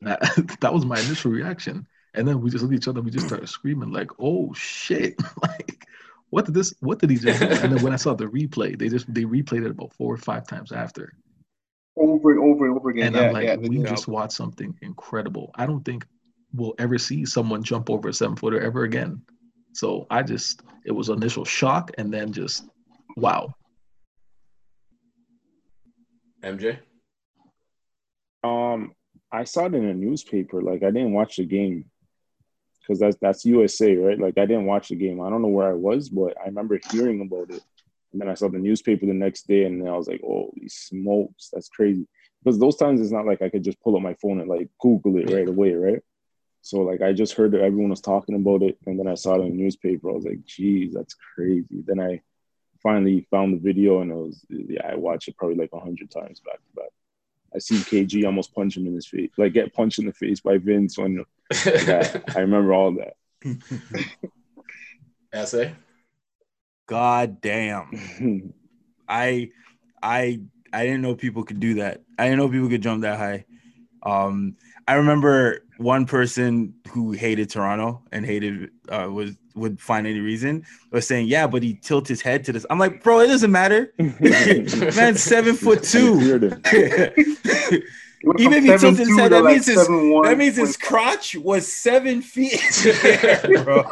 [0.02, 0.22] That,
[0.61, 1.88] that was my initial reaction.
[2.14, 3.02] And then we just looked at each other.
[3.02, 5.88] We just started screaming like, "Oh shit!" like,
[6.34, 6.73] what did this?
[6.80, 7.39] What did he just?
[7.39, 7.45] do?
[7.45, 10.18] And then when I saw the replay, they just they replayed it about four or
[10.18, 11.14] five times after.
[11.95, 13.07] over and over and over again.
[13.07, 13.55] And yeah, I'm like, yeah.
[13.57, 13.89] we yeah.
[13.89, 15.51] just watched something incredible.
[15.53, 16.07] I don't think
[16.51, 19.22] we'll ever see someone jump over a seven footer ever again.
[19.73, 22.65] So I just, it was initial shock and then just,
[23.15, 23.53] wow.
[26.41, 26.80] MJ.
[28.43, 28.93] Um,
[29.31, 30.64] I saw it in a newspaper.
[30.64, 31.85] Like I didn't watch the game
[32.84, 34.19] because that's that's USA, right?
[34.19, 35.22] Like I didn't watch the game.
[35.22, 37.64] I don't know where I was, but I remember hearing about it.
[38.11, 41.49] And then I saw the newspaper the next day, and I was like, "Holy smokes,
[41.51, 42.05] that's crazy!"
[42.43, 44.69] Because those times it's not like I could just pull up my phone and like
[44.80, 46.01] Google it right away, right?
[46.61, 49.35] So like I just heard that everyone was talking about it, and then I saw
[49.35, 50.10] it in the newspaper.
[50.10, 52.22] I was like, "Geez, that's crazy." Then I
[52.81, 56.11] finally found the video, and it was yeah, I watched it probably like a hundred
[56.11, 56.91] times back to back.
[57.55, 60.39] I seen KG almost punch him in his face, like get punched in the face
[60.39, 60.97] by Vince.
[60.97, 61.23] When
[61.65, 63.15] yeah, I remember all that.
[65.47, 65.65] SA.
[66.88, 68.53] God damn.
[69.07, 69.49] I
[70.01, 72.01] I I didn't know people could do that.
[72.17, 73.45] I didn't know people could jump that high.
[74.03, 74.57] Um,
[74.88, 80.65] I remember one person who hated Toronto and hated uh, was would find any reason
[80.91, 83.51] or saying, "Yeah, but he tilt his head to this." I'm like, bro, it doesn't
[83.51, 83.93] matter.
[83.97, 86.59] Man's seven foot two.
[88.39, 92.21] Even if he tilted his head, that means his that means his crotch was seven
[92.21, 92.61] feet,
[93.63, 93.84] bro.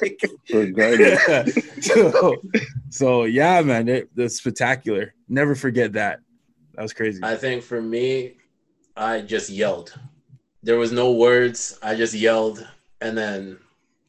[0.00, 0.22] Like,
[0.52, 1.58] Regardless.
[1.80, 2.36] so,
[2.90, 5.14] so yeah, man, it, that's spectacular.
[5.28, 6.20] Never forget that.
[6.74, 7.20] That was crazy.
[7.24, 8.36] I think for me,
[8.96, 9.98] I just yelled.
[10.62, 11.76] There was no words.
[11.82, 12.64] I just yelled,
[13.00, 13.58] and then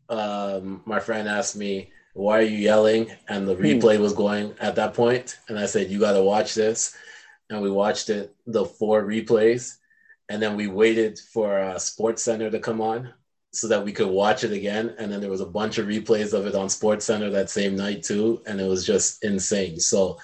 [0.10, 4.76] um, my friend asked me, "Why are you yelling?" And the replay was going at
[4.76, 6.96] that point, and I said, "You got to watch this."
[7.50, 9.76] And we watched it, the four replays,
[10.30, 13.14] and then we waited for uh, Sports Center to come on
[13.52, 14.96] so that we could watch it again.
[14.98, 17.76] And then there was a bunch of replays of it on Sports Center that same
[17.76, 19.80] night too, and it was just insane.
[19.80, 20.18] So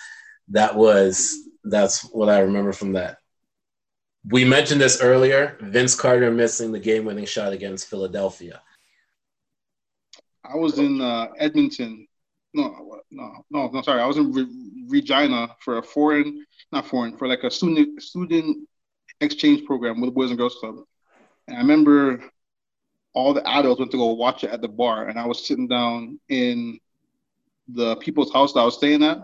[0.49, 3.18] that was that's what I remember from that.
[4.30, 5.57] We mentioned this earlier.
[5.61, 8.61] Vince Carter missing the game-winning shot against Philadelphia.
[10.44, 12.07] I was in uh, Edmonton.
[12.53, 13.82] No, no, no, no.
[13.82, 18.02] Sorry, I was in Re- Regina for a foreign, not foreign, for like a student
[18.02, 18.68] student
[19.22, 20.78] exchange program with the Boys and Girls Club.
[21.48, 22.24] And I remember
[23.14, 25.68] all the adults went to go watch it at the bar, and I was sitting
[25.68, 26.80] down in
[27.68, 29.20] the people's house that I was staying at,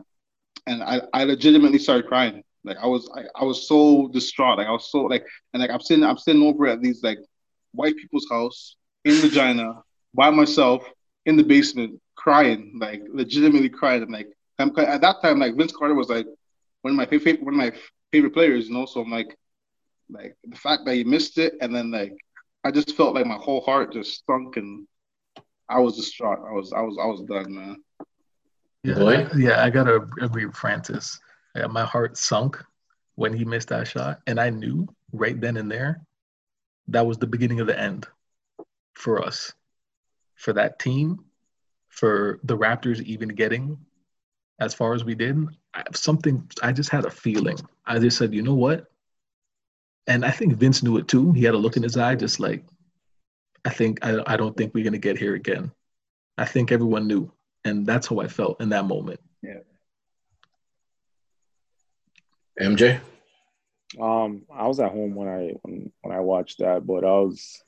[0.68, 2.44] and I, I legitimately started crying.
[2.64, 4.58] Like I was, I, I was so distraught.
[4.58, 7.20] Like I was so like, and like I'm sitting, I'm sitting over at these like
[7.72, 9.82] white people's house in Regina
[10.14, 10.84] by myself
[11.26, 14.04] in the basement, crying, like legitimately crying.
[14.04, 14.28] And like
[14.60, 16.28] I'm, at that time, like Vince Carter was like
[16.82, 17.72] one of my favorite, one of my
[18.12, 18.86] favorite players, you know.
[18.86, 19.36] So I'm like,
[20.10, 22.14] like the fact that he missed it, and then like
[22.64, 24.88] I just felt like my whole heart just sunk, and
[25.70, 26.40] I was distraught.
[26.48, 27.78] I was, I was, I was done, man.
[28.84, 29.28] Yeah, Boy?
[29.36, 31.20] yeah, I gotta agree with Francis.
[31.56, 32.64] Yeah, my heart sunk
[33.16, 36.02] when he missed that shot, and I knew right then and there
[36.90, 38.08] that was the beginning of the end
[38.94, 39.54] for us,
[40.36, 41.26] for that team,
[41.90, 43.78] for the Raptors even getting
[44.60, 45.38] as far as we did.
[45.74, 47.58] I, something I just had a feeling.
[47.86, 48.86] I just said, you know what?
[50.08, 51.32] And I think Vince knew it too.
[51.32, 52.64] He had a look in his eye, just like,
[53.66, 55.72] I think I, I don't think we're gonna get here again.
[56.38, 57.32] I think everyone knew,
[57.64, 59.20] and that's how I felt in that moment.
[59.42, 59.60] Yeah.
[62.62, 63.00] MJ.
[64.00, 67.64] Um, I was at home when I when, when I watched that, but I was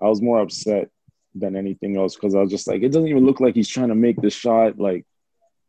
[0.00, 0.90] I was more upset
[1.34, 3.88] than anything else because I was just like, it doesn't even look like he's trying
[3.88, 5.04] to make the shot, like,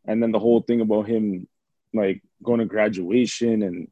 [0.06, 1.48] and then the whole thing about him
[1.92, 3.88] like going to graduation and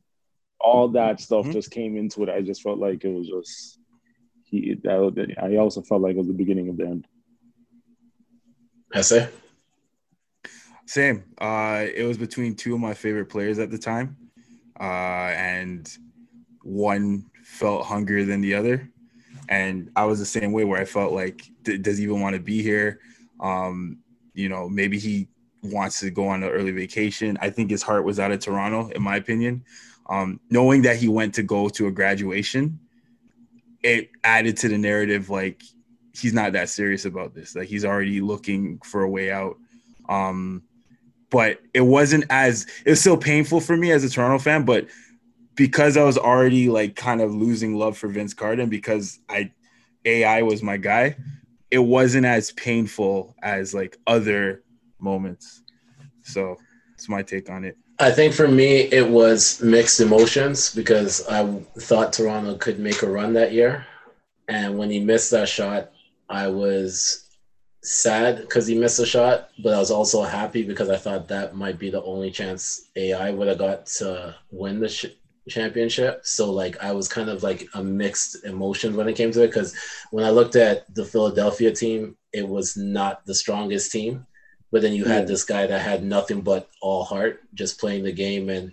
[0.61, 1.53] all that stuff Mhm.
[1.53, 2.29] just came into it.
[2.29, 3.79] I just felt like it was just
[4.45, 4.75] he.
[4.83, 7.07] That, I also felt like it was the beginning of the end.
[8.95, 9.27] SA.
[10.87, 11.25] Same.
[11.39, 14.17] Uh, it was between two of my favorite players at the time,
[14.79, 15.91] uh, and
[16.63, 18.91] one felt hungrier than the other,
[19.49, 22.41] and I was the same way where I felt like, does he even want to
[22.41, 23.01] be here?
[23.41, 23.99] Um,
[24.35, 25.29] you know, maybe he
[25.63, 27.39] wants to go on an early vacation.
[27.41, 29.65] I think his heart was out of Toronto, in my opinion.
[30.09, 32.79] Um, knowing that he went to go to a graduation,
[33.83, 35.63] it added to the narrative like
[36.15, 37.55] he's not that serious about this.
[37.55, 39.57] Like he's already looking for a way out.
[40.09, 40.63] Um,
[41.31, 44.87] but it wasn't as it was still painful for me as a Toronto fan, but
[45.55, 49.53] because I was already like kind of losing love for Vince Carter and because I
[50.05, 51.17] AI was my guy,
[51.71, 54.63] it wasn't as painful as like other
[54.99, 55.63] moments.
[56.23, 56.57] So
[56.95, 57.77] it's my take on it.
[57.99, 61.47] I think for me it was mixed emotions because I
[61.79, 63.87] thought Toronto could make a run that year,
[64.49, 65.93] and when he missed that shot,
[66.29, 67.29] I was
[67.83, 71.55] sad because he missed a shot, but I was also happy because I thought that
[71.55, 74.89] might be the only chance AI would have got to win the
[75.49, 76.21] championship.
[76.25, 79.49] So like I was kind of like a mixed emotion when it came to it
[79.49, 79.75] because
[80.11, 84.27] when I looked at the Philadelphia team, it was not the strongest team.
[84.73, 88.11] But then you had this guy that had nothing but all heart, just playing the
[88.13, 88.73] game, and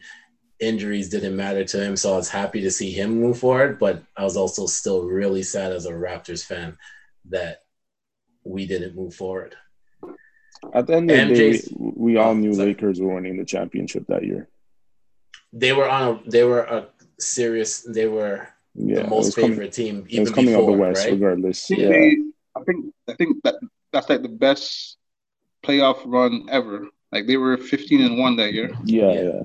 [0.60, 1.96] injuries didn't matter to him.
[1.96, 3.78] So I was happy to see him move forward.
[3.78, 6.78] But I was also still really sad as a Raptors fan
[7.30, 7.62] that
[8.44, 9.56] we didn't move forward.
[10.74, 12.70] At the end of the day, we all Oh, knew sorry.
[12.70, 14.50] Lakers were winning the championship that year.
[15.54, 16.88] They were on a they were a
[17.20, 20.60] serious they were Yeah, the most was coming, favorite team it was even coming out
[20.62, 21.14] before, the West, right?
[21.14, 21.70] regardless.
[21.70, 21.90] Yeah,
[22.56, 23.56] I think I think that
[23.92, 24.98] that's like the best
[25.64, 26.88] playoff run ever.
[27.12, 28.72] Like they were 15 and one that year.
[28.86, 29.22] yeah, Yeah.
[29.22, 29.42] yeah.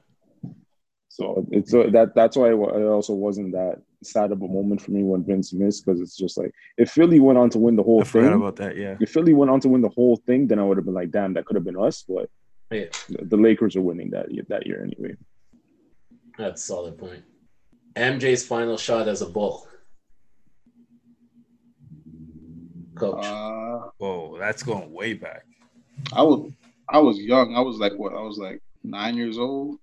[1.09, 2.55] So it's uh, that that's why it
[2.97, 6.37] also wasn't that sad of a moment for me when Vince missed because it's just
[6.37, 8.77] like if Philly went on to win the whole I forgot thing, about that.
[8.77, 8.97] Yeah.
[9.01, 11.11] if Philly went on to win the whole thing, then I would have been like,
[11.11, 12.05] damn, that could have been us.
[12.07, 12.28] But
[12.70, 12.85] Yeah.
[13.09, 15.16] the, the Lakers are winning that that year anyway.
[16.39, 17.25] That's a solid point.
[17.95, 19.67] MJ's final shot as a bull.
[22.95, 23.25] Coach.
[23.25, 25.45] Uh, Whoa, that's going way back.
[26.13, 26.51] I was
[26.89, 27.57] I was young.
[27.57, 28.13] I was like what?
[28.13, 29.79] I was like nine years old.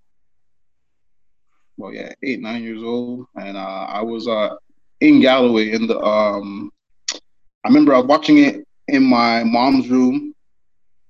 [1.78, 4.56] Well, yeah, eight nine years old, and uh, I was uh,
[5.02, 6.00] in Galloway in the.
[6.00, 6.72] Um,
[7.64, 10.34] I remember I was watching it in my mom's room,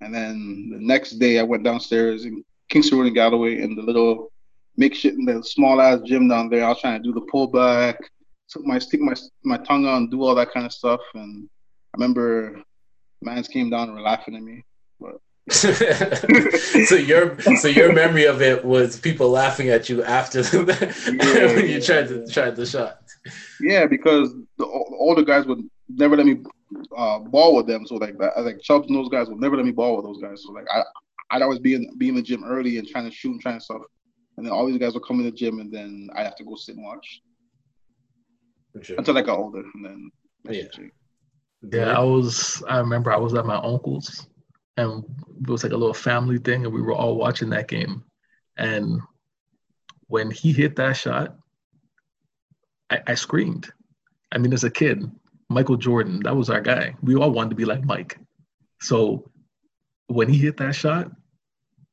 [0.01, 3.81] and then the next day I went downstairs in Kingston Road in Galloway in the
[3.81, 4.31] little
[4.77, 6.65] makeshift, in the small ass gym down there.
[6.65, 7.97] I was trying to do the pullback,
[8.49, 9.13] took my stick my
[9.43, 11.01] my tongue out, and do all that kind of stuff.
[11.13, 11.49] And
[11.93, 12.61] I remember
[13.21, 14.63] mans came down and were laughing at me.
[15.49, 21.69] so your so your memory of it was people laughing at you after the, when
[21.69, 23.01] you tried to tried the shot.
[23.59, 26.37] Yeah, because the o- older guys would never let me
[26.95, 27.85] uh, ball with them.
[27.85, 30.21] So like that, like Chubbs and those guys would never let me ball with those
[30.21, 30.43] guys.
[30.43, 30.83] So like I,
[31.31, 33.59] I'd always be in be in the gym early and trying to shoot and trying
[33.59, 33.81] to stuff.
[34.37, 36.43] And then all these guys would come in the gym, and then I have to
[36.43, 37.21] go sit and watch
[38.81, 38.95] Sure.
[38.97, 40.11] until I got older, and then
[40.49, 40.63] Yeah.
[41.71, 42.61] Yeah, I was.
[42.67, 44.27] I remember I was at my uncle's,
[44.75, 45.03] and
[45.41, 48.03] it was like a little family thing, and we were all watching that game.
[48.57, 48.99] And
[50.07, 51.37] when he hit that shot,
[52.89, 53.71] I, I screamed.
[54.33, 55.09] I mean, as a kid,
[55.49, 56.95] Michael Jordan, that was our guy.
[57.01, 58.19] We all wanted to be like Mike.
[58.81, 59.31] So
[60.07, 61.11] when he hit that shot,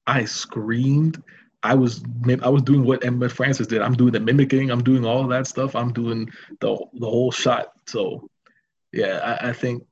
[0.07, 1.23] I screamed.
[1.63, 2.03] I was
[2.43, 3.83] I was doing what Emmett Francis did.
[3.83, 4.71] I'm doing the mimicking.
[4.71, 5.77] I'm doing all that stuff.
[5.77, 6.31] I'm doing
[6.61, 7.73] the the whole shot.
[7.87, 8.29] So
[8.93, 9.87] yeah, I, I think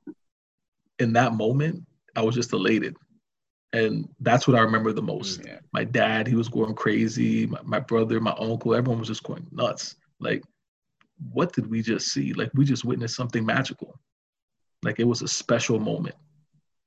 [0.97, 1.85] in that moment,
[2.15, 2.95] I was just elated.
[3.71, 5.41] And that's what I remember the most.
[5.41, 5.59] Mm, yeah.
[5.73, 7.45] My dad, he was going crazy.
[7.45, 9.95] My, my brother, my uncle, everyone was just going nuts.
[10.19, 10.43] Like,
[11.31, 12.33] what did we just see?
[12.33, 13.99] Like, we just witnessed something magical.
[14.81, 16.15] Like, it was a special moment.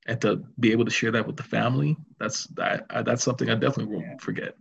[0.07, 3.49] And to be able to share that with the family, that's that, I, that's something
[3.49, 4.55] I definitely won't forget.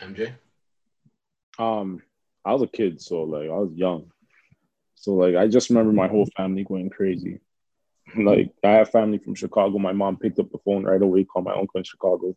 [0.00, 0.32] MJ.
[1.58, 2.02] Um,
[2.44, 4.10] I was a kid, so like I was young.
[4.94, 7.40] So like I just remember my whole family going crazy.
[8.16, 9.78] Like I have family from Chicago.
[9.78, 12.36] My mom picked up the phone right away, called my uncle in Chicago.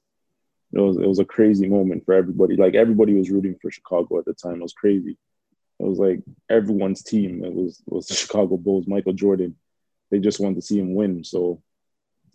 [0.72, 2.56] It was it was a crazy moment for everybody.
[2.56, 4.56] Like everybody was rooting for Chicago at the time.
[4.56, 5.18] It was crazy.
[5.80, 7.44] It was like everyone's team.
[7.44, 9.56] It was it was the Chicago Bulls, Michael Jordan.
[10.11, 11.23] They just wanted to see him win.
[11.23, 11.61] So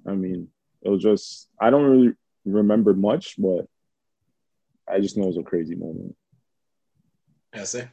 [0.06, 0.48] I mean,
[0.82, 2.12] it was just I don't really
[2.44, 3.66] remember much, but
[4.90, 6.14] I just know it was a crazy moment.
[7.54, 7.90] Yeah, sir.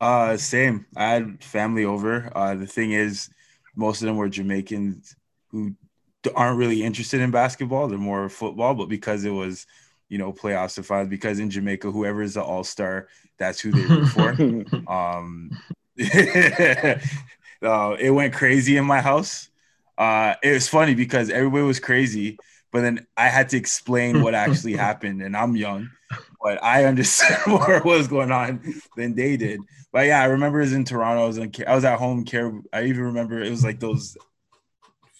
[0.00, 0.86] Uh, same.
[0.96, 2.30] I had family over.
[2.36, 3.30] Uh, the thing is,
[3.76, 5.14] most of them were Jamaicans
[5.50, 5.74] who
[6.34, 7.88] aren't really interested in basketball.
[7.88, 9.66] They're more football, but because it was,
[10.08, 13.08] you know, playoffs to find, because in Jamaica, whoever is the all star,
[13.38, 14.36] that's who they root for.
[14.88, 15.50] Um,
[16.02, 16.96] uh,
[17.98, 19.48] it went crazy in my house.
[19.96, 22.38] Uh, it was funny because everybody was crazy,
[22.72, 25.90] but then I had to explain what actually happened, and I'm young,
[26.42, 28.62] but I understood more what was going on
[28.96, 29.60] than they did.
[29.92, 31.24] But yeah, I remember it was in Toronto.
[31.24, 32.24] I was in, I was at home.
[32.24, 32.52] Care.
[32.72, 34.16] I even remember it was like those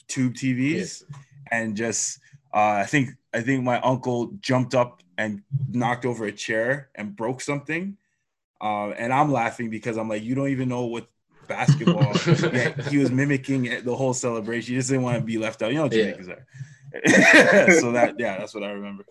[0.08, 1.04] tube TVs, Yes.
[1.50, 2.18] and just
[2.54, 7.14] uh, I think I think my uncle jumped up and knocked over a chair and
[7.14, 7.96] broke something.
[8.60, 11.08] Uh, and I'm laughing because I'm like, you don't even know what
[11.48, 12.12] basketball.
[12.52, 14.72] yeah, he was mimicking the whole celebration.
[14.74, 15.70] He just didn't want to be left out.
[15.70, 16.12] You know, what Yeah.
[16.12, 16.46] Are.
[17.80, 19.04] so that yeah, that's what I remember.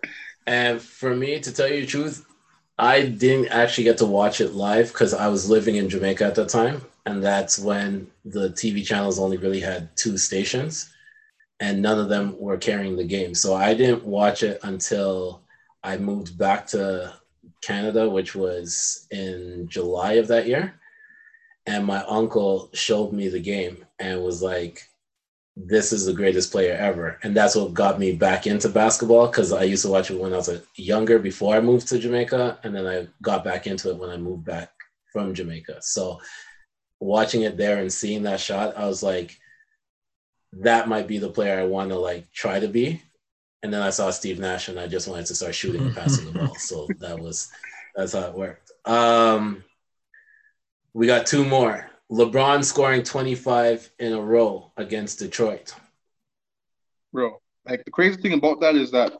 [0.48, 2.26] And for me, to tell you the truth,
[2.78, 6.36] I didn't actually get to watch it live because I was living in Jamaica at
[6.36, 6.82] the time.
[7.06, 10.94] And that's when the TV channels only really had two stations
[11.60, 13.36] and none of them were carrying the game.
[13.36, 15.44] So I didn't watch it until
[15.84, 17.14] I moved back to
[17.62, 20.76] Canada, which was in July of that year.
[21.68, 24.90] and my uncle showed me the game and was like,
[25.66, 29.52] "This is the greatest player ever," and that's what got me back into basketball because
[29.52, 32.60] I used to watch it when I was uh, younger before I moved to Jamaica,
[32.64, 34.72] and then I got back into it when I moved back
[35.12, 35.82] from Jamaica.
[35.82, 36.20] So
[37.00, 39.38] watching it there and seeing that shot, I was like,
[40.54, 43.02] that might be the player I want to like try to be.
[43.64, 46.26] And then I saw Steve Nash and I just wanted to start shooting and passing
[46.26, 46.56] the ball.
[46.56, 47.52] So that was
[47.96, 48.72] that's how it worked.
[48.86, 49.64] Um,
[50.94, 51.91] we got two more.
[52.12, 55.74] LeBron scoring 25 in a row against Detroit.
[57.14, 57.38] bro.
[57.66, 59.14] Like the crazy thing about that is that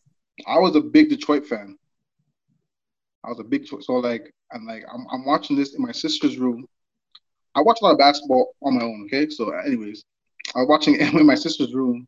[0.46, 1.78] I was a big Detroit fan.
[3.24, 6.38] I was a big so like I'm like I'm, I'm watching this in my sister's
[6.38, 6.66] room.
[7.56, 9.06] I watch a lot of basketball on my own.
[9.06, 10.04] Okay, so anyways,
[10.56, 12.06] I was watching it in my sister's room,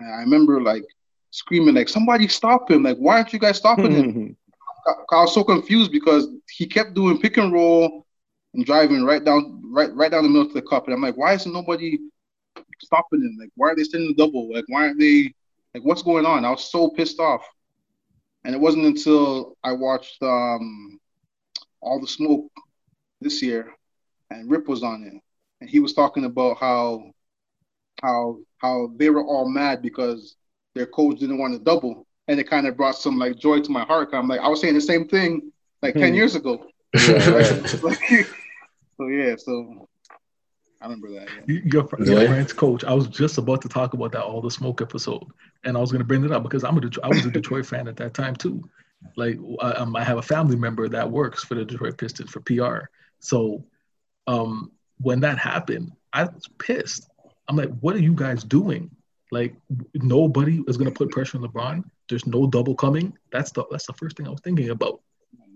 [0.00, 0.84] and I remember like
[1.30, 2.82] screaming like somebody stop him!
[2.82, 4.36] Like why aren't you guys stopping him?
[5.12, 8.01] I was so confused because he kept doing pick and roll
[8.54, 11.16] and driving right down right right down the middle of the cup, and I'm like,
[11.16, 11.98] why isn't nobody
[12.82, 13.36] stopping him?
[13.40, 14.52] Like why are they sending the double?
[14.52, 15.32] Like why aren't they?
[15.74, 16.44] Like what's going on?
[16.44, 17.46] I was so pissed off.
[18.44, 20.98] And it wasn't until I watched um,
[21.80, 22.50] All the Smoke
[23.20, 23.72] this year,
[24.30, 25.14] and Rip was on it,
[25.60, 27.12] and he was talking about how
[28.02, 30.36] how how they were all mad because
[30.74, 33.70] their coach didn't want to double, and it kind of brought some like joy to
[33.70, 34.10] my heart.
[34.12, 35.52] I'm like, I was saying the same thing
[35.82, 36.14] like ten Hmm.
[36.14, 36.66] years ago.
[36.94, 37.40] Yeah,
[37.82, 38.26] Like,
[39.02, 39.88] so yeah, so
[40.80, 41.28] I remember that.
[41.48, 41.60] Yeah.
[41.64, 42.28] Your, fr- your Yeah.
[42.28, 42.84] friend's coach.
[42.84, 45.24] I was just about to talk about that all the smoke episode,
[45.64, 47.30] and I was going to bring it up because I'm a Detroit, I was a
[47.30, 48.68] Detroit fan at that time too.
[49.16, 52.40] Like I, um, I have a family member that works for the Detroit Pistons for
[52.40, 52.88] PR.
[53.20, 53.64] So
[54.26, 57.08] um, when that happened, I was pissed.
[57.48, 58.90] I'm like, what are you guys doing?
[59.30, 59.54] Like
[59.94, 61.84] nobody is going to put pressure on LeBron.
[62.08, 63.16] There's no double coming.
[63.32, 65.00] That's the that's the first thing I was thinking about.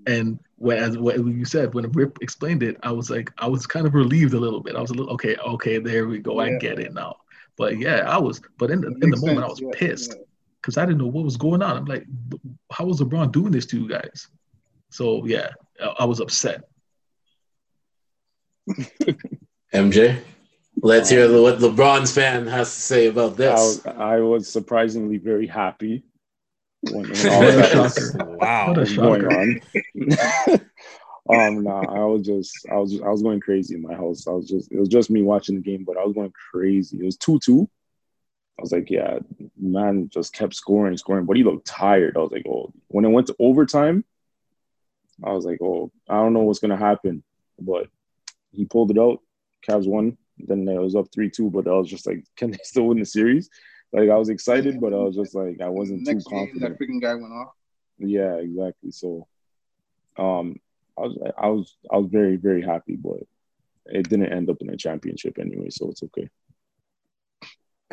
[0.06, 3.66] And when, as what you said, when Rip explained it, I was like, I was
[3.66, 4.76] kind of relieved a little bit.
[4.76, 6.38] I was a little, okay, okay, there we go.
[6.38, 7.16] I get it now.
[7.56, 10.14] But yeah, I was, but in the, in the makes moment, I was yeah, pissed
[10.14, 10.22] yeah.
[10.60, 11.76] because I didn't know what was going on.
[11.76, 12.06] I'm like,
[12.70, 14.28] how was LeBron doing this to you guys?
[14.90, 15.50] So yeah,
[15.82, 16.64] I, I was upset.
[19.74, 20.20] MJ,
[20.82, 23.58] let's um, hear what LeBron's fan has to say about this.
[23.58, 26.15] was- I was surprisingly very happy when, when
[26.90, 28.36] What all a shocker.
[28.36, 28.68] Wow.
[28.68, 29.60] What a was going on.
[31.34, 34.26] um, nah, I was just, I was, just, I was going crazy in my house.
[34.26, 36.98] I was just, it was just me watching the game, but I was going crazy.
[36.98, 37.68] It was two two.
[38.58, 39.18] I was like, yeah,
[39.58, 42.16] man, just kept scoring, scoring, but he looked tired.
[42.16, 44.04] I was like, oh, when it went to overtime,
[45.22, 47.22] I was like, oh, I don't know what's gonna happen,
[47.58, 47.88] but
[48.52, 49.20] he pulled it out.
[49.68, 50.16] Cavs won.
[50.38, 52.98] Then it was up three two, but I was just like, can they still win
[52.98, 53.50] the series?
[53.92, 56.78] Like I was excited, but I was just like, I wasn't too Next game, confident.
[56.78, 57.52] that freaking guy went off.
[57.98, 58.90] Yeah, exactly.
[58.90, 59.26] So,
[60.18, 60.56] um,
[60.98, 63.20] I was, I was, I was very, very happy, but
[63.86, 66.28] it didn't end up in a championship anyway, so it's okay.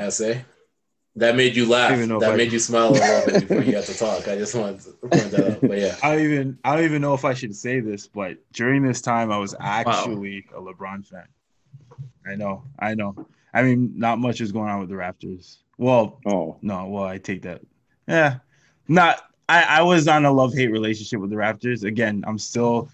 [0.09, 0.33] SA.
[1.15, 1.91] That made you laugh.
[1.91, 4.27] Even That I- made you smile a little bit before you had to talk.
[4.27, 5.61] I just wanted to point that out.
[5.61, 5.95] But yeah.
[6.03, 8.99] I don't even I don't even know if I should say this, but during this
[8.99, 11.27] time I was actually a LeBron fan.
[12.27, 13.27] I know, I know.
[13.53, 15.57] I mean, not much is going on with the Raptors.
[15.77, 17.61] Well, Oh, no, well, I take that.
[18.07, 18.37] Yeah,
[18.87, 19.21] not.
[19.49, 21.83] I I was on a love hate relationship with the Raptors.
[21.83, 22.89] Again, I'm still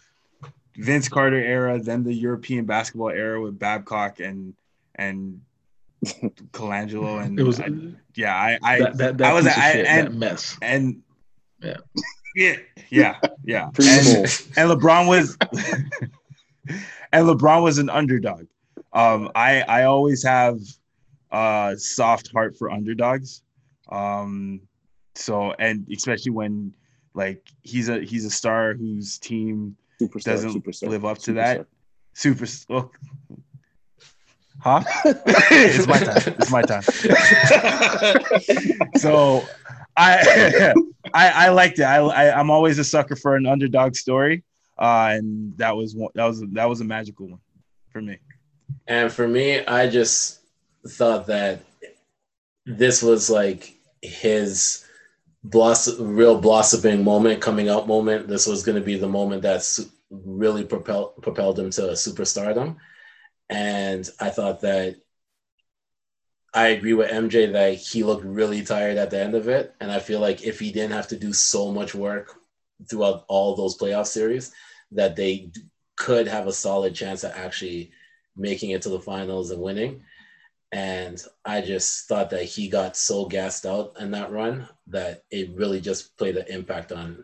[0.77, 4.53] Vince Carter era, then the European basketball era with Babcock and
[4.95, 5.41] and
[6.05, 7.69] Colangelo and It was I-
[8.15, 10.57] yeah, I I that that, that I was piece of I, shit, and that mess.
[10.61, 11.01] and
[11.61, 11.77] Yeah.
[12.35, 12.55] yeah,
[12.89, 13.65] yeah, yeah.
[13.65, 14.07] And,
[14.57, 15.37] and LeBron was
[17.11, 18.45] and LeBron was an underdog.
[18.93, 20.59] Um, I I always have
[21.31, 23.43] a soft heart for underdogs.
[23.91, 24.61] Um,
[25.15, 26.73] so and especially when
[27.13, 31.35] like he's a he's a star whose team superstar, doesn't superstar, live up to superstar.
[31.35, 31.65] that.
[32.13, 32.45] Super.
[32.69, 32.91] Oh.
[34.61, 34.83] Huh?
[35.05, 36.35] it's my time.
[36.37, 36.81] It's my time.
[38.97, 39.45] so
[39.95, 40.73] I,
[41.13, 41.83] I I liked it.
[41.83, 44.43] I, I I'm always a sucker for an underdog story,
[44.77, 46.11] uh, and that was one.
[46.15, 47.39] That was that was a magical one
[47.89, 48.17] for me.
[48.87, 50.38] And for me, I just
[50.87, 51.61] thought that
[52.65, 54.85] this was like his
[55.43, 58.27] real blossoming moment, coming out moment.
[58.27, 62.77] This was going to be the moment that's really propelled propelled him to superstardom.
[63.49, 64.97] And I thought that
[66.53, 69.73] I agree with MJ that he looked really tired at the end of it.
[69.79, 72.35] And I feel like if he didn't have to do so much work
[72.89, 74.51] throughout all those playoff series,
[74.91, 75.51] that they
[75.95, 77.91] could have a solid chance at actually
[78.35, 80.01] making it to the finals and winning.
[80.71, 85.49] And I just thought that he got so gassed out in that run that it
[85.55, 87.23] really just played an impact on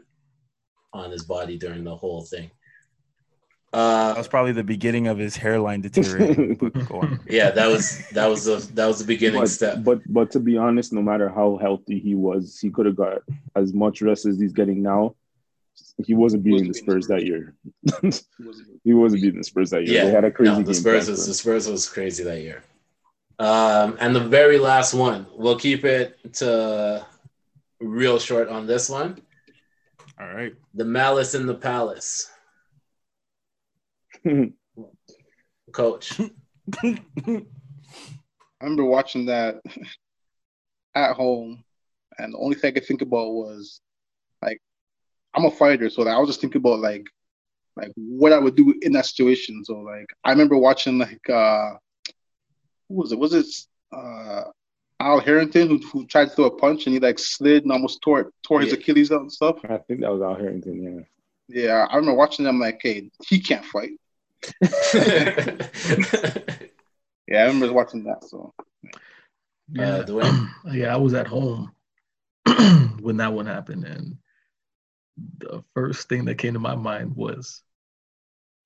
[0.93, 2.49] on his body during the whole thing.
[3.73, 6.55] Uh, That was probably the beginning of his hairline deteriorating.
[6.55, 7.19] but go on.
[7.29, 9.83] yeah, that was that was the that was the beginning But, step.
[9.83, 13.21] but but to be honest, no matter how healthy he was, he could have got
[13.55, 15.15] as much rest as he's getting now.
[16.03, 17.53] He wasn't beating the Spurs that year.
[18.83, 19.95] he wasn't beating the Spurs that year.
[19.95, 20.65] Yeah, they had a crazy no, game.
[20.65, 21.33] the Spurs was the.
[21.33, 22.63] Spurs was crazy that year.
[23.37, 27.05] Um, and the very last one, we'll keep it to
[27.79, 29.21] real short on this one.
[30.19, 30.53] All right.
[30.73, 32.31] The Malice in the Palace,
[35.73, 36.19] Coach.
[36.83, 37.43] I
[38.61, 39.61] remember watching that
[40.95, 41.63] at home,
[42.17, 43.81] and the only thing I could think about was
[44.41, 44.61] like
[45.33, 47.05] I'm a fighter, so like, I was just thinking about like
[47.75, 49.63] like what I would do in that situation.
[49.65, 51.73] So like I remember watching like uh
[52.89, 53.19] who was it?
[53.19, 53.45] Was it
[53.91, 54.43] uh
[54.99, 58.01] Al Harrington who, who tried to throw a punch and he like slid and almost
[58.01, 58.79] tore tore his Yeah.
[58.79, 59.57] Achilles out and stuff.
[59.65, 60.83] I think that was Al Harrington.
[60.83, 61.01] Yeah.
[61.47, 63.91] Yeah, I remember watching them like, hey, he can't fight.
[67.27, 68.23] Yeah, I remember watching that.
[68.23, 68.53] So
[69.77, 70.47] Uh, Dwayne?
[70.73, 71.71] yeah, I was at home
[73.01, 74.17] when that one happened, and
[75.39, 77.63] the first thing that came to my mind was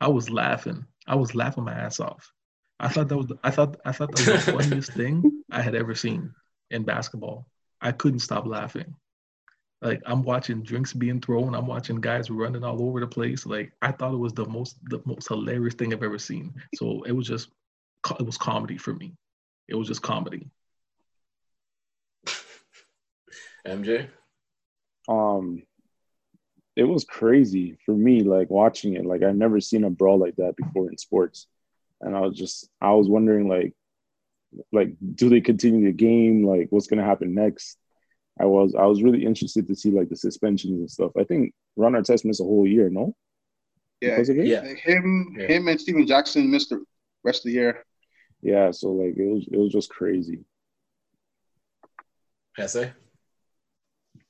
[0.01, 0.85] I was laughing.
[1.07, 2.33] I was laughing my ass off.
[2.79, 5.61] I thought that was the, I thought I thought that was the funniest thing I
[5.61, 6.33] had ever seen
[6.71, 7.47] in basketball.
[7.81, 8.95] I couldn't stop laughing.
[9.81, 13.45] Like I'm watching drinks being thrown, I'm watching guys running all over the place.
[13.45, 16.53] Like I thought it was the most the most hilarious thing I've ever seen.
[16.75, 17.49] So it was just
[18.19, 19.13] it was comedy for me.
[19.67, 20.49] It was just comedy.
[23.67, 24.09] MJ?
[25.09, 25.63] um
[26.75, 30.35] it was crazy for me like watching it like i've never seen a brawl like
[30.35, 31.47] that before in sports
[32.01, 33.73] and i was just i was wondering like
[34.71, 37.77] like do they continue the game like what's going to happen next
[38.39, 41.53] i was i was really interested to see like the suspensions and stuff i think
[41.75, 43.15] ron artest missed a whole year no
[44.01, 44.63] yeah, because of it Yeah.
[44.63, 45.47] him Yeah.
[45.47, 46.83] him and Stephen Jackson missed the
[47.23, 47.83] rest of the year.
[48.41, 50.39] yeah so like it was it was just crazy
[52.57, 52.91] Hesse?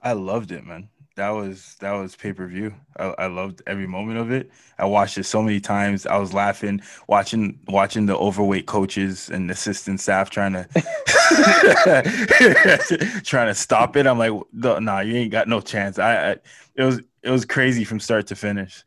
[0.02, 0.90] I loved it, man.
[1.20, 2.74] That was that was pay per view.
[2.98, 4.50] I, I loved every moment of it.
[4.78, 6.06] I watched it so many times.
[6.06, 6.80] I was laughing
[7.10, 10.64] watching watching the overweight coaches and assistant staff trying to
[13.26, 14.08] trying to stop it.
[14.08, 16.00] I'm like, no, nah, you ain't got no chance.
[16.00, 16.36] I, I
[16.76, 18.86] it was it was crazy from start to finish.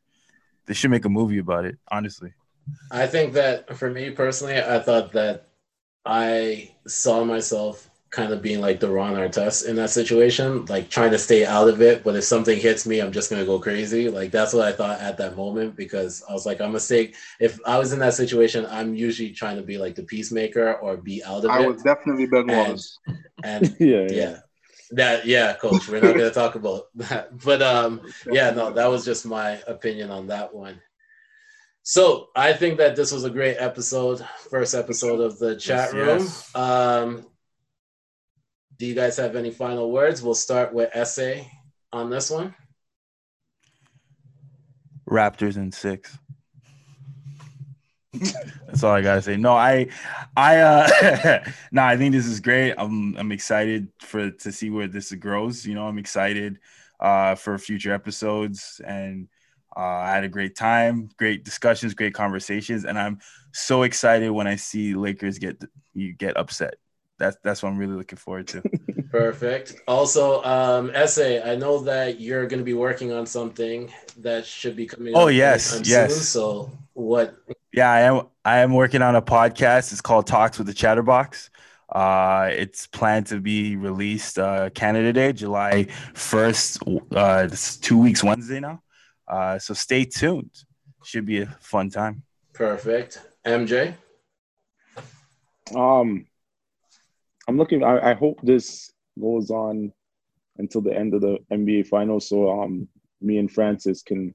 [0.64, 1.76] They should make a movie about it.
[1.90, 2.32] Honestly,
[2.90, 5.48] I think that for me personally, I thought that
[6.06, 11.10] I saw myself kind of being like the Ron Artest in that situation, like trying
[11.12, 12.04] to stay out of it.
[12.04, 14.08] But if something hits me, I'm just gonna go crazy.
[14.08, 17.16] Like that's what I thought at that moment because I was like, I'm a stake.
[17.40, 20.96] If I was in that situation, I'm usually trying to be like the peacemaker or
[20.98, 21.50] be out of it.
[21.50, 21.68] I it.
[21.72, 22.98] was definitely Ben And- Wallace.
[23.44, 24.36] and yeah yeah
[24.94, 28.86] that yeah coach we're not going to talk about that but um yeah no that
[28.90, 30.78] was just my opinion on that one
[31.82, 35.94] so i think that this was a great episode first episode of the chat Yes,
[35.94, 36.54] room yes.
[36.54, 37.26] um
[38.82, 41.34] do you guys have any final words we'll start with SA
[41.92, 42.52] on this one
[45.08, 46.18] Raptors in six.
[48.66, 49.36] That's all I gotta say.
[49.36, 49.86] No, I,
[50.36, 52.74] I, uh, no, I think this is great.
[52.76, 55.64] I'm, I'm excited for to see where this grows.
[55.64, 56.58] You know, I'm excited
[56.98, 59.28] uh, for future episodes, and
[59.76, 63.20] uh, I had a great time, great discussions, great conversations, and I'm
[63.52, 65.62] so excited when I see Lakers get
[65.94, 66.74] you get upset.
[67.18, 68.62] That's that's what I'm really looking forward to.
[69.10, 74.46] perfect also um SA i know that you're going to be working on something that
[74.46, 76.14] should be coming Oh, yes, yes.
[76.14, 76.22] soon.
[76.22, 77.36] so what
[77.74, 78.22] Yeah, I am.
[78.44, 79.92] I am working on a podcast.
[79.92, 81.50] It's called Talks with the Chatterbox.
[81.90, 85.84] Uh, it's planned to be released uh, Canada Day, July
[86.14, 86.82] first.
[87.14, 88.82] Uh, it's two weeks Wednesday now.
[89.28, 90.50] Uh, so stay tuned.
[91.04, 92.22] Should be a fun time.
[92.54, 93.94] perfect mj
[95.74, 96.26] Um,
[97.48, 97.82] I'm looking.
[97.82, 98.90] I, I hope this
[99.20, 99.92] goes on
[100.58, 102.88] until the end of the NBA Finals, so um,
[103.20, 104.34] me and Francis can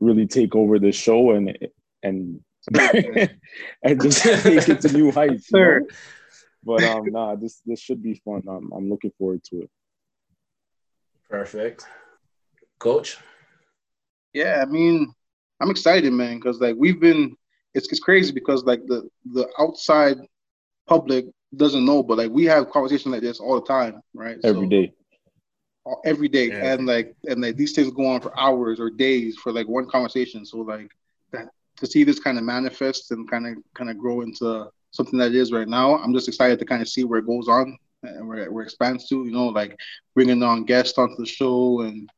[0.00, 1.56] really take over the show and
[2.02, 2.40] and
[3.82, 5.50] and just take it to new heights.
[5.50, 5.80] you Sure.
[5.80, 5.86] know?
[6.64, 8.42] But um, nah, this this should be fun.
[8.48, 9.70] I'm I'm looking forward to it.
[11.30, 11.86] Perfect.
[12.78, 13.18] Coach?
[14.32, 15.12] Yeah, I mean,
[15.60, 17.36] I'm excited, man, because like we've been,
[17.74, 20.18] it's it's crazy because like the the outside
[20.86, 21.26] public
[21.56, 24.38] doesn't know, but like we have conversations like this all the time, right?
[24.44, 24.92] Every so, day,
[26.04, 26.72] every day, Yeah.
[26.72, 29.88] and like and like these things go on for hours or days for like one
[29.88, 30.44] conversation.
[30.44, 30.90] So like
[31.32, 35.18] that to see this kind of manifest and kind of kind of grow into something
[35.18, 37.48] that it is right now, I'm just excited to kind of see where it goes
[37.48, 39.24] on and where it, where it expands to.
[39.24, 39.76] You know, like
[40.14, 42.08] bringing on guests onto the show and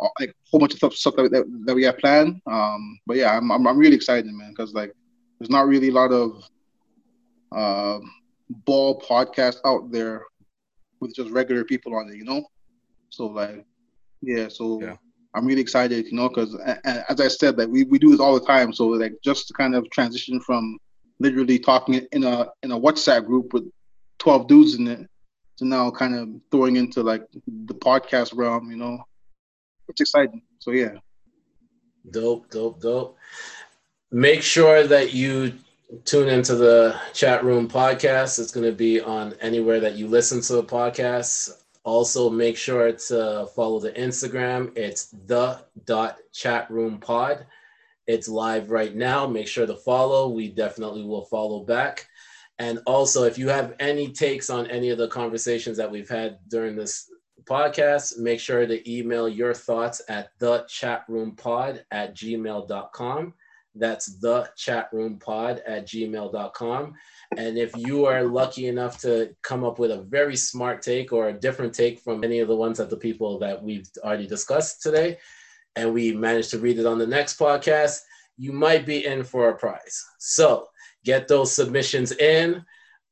[0.00, 2.40] uh, like a whole bunch of stuff, stuff that, that, that we have planned.
[2.46, 4.92] Um, but yeah, I'm, I'm, I'm really excited, man, because like
[5.38, 6.42] there's not really a lot of
[7.52, 8.00] uh,
[8.50, 10.24] ball podcast out there
[11.00, 12.44] with just regular people on it, you know.
[13.10, 13.64] So like,
[14.22, 14.96] yeah, so Yeah.
[15.34, 16.54] I'm really excited, you know, because
[16.84, 18.72] as I said, that we, we do this all the time.
[18.72, 20.78] So like, just to kind of transition from
[21.18, 23.68] literally talking in a in a WhatsApp group with
[24.18, 25.08] 12 dudes in it
[25.58, 27.22] to now kind of throwing into like
[27.66, 29.02] the podcast realm, you know,
[29.88, 30.42] it's exciting.
[30.60, 30.94] So yeah,
[32.10, 33.16] Dope, dope, dope.
[34.12, 35.54] Make sure that you
[36.04, 38.38] tune into the chat room podcast.
[38.38, 41.62] It's going to be on anywhere that you listen to the podcast.
[41.84, 44.76] Also, make sure to follow the Instagram.
[44.76, 47.46] It's the dot chat room pod.
[48.06, 49.26] It's live right now.
[49.26, 50.28] Make sure to follow.
[50.28, 52.08] We definitely will follow back.
[52.58, 56.38] And also, if you have any takes on any of the conversations that we've had
[56.48, 57.10] during this
[57.44, 63.34] podcast, make sure to email your thoughts at the chat room pod at gmail.com.
[63.74, 66.94] That's the chatroompod at gmail.com.
[67.36, 71.28] And if you are lucky enough to come up with a very smart take or
[71.28, 74.82] a different take from any of the ones that the people that we've already discussed
[74.82, 75.18] today,
[75.76, 77.98] and we manage to read it on the next podcast,
[78.36, 80.04] you might be in for a prize.
[80.18, 80.68] So
[81.04, 82.64] get those submissions in.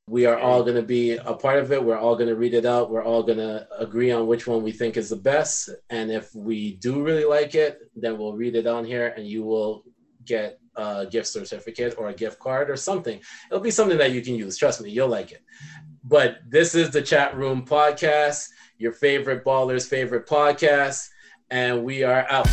[0.08, 1.82] We are all going to be a part of it.
[1.82, 2.90] We're all going to read it out.
[2.90, 5.70] We're all going to agree on which one we think is the best.
[5.90, 9.44] And if we do really like it, then we'll read it on here and you
[9.44, 9.84] will
[10.24, 13.20] get a gift certificate or a gift card or something.
[13.50, 14.56] It'll be something that you can use.
[14.56, 15.42] Trust me, you'll like it.
[16.04, 21.08] But this is the Chat Room Podcast, your favorite baller's favorite podcast.
[21.50, 22.48] And we are out.